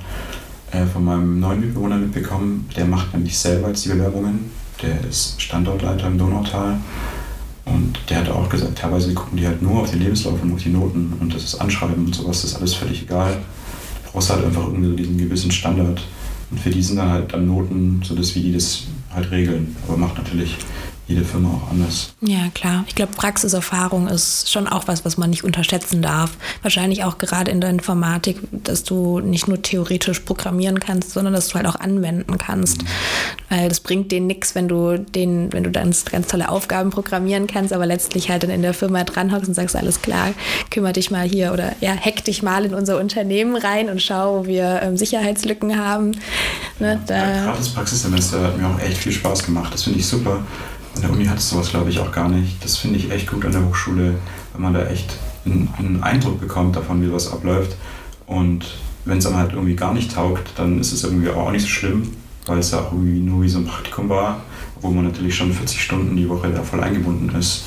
äh, 0.71 0.86
von 0.86 1.03
meinem 1.03 1.39
neuen 1.39 1.62
Mitbewohner 1.62 1.97
mitbekommen, 1.97 2.69
der 2.75 2.86
macht 2.86 3.13
nämlich 3.13 3.38
selber 3.38 3.69
jetzt 3.69 3.86
die 3.86 3.89
Bewerbungen. 3.89 4.51
Der 4.81 4.99
ist 5.07 5.41
Standortleiter 5.41 6.07
im 6.07 6.17
Donautal. 6.17 6.77
Und 7.65 7.99
der 8.10 8.17
hat 8.17 8.29
auch 8.29 8.49
gesagt, 8.49 8.77
teilweise 8.77 9.13
gucken 9.13 9.38
die 9.38 9.45
halt 9.45 9.62
nur 9.62 9.81
auf 9.81 9.91
den 9.91 9.99
Lebenslauf 9.99 10.41
und 10.41 10.53
auf 10.53 10.63
die 10.63 10.69
Noten 10.69 11.13
und 11.19 11.34
das 11.34 11.43
ist 11.43 11.55
Anschreiben 11.55 12.05
und 12.05 12.15
sowas, 12.15 12.41
das 12.41 12.51
ist 12.51 12.57
alles 12.57 12.73
völlig 12.73 13.03
egal. 13.03 13.38
Du 14.05 14.12
brauchst 14.12 14.31
halt 14.31 14.43
einfach 14.43 14.67
irgendwie 14.67 14.95
diesen 14.95 15.17
gewissen 15.17 15.51
Standard. 15.51 16.01
Und 16.49 16.60
für 16.60 16.69
die 16.69 16.81
sind 16.81 16.97
dann 16.97 17.10
halt 17.10 17.34
dann 17.34 17.47
Noten, 17.47 18.01
so 18.03 18.15
dass 18.15 18.36
wie 18.36 18.41
die 18.41 18.53
das 18.53 18.84
halt 19.13 19.31
regeln. 19.31 19.75
Aber 19.88 19.97
macht 19.97 20.17
natürlich 20.17 20.57
jede 21.12 21.26
Firma 21.26 21.50
auch 21.50 21.71
anders. 21.71 22.13
Ja, 22.21 22.50
klar. 22.54 22.84
Ich 22.88 22.95
glaube, 22.95 23.13
Praxiserfahrung 23.13 24.08
ist 24.08 24.52
schon 24.52 24.67
auch 24.67 24.88
was, 24.88 25.06
was 25.06 25.17
man 25.17 25.30
nicht 25.30 25.43
unterschätzen 25.43 26.02
darf. 26.02 26.32
Wahrscheinlich 26.62 27.04
auch 27.04 27.17
gerade 27.17 27.52
in 27.52 27.62
der 27.62 27.69
Informatik, 27.69 28.39
dass 28.52 28.84
du 28.84 29.19
nicht 29.19 29.47
nur 29.47 29.62
theoretisch 29.62 30.21
programmieren 30.21 30.80
kannst, 30.80 31.12
sondern 31.12 31.34
dass 31.34 31.50
du 31.50 31.56
halt 31.56 31.67
auch 31.67 31.76
anwenden 31.76 32.38
kannst. 32.38 32.84
Mhm. 32.84 32.88
Weil 33.50 33.69
das 33.69 33.80
bringt 33.82 34.12
denen 34.12 34.28
nichts, 34.28 34.56
wenn 34.56 34.67
du 34.67 34.97
den, 34.97 35.52
wenn 35.54 35.63
du 35.63 35.71
dann 35.71 35.93
ganz 36.12 36.28
tolle 36.28 36.50
Aufgaben 36.50 36.89
programmieren 36.89 37.47
kannst, 37.47 37.74
aber 37.74 37.86
letztlich 37.86 38.30
halt 38.30 38.43
dann 38.43 38.50
in 38.50 38.62
der 38.62 38.74
Firma 38.74 39.04
dranhockst 39.04 39.50
und 39.50 39.54
sagst, 39.54 39.76
alles 39.76 40.02
klar, 40.02 40.30
kümmere 40.69 40.93
dich 40.93 41.12
mal 41.12 41.28
hier 41.28 41.52
oder 41.52 41.74
ja, 41.82 41.95
hack 41.95 42.24
dich 42.24 42.43
mal 42.43 42.65
in 42.65 42.74
unser 42.74 43.00
Unternehmen 43.00 43.56
rein 43.56 43.89
und 43.89 44.02
schau, 44.02 44.39
wo 44.39 44.45
wir 44.45 44.82
ähm, 44.82 44.97
Sicherheitslücken 44.97 45.78
haben. 45.78 46.12
Ne, 46.80 46.93
ja, 46.93 47.00
da 47.06 47.43
gerade 47.43 47.58
das 47.58 47.69
Praxissemester 47.69 48.41
hat 48.41 48.58
mir 48.58 48.67
auch 48.67 48.80
echt 48.80 48.97
viel 48.97 49.12
Spaß 49.12 49.43
gemacht. 49.43 49.74
Das 49.74 49.84
finde 49.84 50.00
ich 50.00 50.06
super 50.06 50.43
an 50.95 51.01
der 51.01 51.12
Uni 51.12 51.25
hat 51.25 51.38
es 51.38 51.49
sowas, 51.49 51.69
glaube 51.69 51.89
ich, 51.89 51.99
auch 51.99 52.12
gar 52.12 52.30
nicht. 52.30 52.63
Das 52.63 52.77
finde 52.77 52.97
ich 52.97 53.12
echt 53.12 53.30
gut 53.30 53.45
an 53.45 53.51
der 53.51 53.65
Hochschule, 53.65 54.15
wenn 54.54 54.62
man 54.62 54.73
da 54.73 54.86
echt 54.88 55.17
einen, 55.45 56.01
Eindruck 56.01 56.39
bekommt 56.39 56.75
davon, 56.75 57.01
wie 57.01 57.12
was 57.12 57.32
abläuft. 57.32 57.75
Und 58.27 58.65
wenn 59.06 59.17
es 59.17 59.23
dann 59.23 59.36
halt 59.36 59.54
irgendwie 59.54 59.75
gar 59.75 59.93
nicht 59.93 60.13
taugt, 60.13 60.51
dann 60.58 60.80
ist 60.80 60.91
es 60.91 61.04
irgendwie 61.04 61.30
auch 61.30 61.51
nicht 61.51 61.63
so 61.63 61.69
schlimm, 61.69 62.12
weil 62.45 62.60
es 62.60 62.71
ja 62.71 62.80
auch 62.80 62.91
irgendwie 62.91 63.19
nur 63.19 63.41
wie 63.41 63.49
so 63.49 63.60
ein 63.60 63.65
Praktikum 63.65 64.10
war, 64.10 64.41
wo 64.82 64.89
man 64.89 65.06
natürlich 65.06 65.36
schon 65.36 65.51
40 65.51 65.82
Stunden 65.82 66.15
die 66.15 66.30
Woche 66.30 66.49
da 66.49 66.62
voll 66.62 66.82
eingebunden 66.82 67.34
ist 67.38 67.63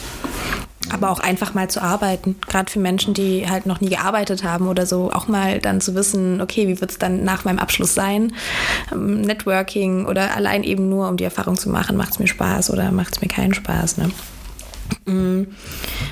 aber 0.90 1.10
auch 1.10 1.20
einfach 1.20 1.54
mal 1.54 1.68
zu 1.68 1.82
arbeiten. 1.82 2.36
Gerade 2.46 2.70
für 2.70 2.78
Menschen, 2.78 3.14
die 3.14 3.48
halt 3.48 3.66
noch 3.66 3.80
nie 3.80 3.88
gearbeitet 3.88 4.44
haben 4.44 4.68
oder 4.68 4.86
so, 4.86 5.10
auch 5.12 5.28
mal 5.28 5.58
dann 5.58 5.80
zu 5.80 5.94
wissen, 5.94 6.40
okay, 6.40 6.68
wie 6.68 6.80
wird 6.80 6.90
es 6.90 6.98
dann 6.98 7.24
nach 7.24 7.44
meinem 7.44 7.58
Abschluss 7.58 7.94
sein? 7.94 8.32
Ähm, 8.92 9.22
Networking 9.22 10.06
oder 10.06 10.34
allein 10.36 10.62
eben 10.62 10.88
nur, 10.88 11.08
um 11.08 11.16
die 11.16 11.24
Erfahrung 11.24 11.56
zu 11.56 11.70
machen, 11.70 11.96
macht 11.96 12.12
es 12.12 12.18
mir 12.18 12.26
Spaß 12.26 12.70
oder 12.70 12.92
macht 12.92 13.16
es 13.16 13.22
mir 13.22 13.28
keinen 13.28 13.54
Spaß. 13.54 13.96
Ne? 13.98 14.10
Mhm. 15.06 15.48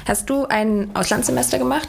Hast 0.06 0.28
du 0.30 0.46
ein 0.46 0.90
Auslandssemester 0.94 1.58
gemacht? 1.58 1.88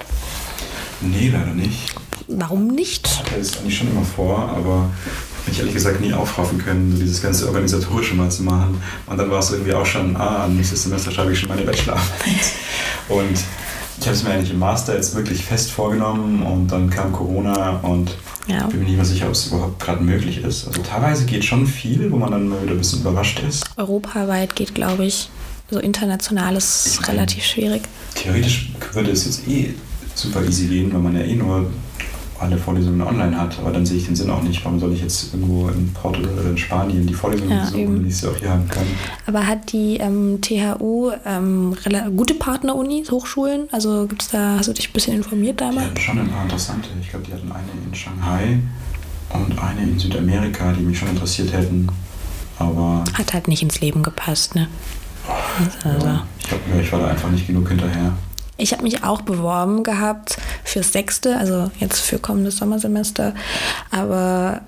Nee, 1.01 1.29
leider 1.29 1.53
nicht. 1.53 1.95
Warum 2.27 2.67
nicht? 2.67 3.07
Ich 3.07 3.19
hatte 3.19 3.37
das 3.37 3.57
eigentlich 3.57 3.77
schon 3.77 3.91
immer 3.91 4.05
vor, 4.05 4.39
aber 4.39 4.89
mich 5.47 5.59
ehrlich 5.59 5.73
gesagt 5.73 6.01
nie 6.01 6.13
aufraffen 6.13 6.57
können, 6.57 6.97
dieses 6.99 7.21
ganze 7.21 7.47
Organisatorische 7.47 8.15
mal 8.15 8.29
zu 8.29 8.43
machen. 8.43 8.81
Und 9.05 9.17
dann 9.17 9.29
war 9.29 9.39
es 9.39 9.51
irgendwie 9.51 9.73
auch 9.73 9.85
schon, 9.85 10.15
ah, 10.15 10.47
nächstes 10.47 10.83
Semester 10.83 11.11
schreibe 11.11 11.33
ich 11.33 11.39
schon 11.39 11.49
meine 11.49 11.63
Bachelorarbeit. 11.63 12.53
Und 13.09 13.37
ich 13.99 14.07
habe 14.07 14.17
es 14.17 14.23
mir 14.23 14.31
eigentlich 14.31 14.51
im 14.51 14.59
Master 14.59 14.95
jetzt 14.95 15.15
wirklich 15.15 15.45
fest 15.45 15.71
vorgenommen 15.71 16.43
und 16.43 16.67
dann 16.67 16.89
kam 16.89 17.13
Corona 17.13 17.79
und 17.83 18.15
ja. 18.47 18.65
bin 18.67 18.79
mir 18.79 18.85
nicht 18.85 18.95
mehr 18.95 19.05
sicher, 19.05 19.27
ob 19.27 19.33
es 19.33 19.47
überhaupt 19.47 19.79
gerade 19.79 20.03
möglich 20.03 20.43
ist. 20.43 20.67
Also 20.67 20.81
teilweise 20.81 21.25
geht 21.25 21.45
schon 21.45 21.67
viel, 21.67 22.11
wo 22.11 22.17
man 22.17 22.31
dann 22.31 22.49
mal 22.49 22.61
wieder 22.63 22.73
ein 22.73 22.79
bisschen 22.79 23.01
überrascht 23.01 23.41
ist. 23.47 23.63
Europaweit 23.77 24.55
geht, 24.55 24.75
glaube 24.75 25.05
ich. 25.05 25.29
So 25.69 25.79
international 25.79 26.55
ist 26.55 26.99
ich 27.01 27.07
relativ 27.07 27.43
schwierig. 27.45 27.83
Theoretisch 28.15 28.71
würde 28.91 29.11
es 29.11 29.25
jetzt 29.25 29.47
eh 29.47 29.73
super 30.15 30.43
easy 30.43 30.67
gehen, 30.67 30.93
weil 30.93 30.99
man 30.99 31.15
ja 31.15 31.21
eh 31.21 31.35
nur 31.35 31.67
alle 32.39 32.57
Vorlesungen 32.57 33.01
online 33.01 33.39
hat. 33.39 33.57
Aber 33.59 33.71
dann 33.71 33.85
sehe 33.85 33.97
ich 33.97 34.05
den 34.05 34.15
Sinn 34.15 34.29
auch 34.29 34.41
nicht. 34.41 34.63
Warum 34.63 34.79
soll 34.79 34.93
ich 34.93 35.01
jetzt 35.01 35.33
irgendwo 35.33 35.69
in 35.69 35.91
Portugal 35.93 36.31
oder 36.39 36.49
in 36.49 36.57
Spanien 36.57 37.07
die 37.07 37.13
Vorlesungen 37.13 37.51
ja, 37.51 37.65
besuchen, 37.65 37.95
wenn 37.99 38.07
ich 38.07 38.17
sie 38.17 38.27
auch 38.27 38.35
hier 38.35 38.49
haben 38.49 38.67
kann? 38.67 38.85
Aber 39.25 39.45
hat 39.45 39.71
die 39.71 39.97
ähm, 39.97 40.39
THU 40.41 41.11
ähm, 41.25 41.75
gute 42.15 42.35
Partnerunis, 42.35 43.11
Hochschulen? 43.11 43.67
Also 43.71 44.07
gibt 44.07 44.23
es 44.23 44.29
da, 44.29 44.57
hast 44.57 44.67
du 44.67 44.73
dich 44.73 44.89
ein 44.89 44.93
bisschen 44.93 45.15
informiert 45.15 45.61
damals? 45.61 45.81
Die 45.81 45.89
hatten 45.89 45.99
schon 46.01 46.19
ein 46.19 46.29
paar 46.29 46.43
interessante. 46.43 46.89
Ich 47.01 47.09
glaube, 47.09 47.25
die 47.25 47.33
hatten 47.33 47.51
eine 47.51 47.85
in 47.87 47.95
Shanghai 47.95 48.59
und 49.33 49.59
eine 49.59 49.83
in 49.83 49.99
Südamerika, 49.99 50.73
die 50.73 50.83
mich 50.83 50.99
schon 50.99 51.09
interessiert 51.09 51.53
hätten. 51.53 51.87
Aber. 52.59 53.03
Hat 53.13 53.33
halt 53.33 53.47
nicht 53.47 53.63
ins 53.63 53.81
Leben 53.81 54.03
gepasst, 54.03 54.55
ne? 54.55 54.67
Also. 55.83 56.07
Ja, 56.07 56.27
ich 56.39 56.47
glaube, 56.47 56.63
ich 56.81 56.91
war 56.91 56.99
da 56.99 57.07
einfach 57.07 57.31
nicht 57.31 57.47
genug 57.47 57.67
hinterher. 57.69 58.13
Ich 58.63 58.71
habe 58.71 58.83
mich 58.83 59.03
auch 59.03 59.21
beworben 59.21 59.83
gehabt 59.83 60.37
fürs 60.63 60.93
sechste, 60.93 61.37
also 61.37 61.69
jetzt 61.79 61.99
für 61.99 62.17
kommendes 62.17 62.55
Sommersemester, 62.55 63.35
aber 63.91 64.61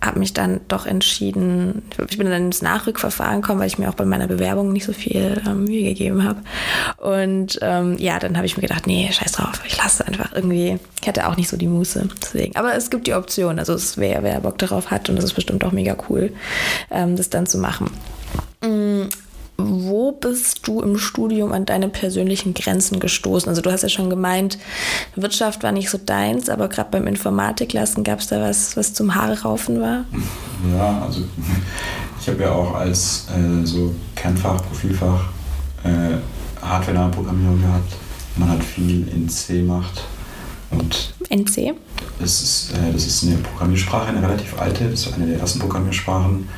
habe 0.00 0.18
mich 0.18 0.34
dann 0.34 0.60
doch 0.66 0.86
entschieden, 0.86 1.82
ich 2.08 2.18
bin 2.18 2.28
dann 2.28 2.46
ins 2.46 2.62
Nachrückverfahren 2.62 3.42
gekommen, 3.42 3.60
weil 3.60 3.68
ich 3.68 3.78
mir 3.78 3.88
auch 3.88 3.94
bei 3.94 4.04
meiner 4.04 4.26
Bewerbung 4.26 4.72
nicht 4.72 4.84
so 4.84 4.92
viel 4.92 5.40
ähm, 5.46 5.64
Mühe 5.64 5.84
gegeben 5.84 6.24
habe. 6.24 6.40
Und 6.96 7.60
ähm, 7.62 7.96
ja, 7.96 8.18
dann 8.18 8.36
habe 8.36 8.46
ich 8.46 8.56
mir 8.56 8.62
gedacht, 8.62 8.88
nee, 8.88 9.08
scheiß 9.12 9.32
drauf, 9.32 9.62
ich 9.64 9.76
lasse 9.78 10.04
einfach 10.04 10.32
irgendwie. 10.34 10.80
Ich 11.00 11.06
hatte 11.06 11.28
auch 11.28 11.36
nicht 11.36 11.48
so 11.48 11.56
die 11.56 11.68
Muße. 11.68 12.08
Deswegen. 12.20 12.56
Aber 12.56 12.74
es 12.74 12.90
gibt 12.90 13.06
die 13.06 13.14
Option, 13.14 13.60
also 13.60 13.72
es 13.72 13.98
wer, 13.98 14.24
wer 14.24 14.40
Bock 14.40 14.58
darauf 14.58 14.90
hat 14.90 15.08
und 15.08 15.16
es 15.16 15.24
ist 15.24 15.34
bestimmt 15.34 15.64
auch 15.64 15.72
mega 15.72 15.96
cool, 16.08 16.32
ähm, 16.90 17.14
das 17.14 17.30
dann 17.30 17.46
zu 17.46 17.58
machen. 17.58 17.88
Bist 20.28 20.66
du 20.66 20.82
im 20.82 20.98
Studium 20.98 21.52
an 21.52 21.66
deine 21.66 21.88
persönlichen 21.88 22.52
Grenzen 22.52 22.98
gestoßen? 22.98 23.48
Also 23.48 23.62
du 23.62 23.70
hast 23.70 23.82
ja 23.82 23.88
schon 23.88 24.10
gemeint, 24.10 24.58
Wirtschaft 25.14 25.62
war 25.62 25.70
nicht 25.70 25.88
so 25.88 25.98
deins, 25.98 26.48
aber 26.48 26.66
gerade 26.66 26.90
beim 26.90 27.06
Informatiklassen 27.06 28.02
gab 28.02 28.18
es 28.18 28.26
da 28.26 28.40
was, 28.40 28.76
was 28.76 28.92
zum 28.92 29.14
Haare 29.14 29.40
raufen 29.42 29.80
war? 29.80 30.04
Ja, 30.76 31.02
also 31.06 31.20
ich 32.20 32.26
habe 32.26 32.42
ja 32.42 32.50
auch 32.50 32.74
als 32.74 33.28
äh, 33.36 33.64
so 33.64 33.94
Kernfach, 34.16 34.64
Profilfach 34.66 35.28
äh, 35.84 36.16
Hardware-Programmierung 36.60 37.62
gehabt. 37.62 37.92
Man 38.34 38.48
hat 38.48 38.64
viel 38.64 39.06
in 39.06 39.28
C 39.28 39.60
gemacht. 39.60 40.02
Und 40.72 41.14
NC? 41.30 41.74
Das 42.18 42.42
ist, 42.42 42.72
äh, 42.72 42.92
das 42.92 43.06
ist 43.06 43.22
eine 43.22 43.36
Programmiersprache, 43.36 44.08
eine 44.08 44.22
relativ 44.22 44.58
alte. 44.58 44.90
Das 44.90 45.06
ist 45.06 45.14
eine 45.14 45.26
der 45.26 45.38
ersten 45.38 45.60
Programmiersprachen. 45.60 46.48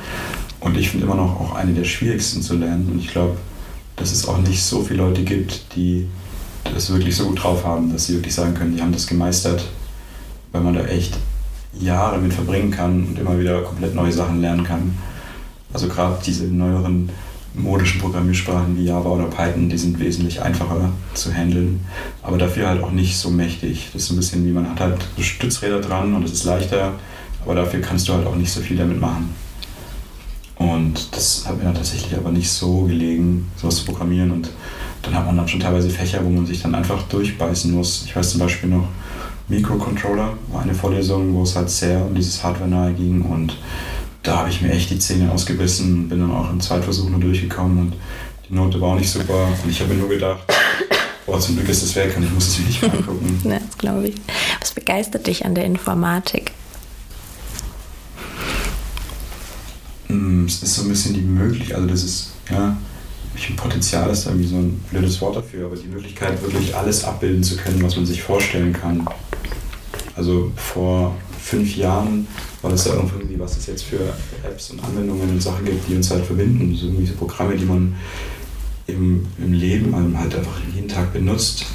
Und 0.59 0.75
ich 0.75 0.89
finde 0.89 1.05
immer 1.05 1.15
noch 1.15 1.39
auch 1.39 1.53
eine 1.53 1.73
der 1.73 1.83
schwierigsten 1.83 2.41
zu 2.41 2.55
lernen. 2.55 2.89
Und 2.91 2.99
ich 2.99 3.09
glaube, 3.09 3.37
dass 3.99 4.11
es 4.11 4.27
auch 4.27 4.37
nicht 4.37 4.63
so 4.63 4.81
viele 4.81 5.03
Leute 5.03 5.23
gibt, 5.23 5.75
die 5.75 6.07
das 6.73 6.91
wirklich 6.91 7.15
so 7.15 7.25
gut 7.25 7.43
drauf 7.43 7.65
haben, 7.65 7.91
dass 7.91 8.05
sie 8.05 8.15
wirklich 8.15 8.33
sagen 8.33 8.53
können, 8.53 8.75
die 8.75 8.81
haben 8.81 8.91
das 8.91 9.07
gemeistert, 9.07 9.63
weil 10.51 10.61
man 10.61 10.73
da 10.73 10.85
echt 10.85 11.17
Jahre 11.79 12.17
mit 12.17 12.33
verbringen 12.33 12.71
kann 12.71 13.05
und 13.07 13.19
immer 13.19 13.39
wieder 13.39 13.61
komplett 13.61 13.93
neue 13.95 14.11
Sachen 14.11 14.41
lernen 14.41 14.63
kann. 14.63 14.97
Also 15.73 15.87
gerade 15.87 16.17
diese 16.25 16.45
neueren 16.45 17.09
modischen 17.53 17.99
Programmiersprachen 17.99 18.77
wie 18.77 18.85
Java 18.85 19.09
oder 19.09 19.25
Python, 19.25 19.69
die 19.69 19.77
sind 19.77 19.99
wesentlich 19.99 20.41
einfacher 20.41 20.91
zu 21.13 21.33
handeln, 21.33 21.81
aber 22.21 22.37
dafür 22.37 22.67
halt 22.69 22.83
auch 22.83 22.91
nicht 22.91 23.17
so 23.17 23.29
mächtig. 23.29 23.89
Das 23.93 24.03
ist 24.03 24.11
ein 24.11 24.17
bisschen 24.17 24.45
wie 24.45 24.51
man 24.51 24.69
hat 24.69 24.79
halt 24.79 24.97
Stützräder 25.19 25.81
dran 25.81 26.13
und 26.13 26.23
es 26.23 26.31
ist 26.31 26.43
leichter, 26.45 26.93
aber 27.43 27.55
dafür 27.55 27.81
kannst 27.81 28.07
du 28.07 28.13
halt 28.13 28.25
auch 28.25 28.35
nicht 28.35 28.51
so 28.51 28.61
viel 28.61 28.77
damit 28.77 28.99
machen. 28.99 29.33
Und 30.59 31.15
das 31.15 31.45
hat 31.47 31.57
mir 31.57 31.63
dann 31.63 31.73
tatsächlich 31.73 32.15
aber 32.15 32.31
nicht 32.31 32.51
so 32.51 32.83
gelegen, 32.83 33.49
sowas 33.55 33.77
zu 33.77 33.85
programmieren. 33.85 34.31
Und 34.31 34.49
dann 35.01 35.15
hat 35.15 35.25
man 35.25 35.35
dann 35.35 35.47
schon 35.47 35.59
teilweise 35.59 35.89
Fächer, 35.89 36.23
wo 36.23 36.29
man 36.29 36.45
sich 36.45 36.61
dann 36.61 36.75
einfach 36.75 37.01
durchbeißen 37.03 37.73
muss. 37.73 38.03
Ich 38.05 38.15
weiß 38.15 38.31
zum 38.31 38.39
Beispiel 38.39 38.69
noch, 38.69 38.87
Microcontroller 39.49 40.33
war 40.51 40.61
eine 40.61 40.75
Vorlesung, 40.75 41.33
wo 41.33 41.43
es 41.43 41.55
halt 41.55 41.69
sehr 41.69 42.05
um 42.05 42.13
dieses 42.13 42.43
Hardware 42.43 42.69
nahe 42.69 42.93
ging 42.93 43.21
und 43.23 43.57
da 44.21 44.37
habe 44.37 44.49
ich 44.49 44.61
mir 44.61 44.71
echt 44.71 44.91
die 44.91 44.99
Zähne 44.99 45.31
ausgebissen 45.31 45.95
und 45.95 46.09
bin 46.09 46.19
dann 46.19 46.31
auch 46.31 46.51
im 46.51 46.59
Zweitversuch 46.59 47.09
nur 47.09 47.19
durchgekommen 47.19 47.79
und 47.79 47.93
die 48.47 48.53
Note 48.53 48.79
war 48.79 48.89
auch 48.89 48.99
nicht 48.99 49.09
super 49.09 49.47
und 49.63 49.69
ich 49.69 49.81
habe 49.81 49.95
nur 49.95 50.07
gedacht, 50.07 50.39
boah, 51.25 51.39
zum 51.39 51.55
Glück 51.55 51.69
ist 51.69 51.81
es 51.81 51.95
weg 51.95 52.13
und 52.15 52.23
ich 52.23 52.31
muss 52.31 52.47
es 52.47 52.59
mir 52.59 52.65
nicht 52.65 52.83
angucken. 52.83 53.41
ja, 53.49 53.59
das 53.59 53.77
glaube 53.77 54.09
ich. 54.09 54.15
Was 54.59 54.71
begeistert 54.71 55.25
dich 55.25 55.45
an 55.45 55.55
der 55.55 55.65
Informatik? 55.65 56.51
Es 60.55 60.63
ist 60.63 60.75
so 60.75 60.81
ein 60.83 60.89
bisschen 60.89 61.13
die 61.13 61.21
Möglichkeit, 61.21 61.75
also 61.75 61.87
das 61.87 62.03
ist, 62.03 62.31
ja, 62.49 62.75
ein 63.35 63.55
Potenzial 63.55 64.09
ist 64.09 64.25
irgendwie 64.25 64.47
so 64.47 64.55
ein 64.55 64.83
blödes 64.89 65.21
Wort 65.21 65.37
dafür, 65.37 65.67
aber 65.67 65.75
die 65.75 65.87
Möglichkeit, 65.87 66.41
wirklich 66.41 66.75
alles 66.75 67.03
abbilden 67.03 67.43
zu 67.43 67.55
können, 67.55 67.81
was 67.81 67.95
man 67.95 68.05
sich 68.05 68.21
vorstellen 68.21 68.73
kann. 68.73 69.07
Also 70.15 70.51
vor 70.55 71.15
fünf 71.41 71.77
Jahren 71.77 72.27
war 72.61 72.71
das 72.71 72.85
ja 72.85 72.93
irgendwie, 72.93 73.39
was 73.39 73.57
es 73.57 73.67
jetzt 73.67 73.83
für 73.83 73.99
Apps 74.43 74.71
und 74.71 74.83
Anwendungen 74.83 75.29
und 75.29 75.41
Sachen 75.41 75.63
gibt, 75.63 75.87
die 75.87 75.95
uns 75.95 76.11
halt 76.11 76.25
verbinden. 76.25 76.75
So 76.75 76.87
irgendwie 76.87 77.05
so 77.05 77.13
Programme, 77.13 77.55
die 77.55 77.65
man 77.65 77.95
im, 78.87 79.25
im 79.37 79.53
Leben 79.53 79.95
halt 80.17 80.35
einfach 80.35 80.59
jeden 80.75 80.89
Tag 80.89 81.13
benutzt. 81.13 81.65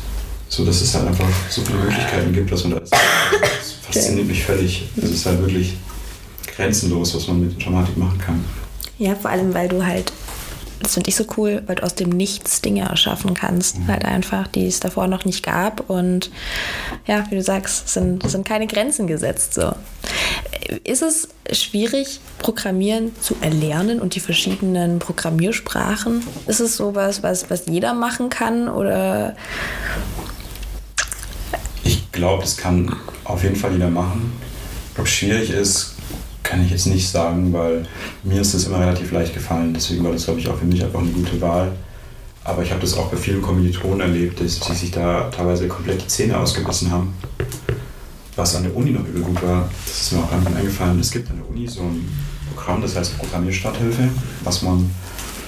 So 0.48 0.64
dass 0.64 0.82
es 0.82 0.94
halt 0.94 1.08
einfach 1.08 1.28
so 1.48 1.62
viele 1.62 1.78
Möglichkeiten 1.78 2.32
gibt, 2.32 2.52
dass 2.52 2.64
man 2.64 2.74
da 2.74 2.78
ist. 2.78 2.92
Das 2.92 3.72
fasziniert 3.82 4.28
mich 4.28 4.44
völlig. 4.44 4.88
Es 4.96 5.10
ist 5.10 5.26
halt 5.26 5.40
wirklich 5.40 5.76
grenzenlos, 6.54 7.14
was 7.14 7.26
man 7.26 7.40
mit 7.40 7.54
Informatik 7.54 7.96
machen 7.96 8.18
kann. 8.18 8.44
Ja, 8.98 9.14
vor 9.14 9.30
allem, 9.30 9.54
weil 9.54 9.68
du 9.68 9.84
halt 9.84 10.12
das 10.84 10.94
finde 10.94 11.08
ich 11.08 11.16
so 11.16 11.24
cool, 11.36 11.62
weil 11.66 11.76
du 11.76 11.82
aus 11.82 11.94
dem 11.94 12.10
Nichts 12.10 12.60
Dinge 12.60 12.82
erschaffen 12.82 13.34
kannst. 13.34 13.78
Mhm. 13.78 13.88
Halt 13.88 14.04
einfach, 14.04 14.46
die 14.46 14.66
es 14.66 14.80
davor 14.80 15.06
noch 15.06 15.24
nicht 15.24 15.42
gab. 15.42 15.88
Und 15.88 16.30
ja, 17.06 17.24
wie 17.30 17.36
du 17.36 17.42
sagst, 17.42 17.88
sind, 17.88 18.28
sind 18.28 18.46
keine 18.46 18.66
Grenzen 18.66 19.06
gesetzt. 19.06 19.54
So. 19.54 19.72
Ist 20.84 21.02
es 21.02 21.28
schwierig, 21.52 22.20
Programmieren 22.38 23.12
zu 23.20 23.34
erlernen 23.40 24.00
und 24.00 24.14
die 24.14 24.20
verschiedenen 24.20 24.98
Programmiersprachen? 24.98 26.22
Ist 26.46 26.60
es 26.60 26.76
sowas, 26.76 27.22
was, 27.22 27.50
was 27.50 27.66
jeder 27.66 27.94
machen 27.94 28.28
kann? 28.28 28.68
Oder 28.68 29.36
ich 31.82 32.12
glaube, 32.12 32.42
das 32.42 32.56
kann 32.56 32.94
auf 33.24 33.42
jeden 33.42 33.56
Fall 33.56 33.72
jeder 33.72 33.90
machen. 33.90 34.32
Ich 34.88 34.94
glaube, 34.94 35.08
schwierig 35.08 35.50
ist, 35.50 35.93
kann 36.44 36.64
ich 36.64 36.70
jetzt 36.70 36.86
nicht 36.86 37.08
sagen, 37.08 37.52
weil 37.52 37.86
mir 38.22 38.40
ist 38.40 38.54
das 38.54 38.66
immer 38.66 38.78
relativ 38.78 39.10
leicht 39.10 39.34
gefallen. 39.34 39.74
Deswegen 39.74 40.04
war 40.04 40.12
das, 40.12 40.26
glaube 40.26 40.38
ich, 40.38 40.48
auch 40.48 40.56
für 40.56 40.66
mich 40.66 40.84
einfach 40.84 41.00
eine 41.00 41.10
gute 41.10 41.40
Wahl. 41.40 41.72
Aber 42.44 42.62
ich 42.62 42.70
habe 42.70 42.82
das 42.82 42.96
auch 42.96 43.10
bei 43.10 43.16
vielen 43.16 43.42
Kommilitonen 43.42 44.00
erlebt, 44.00 44.40
dass 44.40 44.60
die 44.60 44.74
sich 44.74 44.90
da 44.90 45.30
teilweise 45.30 45.66
komplett 45.66 46.02
die 46.02 46.06
Zähne 46.06 46.38
ausgebissen 46.38 46.90
haben. 46.90 47.14
Was 48.36 48.54
an 48.54 48.64
der 48.64 48.76
Uni 48.76 48.90
noch 48.90 49.06
übel 49.06 49.22
gut 49.22 49.42
war, 49.42 49.68
das 49.86 50.02
ist 50.02 50.12
mir 50.12 50.18
auch 50.18 50.30
irgendwann 50.30 50.56
eingefallen. 50.56 51.00
Es 51.00 51.10
gibt 51.10 51.30
an 51.30 51.38
der 51.38 51.48
Uni 51.48 51.66
so 51.66 51.80
ein 51.80 52.06
Programm, 52.54 52.82
das 52.82 52.94
heißt 52.94 53.16
Programmierstarthilfe, 53.18 54.08
was 54.42 54.62
man, 54.62 54.90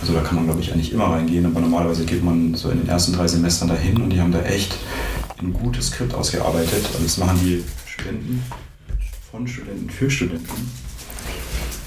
also 0.00 0.14
da 0.14 0.20
kann 0.20 0.36
man 0.36 0.46
glaube 0.46 0.60
ich 0.60 0.72
eigentlich 0.72 0.92
immer 0.92 1.06
reingehen, 1.10 1.44
aber 1.44 1.60
normalerweise 1.60 2.04
geht 2.04 2.24
man 2.24 2.54
so 2.54 2.70
in 2.70 2.78
den 2.78 2.88
ersten 2.88 3.12
drei 3.12 3.26
Semestern 3.26 3.68
dahin 3.68 4.00
und 4.00 4.10
die 4.10 4.20
haben 4.20 4.32
da 4.32 4.40
echt 4.42 4.76
ein 5.38 5.52
gutes 5.52 5.88
Skript 5.88 6.14
ausgearbeitet. 6.14 6.86
Also 6.86 7.02
das 7.02 7.18
machen 7.18 7.40
die 7.42 7.62
Studenten 7.86 8.42
von 9.36 9.46
Studenten 9.46 9.90
für 9.90 10.10
Studenten. 10.10 10.70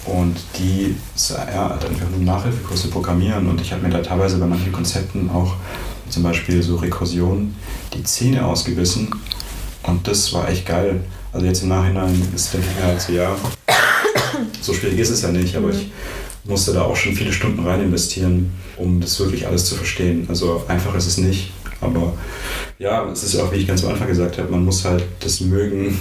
Und 0.06 0.38
die 0.58 0.96
ja, 1.30 1.70
hat 1.70 1.84
einfach 1.84 2.10
nur 2.12 2.20
Nachhilfekurse 2.20 2.90
programmieren 2.90 3.48
und 3.48 3.60
ich 3.60 3.72
habe 3.72 3.82
mir 3.82 3.90
da 3.90 4.02
teilweise 4.02 4.38
bei 4.38 4.46
manchen 4.46 4.72
Konzepten 4.72 5.30
auch 5.32 5.56
zum 6.10 6.24
Beispiel 6.24 6.62
so 6.62 6.76
Rekursion 6.76 7.56
die 7.94 8.04
Zähne 8.04 8.46
ausgebissen 8.46 9.10
und 9.84 10.08
das 10.08 10.32
war 10.32 10.48
echt 10.48 10.68
geil. 10.68 11.02
Also 11.34 11.46
jetzt 11.46 11.64
im 11.64 11.70
Nachhinein 11.70 12.22
ist 12.36 12.54
denke 12.54 12.68
ich 12.70 12.80
mir 12.80 12.88
halt 12.88 13.02
so, 13.02 13.14
ja, 13.14 13.36
so 14.62 14.74
schwierig 14.74 15.00
ist 15.00 15.10
es 15.10 15.24
ja 15.24 15.32
nicht, 15.32 15.56
aber 15.56 15.72
ich 15.72 15.92
musste 16.44 16.74
da 16.74 16.84
auch 16.84 16.96
schon 16.96 17.14
viele 17.14 17.34
Stunden 17.34 17.66
rein 17.66 17.82
investieren, 17.82 18.52
um 18.78 19.02
das 19.02 19.20
wirklich 19.20 19.48
alles 19.48 19.66
zu 19.66 19.76
verstehen. 19.76 20.26
Also 20.30 20.64
einfach 20.68 20.94
ist 20.96 21.08
es 21.08 21.18
nicht, 21.18 21.52
aber 21.82 22.14
ja, 22.78 23.10
es 23.12 23.24
ist 23.24 23.38
auch, 23.38 23.52
wie 23.52 23.58
ich 23.58 23.68
ganz 23.68 23.84
am 23.84 23.92
Anfang 23.92 24.08
gesagt 24.08 24.38
habe, 24.38 24.52
man 24.52 24.66
muss 24.66 24.86
halt 24.86 25.04
das 25.20 25.42
mögen, 25.42 26.00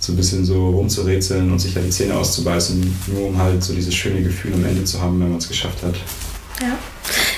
so 0.00 0.12
ein 0.12 0.16
bisschen 0.16 0.44
so 0.44 0.70
rumzurätseln 0.70 1.52
und 1.52 1.58
sich 1.58 1.74
da 1.74 1.80
die 1.80 1.90
Zähne 1.90 2.16
auszubeißen, 2.16 2.96
nur 3.08 3.28
um 3.28 3.38
halt 3.38 3.62
so 3.62 3.74
dieses 3.74 3.94
schöne 3.94 4.22
Gefühl 4.22 4.54
am 4.54 4.64
Ende 4.64 4.82
zu 4.84 5.00
haben, 5.00 5.20
wenn 5.20 5.28
man 5.28 5.38
es 5.38 5.48
geschafft 5.48 5.82
hat. 5.82 5.94
Ja. 6.60 6.78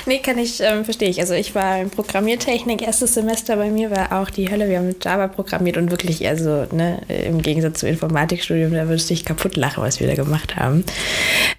Nee, 0.06 0.18
kann 0.18 0.38
ich, 0.38 0.60
ähm, 0.60 0.84
verstehe 0.84 1.08
ich. 1.08 1.20
Also 1.20 1.34
ich 1.34 1.54
war 1.54 1.80
in 1.80 1.90
Programmiertechnik, 1.90 2.82
erstes 2.82 3.14
Semester 3.14 3.56
bei 3.56 3.70
mir 3.70 3.90
war 3.90 4.20
auch 4.20 4.30
die 4.30 4.50
Hölle. 4.50 4.68
Wir 4.68 4.78
haben 4.78 4.88
mit 4.88 5.04
Java 5.04 5.28
programmiert 5.28 5.76
und 5.76 5.90
wirklich, 5.90 6.26
also 6.26 6.66
ne, 6.72 7.00
im 7.08 7.40
Gegensatz 7.42 7.80
zum 7.80 7.88
Informatikstudium, 7.88 8.72
da 8.72 8.88
würdest 8.88 9.08
du 9.10 9.14
dich 9.14 9.24
kaputt 9.24 9.56
lachen, 9.56 9.82
was 9.82 10.00
wir 10.00 10.08
da 10.08 10.14
gemacht 10.14 10.56
haben. 10.56 10.84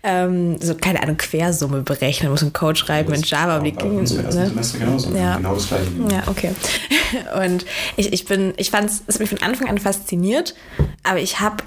Ähm, 0.03 0.58
so, 0.62 0.75
keine 0.75 1.01
Ahnung, 1.01 1.17
Quersumme 1.17 1.82
berechnen, 1.82 2.32
muss 2.32 2.41
einen 2.41 2.53
Code 2.53 2.77
schreiben 2.77 3.13
in 3.13 3.21
Java. 3.21 3.58
Um 3.58 3.63
die 3.63 3.71
ging, 3.71 4.01
ne? 4.01 4.08
Semester 4.08 4.79
genauso, 4.79 5.15
ja. 5.15 5.38
genau 5.38 5.56
das 5.56 5.67
gleiche. 5.67 5.86
Ja, 6.12 6.23
okay. 6.27 6.51
Und 7.45 7.65
ich, 7.95 8.12
ich 8.12 8.25
bin, 8.25 8.53
ich 8.58 8.71
fand 8.71 8.89
es, 8.89 9.03
es 9.08 9.15
hat 9.15 9.21
mich 9.21 9.29
von 9.29 9.41
Anfang 9.41 9.69
an 9.69 9.77
fasziniert, 9.77 10.56
aber 11.03 11.19
ich 11.19 11.39
habe 11.39 11.63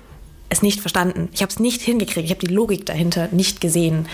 es 0.48 0.62
nicht 0.62 0.80
verstanden. 0.80 1.28
Ich 1.32 1.42
habe 1.42 1.50
es 1.50 1.58
nicht 1.58 1.82
hingekriegt. 1.82 2.24
Ich 2.24 2.30
habe 2.30 2.46
die 2.46 2.52
Logik 2.52 2.86
dahinter 2.86 3.28
nicht 3.32 3.60
gesehen. 3.60 4.08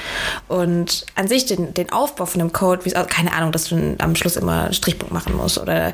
Und 0.48 1.06
an 1.14 1.28
sich 1.28 1.46
den, 1.46 1.74
den 1.74 1.92
Aufbau 1.92 2.26
von 2.26 2.38
dem 2.38 2.52
Code, 2.52 2.84
wie, 2.84 2.94
also 2.94 3.08
keine 3.08 3.32
Ahnung, 3.32 3.52
dass 3.52 3.64
du 3.64 3.96
am 3.98 4.16
Schluss 4.16 4.36
immer 4.36 4.72
Strichpunkt 4.72 5.12
machen 5.12 5.36
musst 5.36 5.58
oder 5.58 5.88
äh, 5.88 5.92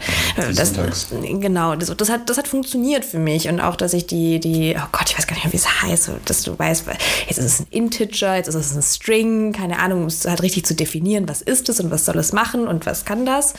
das, 0.55 0.75
genau, 1.21 1.75
das, 1.77 1.95
das, 1.97 2.11
hat, 2.11 2.29
das 2.31 2.39
hat 2.39 2.49
funktioniert 2.49 3.05
für 3.05 3.19
mich 3.19 3.49
und 3.49 3.61
auch, 3.61 3.77
dass 3.77 3.93
ich 3.93 4.07
die, 4.07 4.41
die, 4.41 4.77
oh 4.77 4.89
Gott, 4.93 5.11
ich 5.11 5.19
weiß 5.19 5.27
gar 5.27 5.35
nicht 5.35 5.45
mehr, 5.45 5.53
wie 5.53 5.57
es 5.57 5.83
heißt, 5.83 6.11
dass 6.25 6.43
du 6.43 6.59
weißt, 6.59 6.85
jetzt 7.29 7.39
ist 7.39 7.45
es 7.45 7.61
ein 7.61 7.67
Integer, 7.71 8.37
jetzt 8.37 8.49
ist 8.49 8.55
es 8.55 8.75
ein 8.75 8.83
String, 8.83 9.53
keine 9.53 9.79
Ahnung, 9.79 10.03
um 10.03 10.07
es 10.07 10.25
halt 10.25 10.43
richtig 10.43 10.67
zu 10.67 10.75
definieren, 10.75 11.29
was 11.29 11.43
ist 11.43 11.69
es 11.69 11.81
und 11.81 11.91
was 11.91 12.05
soll 12.05 12.19
es 12.19 12.33
machen 12.33 12.67
und 12.67 12.87
was 12.87 13.05
kann 13.05 13.27
das. 13.27 13.55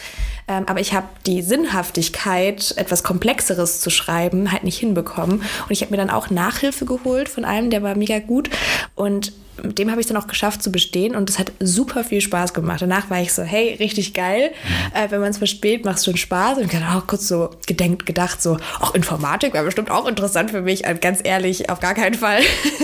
Ähm, 0.49 0.63
aber 0.67 0.79
ich 0.79 0.93
habe 0.93 1.07
die 1.25 1.41
Sinnhaftigkeit, 1.41 2.73
etwas 2.75 3.03
Komplexeres 3.03 3.81
zu 3.81 3.89
schreiben, 3.89 4.51
halt 4.51 4.63
nicht 4.63 4.79
hinbekommen. 4.79 5.39
Und 5.39 5.71
ich 5.71 5.81
habe 5.81 5.91
mir 5.91 5.97
dann 5.97 6.09
auch 6.09 6.29
Nachhilfe 6.69 6.85
geholt 6.85 7.29
von 7.29 7.45
einem, 7.45 7.69
der 7.69 7.83
war 7.83 7.95
mega 7.95 8.19
gut. 8.19 8.49
Und 8.95 9.33
mit 9.63 9.77
dem 9.77 9.89
habe 9.89 10.01
ich 10.01 10.05
es 10.05 10.13
dann 10.13 10.21
auch 10.21 10.27
geschafft 10.27 10.63
zu 10.63 10.71
bestehen 10.71 11.15
und 11.15 11.29
es 11.29 11.39
hat 11.39 11.51
super 11.59 12.03
viel 12.03 12.21
Spaß 12.21 12.53
gemacht. 12.53 12.81
Danach 12.81 13.09
war 13.09 13.21
ich 13.21 13.33
so, 13.33 13.43
hey, 13.43 13.75
richtig 13.79 14.13
geil. 14.13 14.51
Äh, 14.93 15.11
wenn 15.11 15.21
man 15.21 15.29
es 15.29 15.37
versteht, 15.37 15.85
macht 15.85 15.97
es 15.97 16.05
schon 16.05 16.17
Spaß. 16.17 16.57
Und 16.57 16.73
ich 16.73 16.79
habe 16.79 16.97
auch 16.97 17.07
kurz 17.07 17.27
so 17.27 17.49
gedenkt, 17.67 18.05
gedacht, 18.05 18.41
so, 18.41 18.57
auch 18.79 18.95
Informatik 18.95 19.53
wäre 19.53 19.65
bestimmt 19.65 19.91
auch 19.91 20.07
interessant 20.07 20.51
für 20.51 20.61
mich. 20.61 20.87
Also 20.87 20.99
ganz 21.01 21.19
ehrlich, 21.23 21.69
auf 21.69 21.79
gar 21.79 21.93
keinen 21.93 22.15
Fall. 22.15 22.41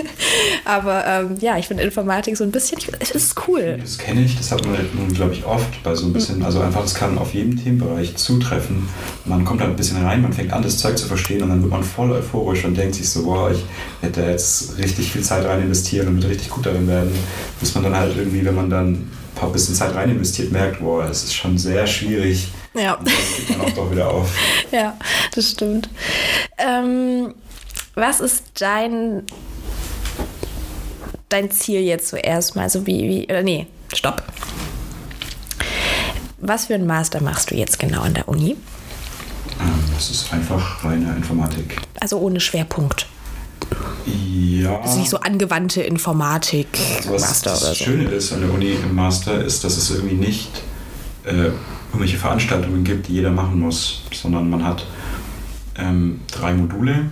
Aber 0.66 1.06
ähm, 1.06 1.38
ja, 1.40 1.58
ich 1.58 1.68
finde 1.68 1.84
Informatik 1.84 2.36
so 2.38 2.44
ein 2.44 2.52
bisschen, 2.52 2.80
es 3.00 3.12
ist 3.12 3.36
cool. 3.48 3.78
Das 3.80 3.98
kenne 3.98 4.22
ich, 4.22 4.38
das 4.38 4.52
hat 4.52 4.66
man 4.66 4.76
nun, 4.94 5.14
glaube 5.14 5.34
ich, 5.34 5.46
oft 5.46 5.84
bei 5.84 5.96
so 5.96 6.06
ein 6.06 6.14
bisschen, 6.14 6.44
also 6.44 6.60
einfach, 6.62 6.82
das 6.82 6.96
kann 6.96 7.18
auf 7.18 7.34
jedem 7.34 7.62
Themenbereich 7.62 8.16
zutreffen. 8.16 8.88
Man 9.26 9.46
kommt 9.46 9.62
halt 9.62 9.72
ein 9.72 9.76
bisschen 9.76 10.04
rein, 10.04 10.22
man 10.22 10.34
fängt 10.34 10.54
an, 10.54 10.64
das 10.64 10.78
Zeug 10.78 10.98
zu 10.98 11.08
verstehen 11.08 11.44
und 11.44 11.50
dann 11.50 11.62
wird 11.62 11.72
man 11.72 11.84
voll 11.84 12.12
euphorisch 12.12 12.66
und 12.66 12.76
denkt 12.76 12.96
sich 12.96 13.10
so, 13.10 13.24
boah, 13.24 13.52
ich 13.52 13.64
hätte 14.02 14.22
jetzt 14.22 14.78
richtig 14.78 15.12
viel 15.12 15.22
Zeit 15.22 15.46
rein 15.46 15.62
investieren 15.62 16.08
und 16.08 16.16
wird 16.18 16.30
richtig 16.32 16.50
gut 16.50 16.65
darin 16.66 16.88
werden, 16.88 17.12
bis 17.60 17.74
man 17.76 17.84
dann 17.84 17.96
halt 17.96 18.16
irgendwie, 18.18 18.44
wenn 18.46 18.56
man 18.56 18.70
dann 18.70 18.94
ein 18.94 19.12
paar 19.36 19.50
bisschen 19.50 19.76
Zeit 19.76 19.94
rein 19.96 20.10
investiert, 20.10 20.52
merkt, 20.52 20.80
boah, 20.80 21.06
es 21.06 21.24
ist 21.24 21.36
schon 21.36 21.58
sehr 21.58 21.86
schwierig. 21.88 22.50
Ja. 22.74 22.96
Und 22.96 23.08
dann 23.08 23.16
geht 23.38 23.58
man 23.58 23.68
auch 23.68 23.74
doch 23.74 23.92
wieder 23.92 24.10
auf. 24.10 24.30
Ja, 24.72 24.98
das 25.34 25.52
stimmt. 25.52 25.90
Ähm, 26.58 27.34
was 27.94 28.20
ist 28.20 28.44
dein, 28.60 29.24
dein 31.30 31.52
Ziel 31.52 31.82
jetzt 31.82 32.10
zuerst 32.10 32.56
mal? 32.56 32.64
Also 32.64 32.86
wie, 32.86 33.04
wie, 33.08 33.24
oder 33.26 33.44
nee, 33.44 33.68
stopp. 33.94 34.24
Was 36.38 36.66
für 36.66 36.76
ein 36.76 36.86
Master 36.86 37.22
machst 37.22 37.52
du 37.52 37.56
jetzt 37.56 37.80
genau 37.80 38.02
an 38.02 38.14
der 38.14 38.28
Uni? 38.28 38.58
Ähm, 39.62 39.84
das 39.94 40.10
ist 40.10 40.34
einfach 40.34 40.84
reine 40.84 41.16
Informatik. 41.16 41.78
Also 42.02 42.20
ohne 42.20 42.40
Schwerpunkt. 42.40 43.08
Ja. 44.06 44.80
Das 44.82 44.92
ist 44.92 44.98
nicht 44.98 45.10
so 45.10 45.20
angewandte 45.20 45.82
Informatik 45.82 46.68
also 46.98 47.14
was 47.14 47.22
Master 47.22 47.50
das 47.52 47.64
oder 47.64 47.76
so. 47.76 47.84
Schöne 47.84 48.10
ist 48.10 48.34
an 48.34 48.42
der 48.42 48.54
Uni 48.54 48.72
im 48.72 48.96
Master 48.96 49.44
ist, 49.44 49.64
dass 49.64 49.78
es 49.78 49.92
irgendwie 49.92 50.16
nicht 50.16 50.50
äh, 51.24 51.52
irgendwelche 51.92 52.18
Veranstaltungen 52.18 52.84
gibt, 52.84 53.08
die 53.08 53.14
jeder 53.14 53.32
machen 53.32 53.60
muss, 53.60 54.04
sondern 54.14 54.50
man 54.50 54.64
hat 54.64 54.86
ähm, 55.78 56.22
drei 56.32 56.54
Module, 56.54 57.12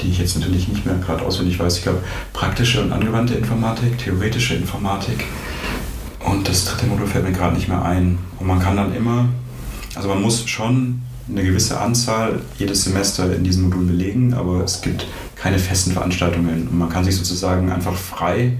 die 0.00 0.10
ich 0.10 0.18
jetzt 0.18 0.36
natürlich 0.38 0.68
nicht 0.68 0.86
mehr 0.86 0.96
gerade 0.96 1.24
auswendig 1.24 1.58
weiß. 1.58 1.78
Ich 1.78 1.82
glaube, 1.82 2.02
praktische 2.32 2.82
und 2.82 2.92
angewandte 2.92 3.34
Informatik, 3.34 3.98
theoretische 3.98 4.54
Informatik 4.54 5.24
Und 6.24 6.48
das 6.48 6.64
dritte 6.64 6.86
Modul 6.86 7.06
fällt 7.06 7.24
mir 7.24 7.32
gerade 7.32 7.56
nicht 7.56 7.68
mehr 7.68 7.82
ein. 7.84 8.18
Und 8.38 8.46
man 8.46 8.60
kann 8.60 8.76
dann 8.76 8.94
immer, 8.94 9.28
also 9.94 10.08
man 10.08 10.22
muss 10.22 10.48
schon 10.48 11.02
eine 11.28 11.42
gewisse 11.42 11.80
Anzahl 11.80 12.40
jedes 12.58 12.84
Semester 12.84 13.34
in 13.34 13.44
diesem 13.44 13.64
Modul 13.64 13.84
belegen, 13.84 14.34
aber 14.34 14.64
es 14.64 14.80
gibt 14.82 15.06
keine 15.42 15.58
festen 15.58 15.92
Veranstaltungen. 15.92 16.68
Und 16.68 16.78
man 16.78 16.88
kann 16.88 17.04
sich 17.04 17.16
sozusagen 17.16 17.70
einfach 17.70 17.94
frei 17.94 18.52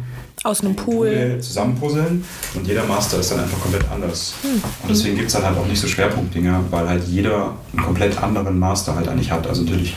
aus 0.44 0.62
einem 0.62 0.74
Pool 0.74 1.38
zusammenpuzzeln 1.40 2.24
und 2.54 2.66
jeder 2.66 2.84
Master 2.84 3.20
ist 3.20 3.30
dann 3.30 3.40
einfach 3.40 3.60
komplett 3.60 3.84
anders. 3.92 4.34
Hm. 4.42 4.50
Und 4.82 4.90
deswegen 4.90 5.14
gibt 5.14 5.28
es 5.28 5.34
dann 5.34 5.44
halt 5.44 5.56
auch 5.56 5.66
nicht 5.66 5.80
so 5.80 5.86
Schwerpunktdinger, 5.86 6.64
weil 6.70 6.88
halt 6.88 7.04
jeder 7.06 7.54
einen 7.72 7.84
komplett 7.84 8.20
anderen 8.20 8.58
Master 8.58 8.96
halt 8.96 9.06
eigentlich 9.06 9.30
hat. 9.30 9.46
Also 9.46 9.62
natürlich 9.62 9.94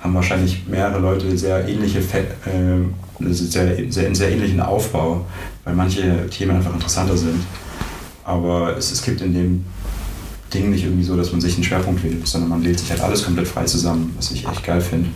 haben 0.00 0.14
wahrscheinlich 0.14 0.64
mehrere 0.68 1.00
Leute 1.00 1.36
sehr 1.36 1.66
ähnliche, 1.66 1.98
äh, 1.98 3.32
sehr, 3.32 3.90
sehr, 3.90 4.06
einen 4.06 4.14
sehr 4.14 4.30
ähnlichen 4.30 4.60
Aufbau, 4.60 5.24
weil 5.64 5.74
manche 5.74 6.28
Themen 6.30 6.56
einfach 6.56 6.74
interessanter 6.74 7.16
sind. 7.16 7.42
Aber 8.24 8.76
es, 8.76 8.92
es 8.92 9.02
gibt 9.02 9.22
in 9.22 9.34
dem 9.34 9.64
Ding 10.54 10.70
nicht 10.70 10.84
irgendwie 10.84 11.04
so, 11.04 11.16
dass 11.16 11.32
man 11.32 11.40
sich 11.40 11.54
einen 11.54 11.64
Schwerpunkt 11.64 12.04
wählt, 12.04 12.28
sondern 12.28 12.50
man 12.50 12.64
wählt 12.64 12.78
sich 12.78 12.90
halt 12.90 13.00
alles 13.00 13.24
komplett 13.24 13.48
frei 13.48 13.64
zusammen, 13.64 14.14
was 14.16 14.30
ich 14.30 14.46
echt 14.46 14.62
geil 14.62 14.80
finde 14.80 15.08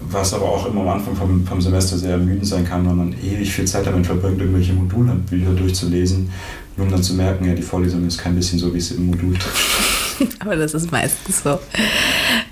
was 0.00 0.34
aber 0.34 0.44
auch 0.44 0.66
immer 0.66 0.82
am 0.82 0.88
Anfang 0.88 1.16
vom, 1.16 1.46
vom 1.46 1.60
Semester 1.60 1.96
sehr 1.96 2.12
ermüdend 2.12 2.46
sein 2.46 2.64
kann, 2.64 2.86
weil 2.86 2.94
man 2.94 3.14
ewig 3.22 3.52
viel 3.52 3.66
Zeit 3.66 3.86
damit 3.86 4.06
verbringt, 4.06 4.40
irgendwelche 4.40 4.72
Modulbücher 4.72 5.52
durchzulesen, 5.52 6.30
nur 6.76 6.86
um 6.86 6.92
dann 6.92 7.02
zu 7.02 7.14
merken, 7.14 7.44
ja, 7.46 7.54
die 7.54 7.62
Vorlesung 7.62 8.06
ist 8.06 8.18
kein 8.18 8.34
bisschen 8.34 8.58
so, 8.58 8.72
wie 8.74 8.78
es 8.78 8.90
im 8.92 9.06
Modul 9.06 9.34
Aber 10.38 10.56
das 10.56 10.74
ist 10.74 10.90
meistens 10.92 11.42
so. 11.42 11.58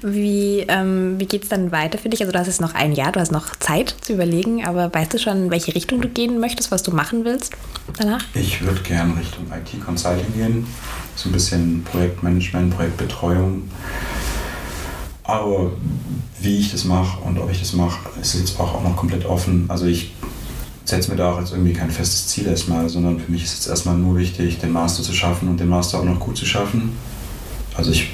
Wie, 0.02 0.64
ähm, 0.68 1.14
wie 1.18 1.26
geht 1.26 1.44
es 1.44 1.48
dann 1.48 1.70
weiter 1.72 1.98
für 1.98 2.08
dich? 2.08 2.20
Also 2.20 2.32
du 2.32 2.38
hast 2.38 2.48
jetzt 2.48 2.60
noch 2.60 2.74
ein 2.74 2.92
Jahr, 2.92 3.12
du 3.12 3.20
hast 3.20 3.30
noch 3.30 3.54
Zeit 3.56 3.94
zu 4.00 4.14
überlegen, 4.14 4.64
aber 4.64 4.92
weißt 4.92 5.14
du 5.14 5.18
schon, 5.18 5.44
in 5.44 5.50
welche 5.50 5.74
Richtung 5.74 6.00
du 6.00 6.08
gehen 6.08 6.40
möchtest, 6.40 6.70
was 6.72 6.82
du 6.82 6.90
machen 6.90 7.24
willst 7.24 7.52
danach? 7.98 8.24
Ich 8.34 8.62
würde 8.62 8.80
gerne 8.82 9.16
Richtung 9.16 9.46
IT-Consulting 9.46 10.34
gehen, 10.34 10.66
so 11.14 11.28
ein 11.28 11.32
bisschen 11.32 11.84
Projektmanagement, 11.84 12.74
Projektbetreuung. 12.74 13.62
Aber 15.32 15.70
wie 16.42 16.58
ich 16.58 16.72
das 16.72 16.84
mache 16.84 17.18
und 17.22 17.38
ob 17.38 17.50
ich 17.50 17.58
das 17.58 17.72
mache, 17.72 17.98
ist 18.20 18.34
jetzt 18.34 18.60
auch 18.60 18.82
noch 18.82 18.94
komplett 18.96 19.24
offen. 19.24 19.64
Also 19.68 19.86
ich 19.86 20.12
setze 20.84 21.10
mir 21.10 21.16
da 21.16 21.32
auch 21.32 21.40
jetzt 21.40 21.52
irgendwie 21.52 21.72
kein 21.72 21.90
festes 21.90 22.28
Ziel 22.28 22.46
erstmal, 22.46 22.86
sondern 22.90 23.18
für 23.18 23.32
mich 23.32 23.44
ist 23.44 23.54
jetzt 23.54 23.68
erstmal 23.68 23.96
nur 23.96 24.18
wichtig, 24.18 24.58
den 24.58 24.72
Master 24.72 25.02
zu 25.02 25.14
schaffen 25.14 25.48
und 25.48 25.58
den 25.58 25.70
Master 25.70 26.00
auch 26.00 26.04
noch 26.04 26.20
gut 26.20 26.36
zu 26.36 26.44
schaffen. 26.44 26.92
Also 27.74 27.92
ich 27.92 28.10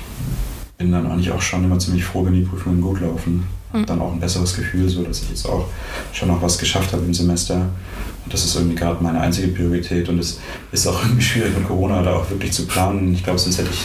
bin 0.76 0.92
dann 0.92 1.10
eigentlich 1.10 1.32
auch 1.32 1.42
schon 1.42 1.64
immer 1.64 1.80
ziemlich 1.80 2.04
froh, 2.04 2.24
wenn 2.24 2.34
die 2.34 2.42
Prüfungen 2.42 2.80
gut 2.80 3.00
laufen. 3.00 3.48
Mhm. 3.72 3.86
Dann 3.86 4.00
auch 4.00 4.12
ein 4.12 4.20
besseres 4.20 4.54
Gefühl, 4.54 4.88
so 4.88 5.02
dass 5.02 5.22
ich 5.22 5.30
jetzt 5.30 5.44
auch 5.44 5.66
schon 6.12 6.28
noch 6.28 6.40
was 6.40 6.56
geschafft 6.56 6.92
habe 6.92 7.04
im 7.04 7.14
Semester. 7.14 7.56
Und 8.24 8.32
das 8.32 8.44
ist 8.44 8.54
irgendwie 8.54 8.76
gerade 8.76 9.02
meine 9.02 9.20
einzige 9.20 9.48
Priorität. 9.48 10.08
Und 10.08 10.20
es 10.20 10.38
ist 10.70 10.86
auch 10.86 11.02
irgendwie 11.02 11.24
schwierig 11.24 11.58
mit 11.58 11.66
Corona 11.66 12.00
da 12.00 12.14
auch 12.14 12.30
wirklich 12.30 12.52
zu 12.52 12.64
planen. 12.64 13.12
Ich 13.12 13.24
glaube, 13.24 13.40
sonst 13.40 13.58
hätte 13.58 13.70
ich 13.72 13.84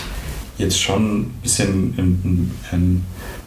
jetzt 0.59 0.79
schon 0.79 1.21
ein 1.21 1.29
bisschen 1.41 1.93
in, 1.97 2.51
in, 2.71 3.05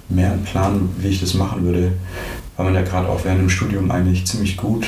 mehr 0.08 0.32
einen 0.32 0.44
Plan, 0.44 0.88
wie 0.98 1.08
ich 1.08 1.20
das 1.20 1.34
machen 1.34 1.64
würde, 1.64 1.92
weil 2.56 2.66
man 2.66 2.74
ja 2.74 2.82
gerade 2.82 3.08
auch 3.08 3.24
während 3.24 3.40
dem 3.40 3.50
Studium 3.50 3.90
eigentlich 3.90 4.26
ziemlich 4.26 4.56
gut 4.56 4.86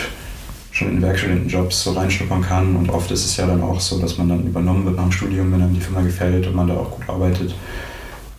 schon 0.71 0.89
in 0.89 1.03
Werkstudentenjobs 1.03 1.83
so 1.83 1.93
reinschnuppern 1.93 2.43
kann 2.43 2.77
und 2.77 2.91
oft 2.91 3.11
ist 3.11 3.25
es 3.25 3.37
ja 3.37 3.47
dann 3.47 3.63
auch 3.63 3.81
so, 3.81 3.99
dass 3.99 4.17
man 4.17 4.29
dann 4.29 4.47
übernommen 4.47 4.85
wird 4.85 4.97
nach 4.97 5.05
dem 5.05 5.13
Studium, 5.13 5.53
wenn 5.53 5.63
einem 5.63 5.75
die 5.75 5.81
Firma 5.81 6.03
gefällt 6.03 6.47
und 6.47 6.55
man 6.55 6.69
da 6.69 6.75
auch 6.75 6.91
gut 6.91 7.09
arbeitet. 7.09 7.55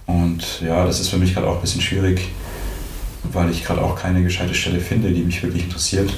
Und 0.05 0.61
ja, 0.61 0.85
das 0.85 0.99
ist 0.99 1.09
für 1.09 1.17
mich 1.17 1.33
gerade 1.33 1.47
auch 1.47 1.55
ein 1.55 1.61
bisschen 1.61 1.81
schwierig, 1.81 2.29
weil 3.31 3.49
ich 3.51 3.63
gerade 3.63 3.81
auch 3.81 3.95
keine 3.95 4.23
gescheite 4.23 4.53
Stelle 4.53 4.79
finde, 4.79 5.11
die 5.11 5.21
mich 5.21 5.43
wirklich 5.43 5.65
interessiert. 5.65 6.11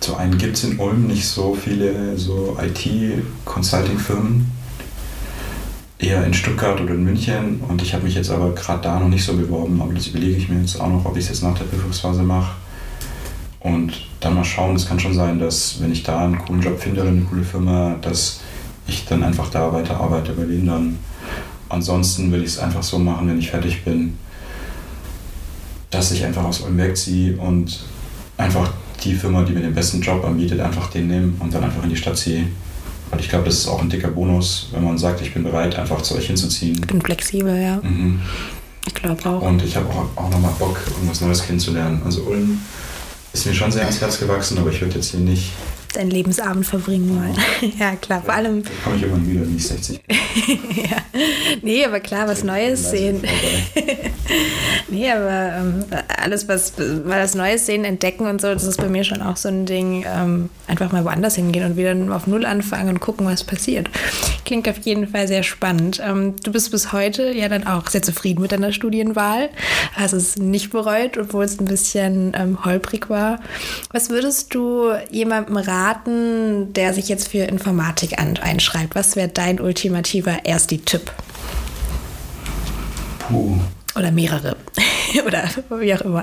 Zum 0.00 0.16
einen 0.16 0.38
gibt 0.38 0.56
es 0.56 0.64
in 0.64 0.78
Ulm 0.78 1.06
nicht 1.06 1.28
so 1.28 1.54
viele 1.54 2.18
so 2.18 2.56
IT-Consulting-Firmen, 2.60 4.50
eher 6.02 6.24
in 6.26 6.34
Stuttgart 6.34 6.80
oder 6.80 6.94
in 6.94 7.04
München 7.04 7.60
und 7.68 7.80
ich 7.80 7.94
habe 7.94 8.04
mich 8.04 8.14
jetzt 8.14 8.30
aber 8.30 8.54
gerade 8.54 8.82
da 8.82 8.98
noch 8.98 9.08
nicht 9.08 9.24
so 9.24 9.34
beworben, 9.34 9.80
aber 9.80 9.94
das 9.94 10.08
überlege 10.08 10.36
ich 10.36 10.48
mir 10.48 10.60
jetzt 10.60 10.80
auch 10.80 10.88
noch, 10.88 11.04
ob 11.04 11.16
ich 11.16 11.24
es 11.24 11.30
jetzt 11.30 11.42
nach 11.42 11.56
der 11.56 11.64
Prüfungsphase 11.64 12.22
mache. 12.22 12.56
Und 13.60 14.08
dann 14.18 14.34
mal 14.34 14.44
schauen, 14.44 14.74
es 14.74 14.88
kann 14.88 14.98
schon 14.98 15.14
sein, 15.14 15.38
dass 15.38 15.80
wenn 15.80 15.92
ich 15.92 16.02
da 16.02 16.24
einen 16.24 16.38
coolen 16.38 16.60
Job 16.60 16.80
finde 16.80 17.02
oder 17.02 17.10
eine 17.10 17.22
coole 17.22 17.44
Firma, 17.44 17.94
dass 18.02 18.40
ich 18.88 19.04
dann 19.04 19.22
einfach 19.22 19.48
da 19.50 19.72
weiter 19.72 20.00
arbeite 20.00 20.32
bei 20.32 20.44
denen 20.44 20.66
dann. 20.66 20.98
Ansonsten 21.68 22.32
will 22.32 22.40
ich 22.42 22.48
es 22.48 22.58
einfach 22.58 22.82
so 22.82 22.98
machen, 22.98 23.28
wenn 23.28 23.38
ich 23.38 23.50
fertig 23.50 23.84
bin, 23.84 24.18
dass 25.90 26.10
ich 26.10 26.24
einfach 26.24 26.44
aus 26.44 26.60
Ulm 26.60 26.76
wegziehe 26.78 27.36
und 27.36 27.84
einfach 28.36 28.72
die 29.04 29.14
Firma, 29.14 29.42
die 29.42 29.52
mir 29.52 29.60
den 29.60 29.74
besten 29.74 30.00
Job 30.00 30.24
anbietet, 30.24 30.60
einfach 30.60 30.90
den 30.90 31.06
nehme 31.06 31.32
und 31.38 31.54
dann 31.54 31.62
einfach 31.62 31.84
in 31.84 31.90
die 31.90 31.96
Stadt 31.96 32.16
ziehe. 32.16 32.46
Und 33.12 33.20
ich 33.20 33.28
glaube, 33.28 33.44
das 33.44 33.58
ist 33.58 33.68
auch 33.68 33.80
ein 33.80 33.90
dicker 33.90 34.08
Bonus, 34.08 34.68
wenn 34.72 34.84
man 34.84 34.98
sagt, 34.98 35.20
ich 35.20 35.34
bin 35.34 35.44
bereit, 35.44 35.78
einfach 35.78 36.00
zu 36.02 36.16
euch 36.16 36.26
hinzuziehen. 36.26 36.76
Ich 36.80 36.86
bin 36.86 37.00
flexibel, 37.00 37.60
ja. 37.60 37.76
Mhm. 37.82 38.20
Ich 38.86 38.94
glaube 38.94 39.24
auch. 39.28 39.42
Und 39.42 39.62
ich 39.62 39.76
habe 39.76 39.86
auch, 39.90 40.08
auch 40.16 40.30
nochmal 40.30 40.52
Bock, 40.58 40.80
irgendwas 40.96 41.20
Neues 41.20 41.42
kennenzulernen. 41.44 42.02
Also 42.04 42.22
Ulm 42.22 42.58
ist 43.32 43.46
mir 43.46 43.54
schon 43.54 43.70
sehr 43.70 43.82
ans 43.82 44.00
Herz 44.00 44.18
gewachsen, 44.18 44.58
aber 44.58 44.70
ich 44.70 44.80
würde 44.80 44.96
jetzt 44.96 45.10
hier 45.10 45.20
nicht 45.20 45.52
deinen 45.92 46.10
Lebensabend 46.10 46.66
verbringen 46.66 47.16
wollen. 47.16 47.72
ja, 47.78 47.96
klar, 48.00 48.22
vor 48.22 48.34
allem. 48.34 48.62
Komme 48.84 48.96
ich 48.96 49.02
irgendwann 49.02 49.30
wieder, 49.30 49.44
nicht 49.44 49.66
60. 49.66 50.00
ja. 50.08 50.96
Nee, 51.62 51.84
aber 51.84 52.00
klar, 52.00 52.26
was 52.28 52.44
Neues 52.44 52.90
sehen. 52.90 53.22
nee, 54.88 55.10
aber 55.10 55.52
ähm, 55.58 55.84
alles, 56.16 56.48
was 56.48 56.74
mal 56.78 57.22
was 57.22 57.34
Neues 57.34 57.66
sehen, 57.66 57.84
entdecken 57.84 58.26
und 58.26 58.40
so, 58.40 58.52
das 58.52 58.64
ist 58.64 58.78
bei 58.78 58.88
mir 58.88 59.04
schon 59.04 59.22
auch 59.22 59.36
so 59.36 59.48
ein 59.48 59.66
Ding. 59.66 60.04
Ähm, 60.06 60.48
einfach 60.66 60.92
mal 60.92 61.04
woanders 61.04 61.36
hingehen 61.36 61.64
und 61.66 61.76
wieder 61.76 61.94
auf 62.14 62.26
Null 62.26 62.46
anfangen 62.46 62.88
und 62.88 63.00
gucken, 63.00 63.26
was 63.26 63.44
passiert. 63.44 63.90
Klingt 64.44 64.68
auf 64.68 64.78
jeden 64.78 65.06
Fall 65.08 65.28
sehr 65.28 65.42
spannend. 65.42 66.00
Ähm, 66.04 66.36
du 66.42 66.52
bist 66.52 66.70
bis 66.70 66.92
heute 66.92 67.30
ja 67.32 67.48
dann 67.48 67.66
auch 67.66 67.88
sehr 67.88 68.02
zufrieden 68.02 68.42
mit 68.42 68.52
deiner 68.52 68.72
Studienwahl. 68.72 69.50
Hast 69.94 70.12
es 70.12 70.36
nicht 70.36 70.70
bereut, 70.70 71.18
obwohl 71.18 71.44
es 71.44 71.60
ein 71.60 71.66
bisschen 71.66 72.32
ähm, 72.34 72.64
holprig 72.64 73.10
war. 73.10 73.40
Was 73.92 74.10
würdest 74.10 74.54
du 74.54 74.92
jemandem 75.10 75.56
raten? 75.56 75.81
Raten, 75.82 76.72
der 76.72 76.94
sich 76.94 77.08
jetzt 77.08 77.28
für 77.28 77.44
Informatik 77.44 78.18
einschreibt? 78.18 78.94
Was 78.94 79.16
wäre 79.16 79.28
dein 79.28 79.60
ultimativer 79.60 80.44
Ersti-Tipp? 80.44 81.10
Puh. 83.18 83.58
Oder 83.96 84.10
mehrere. 84.10 84.56
Oder 85.26 85.44
wie 85.80 85.94
auch 85.94 86.00
immer. 86.02 86.22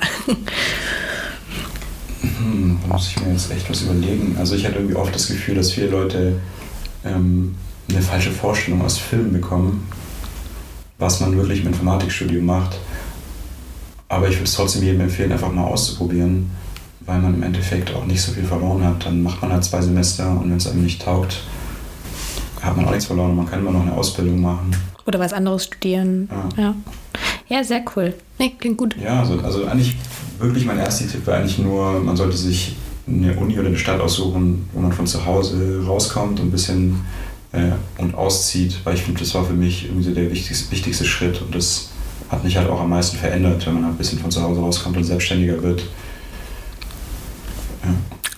Hm, 2.22 2.80
da 2.82 2.94
muss 2.94 3.10
ich 3.10 3.20
mir 3.22 3.32
jetzt 3.32 3.52
echt 3.52 3.70
was 3.70 3.82
überlegen. 3.82 4.36
Also 4.40 4.56
ich 4.56 4.66
hatte 4.66 4.76
irgendwie 4.76 4.96
oft 4.96 5.14
das 5.14 5.28
Gefühl, 5.28 5.56
dass 5.56 5.72
viele 5.72 5.88
Leute 5.88 6.40
ähm, 7.06 7.56
eine 7.90 8.02
falsche 8.02 8.32
Vorstellung 8.32 8.82
aus 8.82 8.98
Filmen 8.98 9.34
bekommen, 9.34 9.88
was 10.98 11.20
man 11.20 11.36
wirklich 11.38 11.62
im 11.62 11.68
Informatikstudium 11.68 12.46
macht. 12.46 12.78
Aber 14.08 14.28
ich 14.28 14.36
würde 14.36 14.46
es 14.46 14.54
trotzdem 14.54 14.84
jedem 14.84 15.02
empfehlen, 15.02 15.32
einfach 15.32 15.52
mal 15.52 15.66
auszuprobieren 15.66 16.50
weil 17.10 17.20
man 17.20 17.34
im 17.34 17.44
Endeffekt 17.44 17.94
auch 17.96 18.06
nicht 18.06 18.22
so 18.22 18.32
viel 18.32 18.44
verloren 18.44 18.84
hat. 18.84 19.04
Dann 19.06 19.24
macht 19.24 19.42
man 19.42 19.52
halt 19.52 19.64
zwei 19.64 19.82
Semester 19.82 20.30
und 20.30 20.50
wenn 20.50 20.58
es 20.58 20.68
einem 20.68 20.84
nicht 20.84 21.02
taugt, 21.02 21.42
hat 22.62 22.78
man 22.78 22.86
auch 22.86 22.92
nichts 22.92 23.06
verloren. 23.06 23.36
Man 23.36 23.50
kann 23.50 23.60
immer 23.60 23.72
noch 23.72 23.82
eine 23.82 23.94
Ausbildung 23.94 24.40
machen. 24.42 24.76
Oder 25.08 25.20
was 25.20 25.34
anderes 25.34 25.66
studieren. 25.66 26.30
Ja. 26.56 26.64
ja. 26.64 26.76
ja 27.48 27.64
sehr 27.64 27.84
cool. 27.96 28.14
Nee, 28.38 28.54
klingt 28.60 28.78
gut. 28.78 28.96
Ja, 29.04 29.22
also, 29.22 29.40
also 29.40 29.66
eigentlich 29.66 29.98
wirklich 30.38 30.66
mein 30.66 30.78
erster 30.78 31.08
Tipp 31.08 31.26
wäre 31.26 31.38
eigentlich 31.38 31.58
nur, 31.58 32.00
man 32.00 32.16
sollte 32.16 32.38
sich 32.38 32.76
eine 33.08 33.34
Uni 33.38 33.58
oder 33.58 33.70
eine 33.70 33.78
Stadt 33.78 34.00
aussuchen, 34.00 34.70
wo 34.74 34.80
man 34.80 34.94
von 34.94 35.08
zu 35.08 35.26
Hause 35.26 35.84
rauskommt 35.88 36.40
und 36.40 36.50
ein 36.50 36.52
bisschen 36.52 37.02
äh, 37.54 37.72
und 37.98 38.14
auszieht, 38.14 38.82
weil 38.84 38.94
ich 38.94 39.02
finde, 39.02 39.22
das 39.22 39.34
war 39.34 39.44
für 39.44 39.54
mich 39.54 39.86
irgendwie 39.86 40.04
so 40.04 40.14
der 40.14 40.30
wichtigste, 40.30 40.72
wichtigste 40.72 41.06
Schritt 41.06 41.42
und 41.42 41.56
das 41.56 41.90
hat 42.30 42.44
mich 42.44 42.56
halt 42.56 42.70
auch 42.70 42.80
am 42.80 42.92
meisten 42.92 43.18
verändert, 43.18 43.66
wenn 43.66 43.74
man 43.74 43.86
halt 43.86 43.96
ein 43.96 43.98
bisschen 43.98 44.20
von 44.20 44.30
zu 44.30 44.44
Hause 44.44 44.62
rauskommt 44.62 44.96
und 44.96 45.04
selbstständiger 45.04 45.64
wird. 45.64 45.82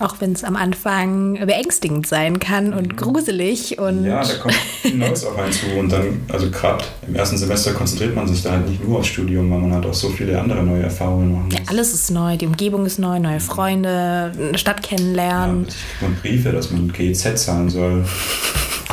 Auch 0.02 0.16
wenn 0.18 0.32
es 0.32 0.42
am 0.42 0.56
Anfang 0.56 1.34
beängstigend 1.46 2.06
sein 2.06 2.40
kann 2.40 2.74
und 2.74 2.92
mhm. 2.92 2.96
gruselig. 2.96 3.78
Und 3.78 4.04
ja, 4.04 4.22
da 4.22 4.34
kommt 4.34 4.54
viel 4.54 4.96
Neues 4.96 5.24
auf 5.24 5.38
einen 5.38 5.52
zu. 5.52 5.66
Und 5.78 5.92
dann, 5.92 6.22
also 6.28 6.50
gerade 6.50 6.84
im 7.06 7.14
ersten 7.14 7.36
Semester 7.38 7.72
konzentriert 7.72 8.16
man 8.16 8.26
sich 8.26 8.42
da 8.42 8.52
halt 8.52 8.68
nicht 8.68 8.86
nur 8.86 8.98
aufs 8.98 9.08
Studium, 9.08 9.50
weil 9.50 9.60
man 9.60 9.72
halt 9.72 9.86
auch 9.86 9.94
so 9.94 10.08
viele 10.08 10.40
andere 10.40 10.62
neue 10.62 10.82
Erfahrungen 10.82 11.32
machen 11.32 11.44
muss. 11.44 11.54
Ja, 11.54 11.60
alles 11.68 11.94
ist 11.94 12.10
neu. 12.10 12.36
Die 12.36 12.46
Umgebung 12.46 12.84
ist 12.84 12.98
neu, 12.98 13.20
neue 13.20 13.40
Freunde, 13.40 14.32
eine 14.36 14.58
Stadt 14.58 14.82
kennenlernen. 14.82 15.66
Ja, 16.00 16.06
und 16.08 16.20
Briefe, 16.20 16.50
dass 16.50 16.70
man 16.70 16.92
GEZ 16.92 17.36
zahlen 17.36 17.70
soll. 17.70 18.04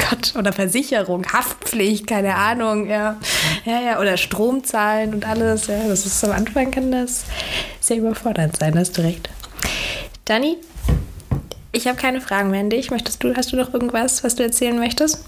Gott, 0.10 0.36
oder 0.38 0.53
Versicherung, 0.53 1.26
Haftpflicht, 1.32 2.07
keine 2.07 2.36
Ahnung, 2.36 2.88
ja. 2.88 3.18
Ja, 3.66 3.82
ja, 3.82 3.99
oder 3.99 4.18
Stromzahlen 4.18 5.14
und 5.14 5.28
alles, 5.28 5.68
ja. 5.68 5.88
Das 5.88 6.05
ist 6.05 6.24
am 6.24 6.32
Anfang 6.32 6.72
kann 6.72 6.91
das 6.91 7.26
sehr 7.80 7.97
überfordert 7.97 8.57
sein, 8.57 8.78
hast 8.78 8.97
du 8.97 9.01
recht. 9.01 9.30
Dani, 10.26 10.57
ich 11.72 11.88
habe 11.88 11.97
keine 11.97 12.22
Fragen 12.22 12.51
mehr 12.51 12.61
an 12.61 12.70
dich. 12.70 12.91
Möchtest 12.91 13.24
du, 13.24 13.36
hast 13.36 13.51
du 13.51 13.57
noch 13.57 13.74
irgendwas, 13.74 14.24
was 14.24 14.36
du 14.36 14.43
erzählen 14.43 14.78
möchtest? 14.78 15.26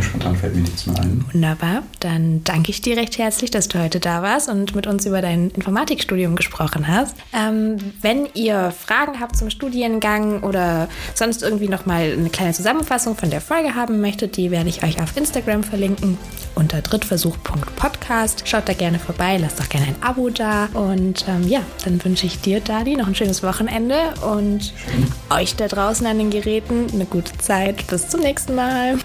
Nee, 0.00 0.06
spontan 0.06 0.34
fällt 0.36 0.54
mir 0.54 0.62
nichts 0.62 0.86
mehr 0.86 0.98
ein. 0.98 1.24
Wunderbar. 1.30 1.82
Dann 2.00 2.42
danke 2.44 2.70
ich 2.70 2.80
dir 2.80 2.96
recht 2.96 3.18
herzlich, 3.18 3.50
dass 3.50 3.68
du 3.68 3.78
heute 3.78 4.00
da 4.00 4.22
warst 4.22 4.48
und 4.48 4.74
mit 4.74 4.86
uns 4.86 5.04
über 5.04 5.20
dein 5.20 5.50
Informatikstudium 5.50 6.36
gesprochen 6.36 6.88
hast. 6.88 7.14
Ähm, 7.34 7.76
wenn 8.00 8.26
ihr 8.32 8.70
Fragen 8.70 9.20
habt 9.20 9.36
zum 9.36 9.50
Studiengang 9.50 10.42
oder 10.42 10.88
sonst 11.14 11.42
irgendwie 11.42 11.68
nochmal 11.68 12.14
eine 12.16 12.30
kleine 12.30 12.54
Zusammenfassung 12.54 13.14
von 13.14 13.28
der 13.28 13.42
Folge 13.42 13.74
haben 13.74 14.00
möchtet, 14.00 14.38
die 14.38 14.50
werde 14.50 14.70
ich 14.70 14.82
euch 14.82 15.02
auf 15.02 15.14
Instagram 15.18 15.64
verlinken 15.64 16.16
unter 16.54 16.80
drittversuch.podcast. 16.80 18.48
Schaut 18.48 18.70
da 18.70 18.72
gerne 18.72 18.98
vorbei, 18.98 19.36
lasst 19.36 19.60
auch 19.60 19.68
gerne 19.68 19.88
ein 19.88 20.02
Abo 20.02 20.30
da. 20.30 20.70
Und 20.72 21.26
ähm, 21.28 21.46
ja, 21.46 21.60
dann 21.84 22.02
wünsche 22.02 22.24
ich 22.24 22.40
dir, 22.40 22.60
Dadi, 22.60 22.96
noch 22.96 23.06
ein 23.06 23.14
schönes 23.14 23.42
Wochenende 23.42 24.14
und 24.22 24.62
Schön. 24.62 25.06
euch 25.28 25.56
da 25.56 25.68
draußen 25.68 26.06
an 26.06 26.16
den 26.16 26.30
Geräten 26.30 26.86
eine 26.90 27.04
gute 27.04 27.36
Zeit. 27.36 27.86
Bis 27.88 28.08
zum 28.08 28.20
nächsten 28.20 28.54
Mal. 28.54 28.98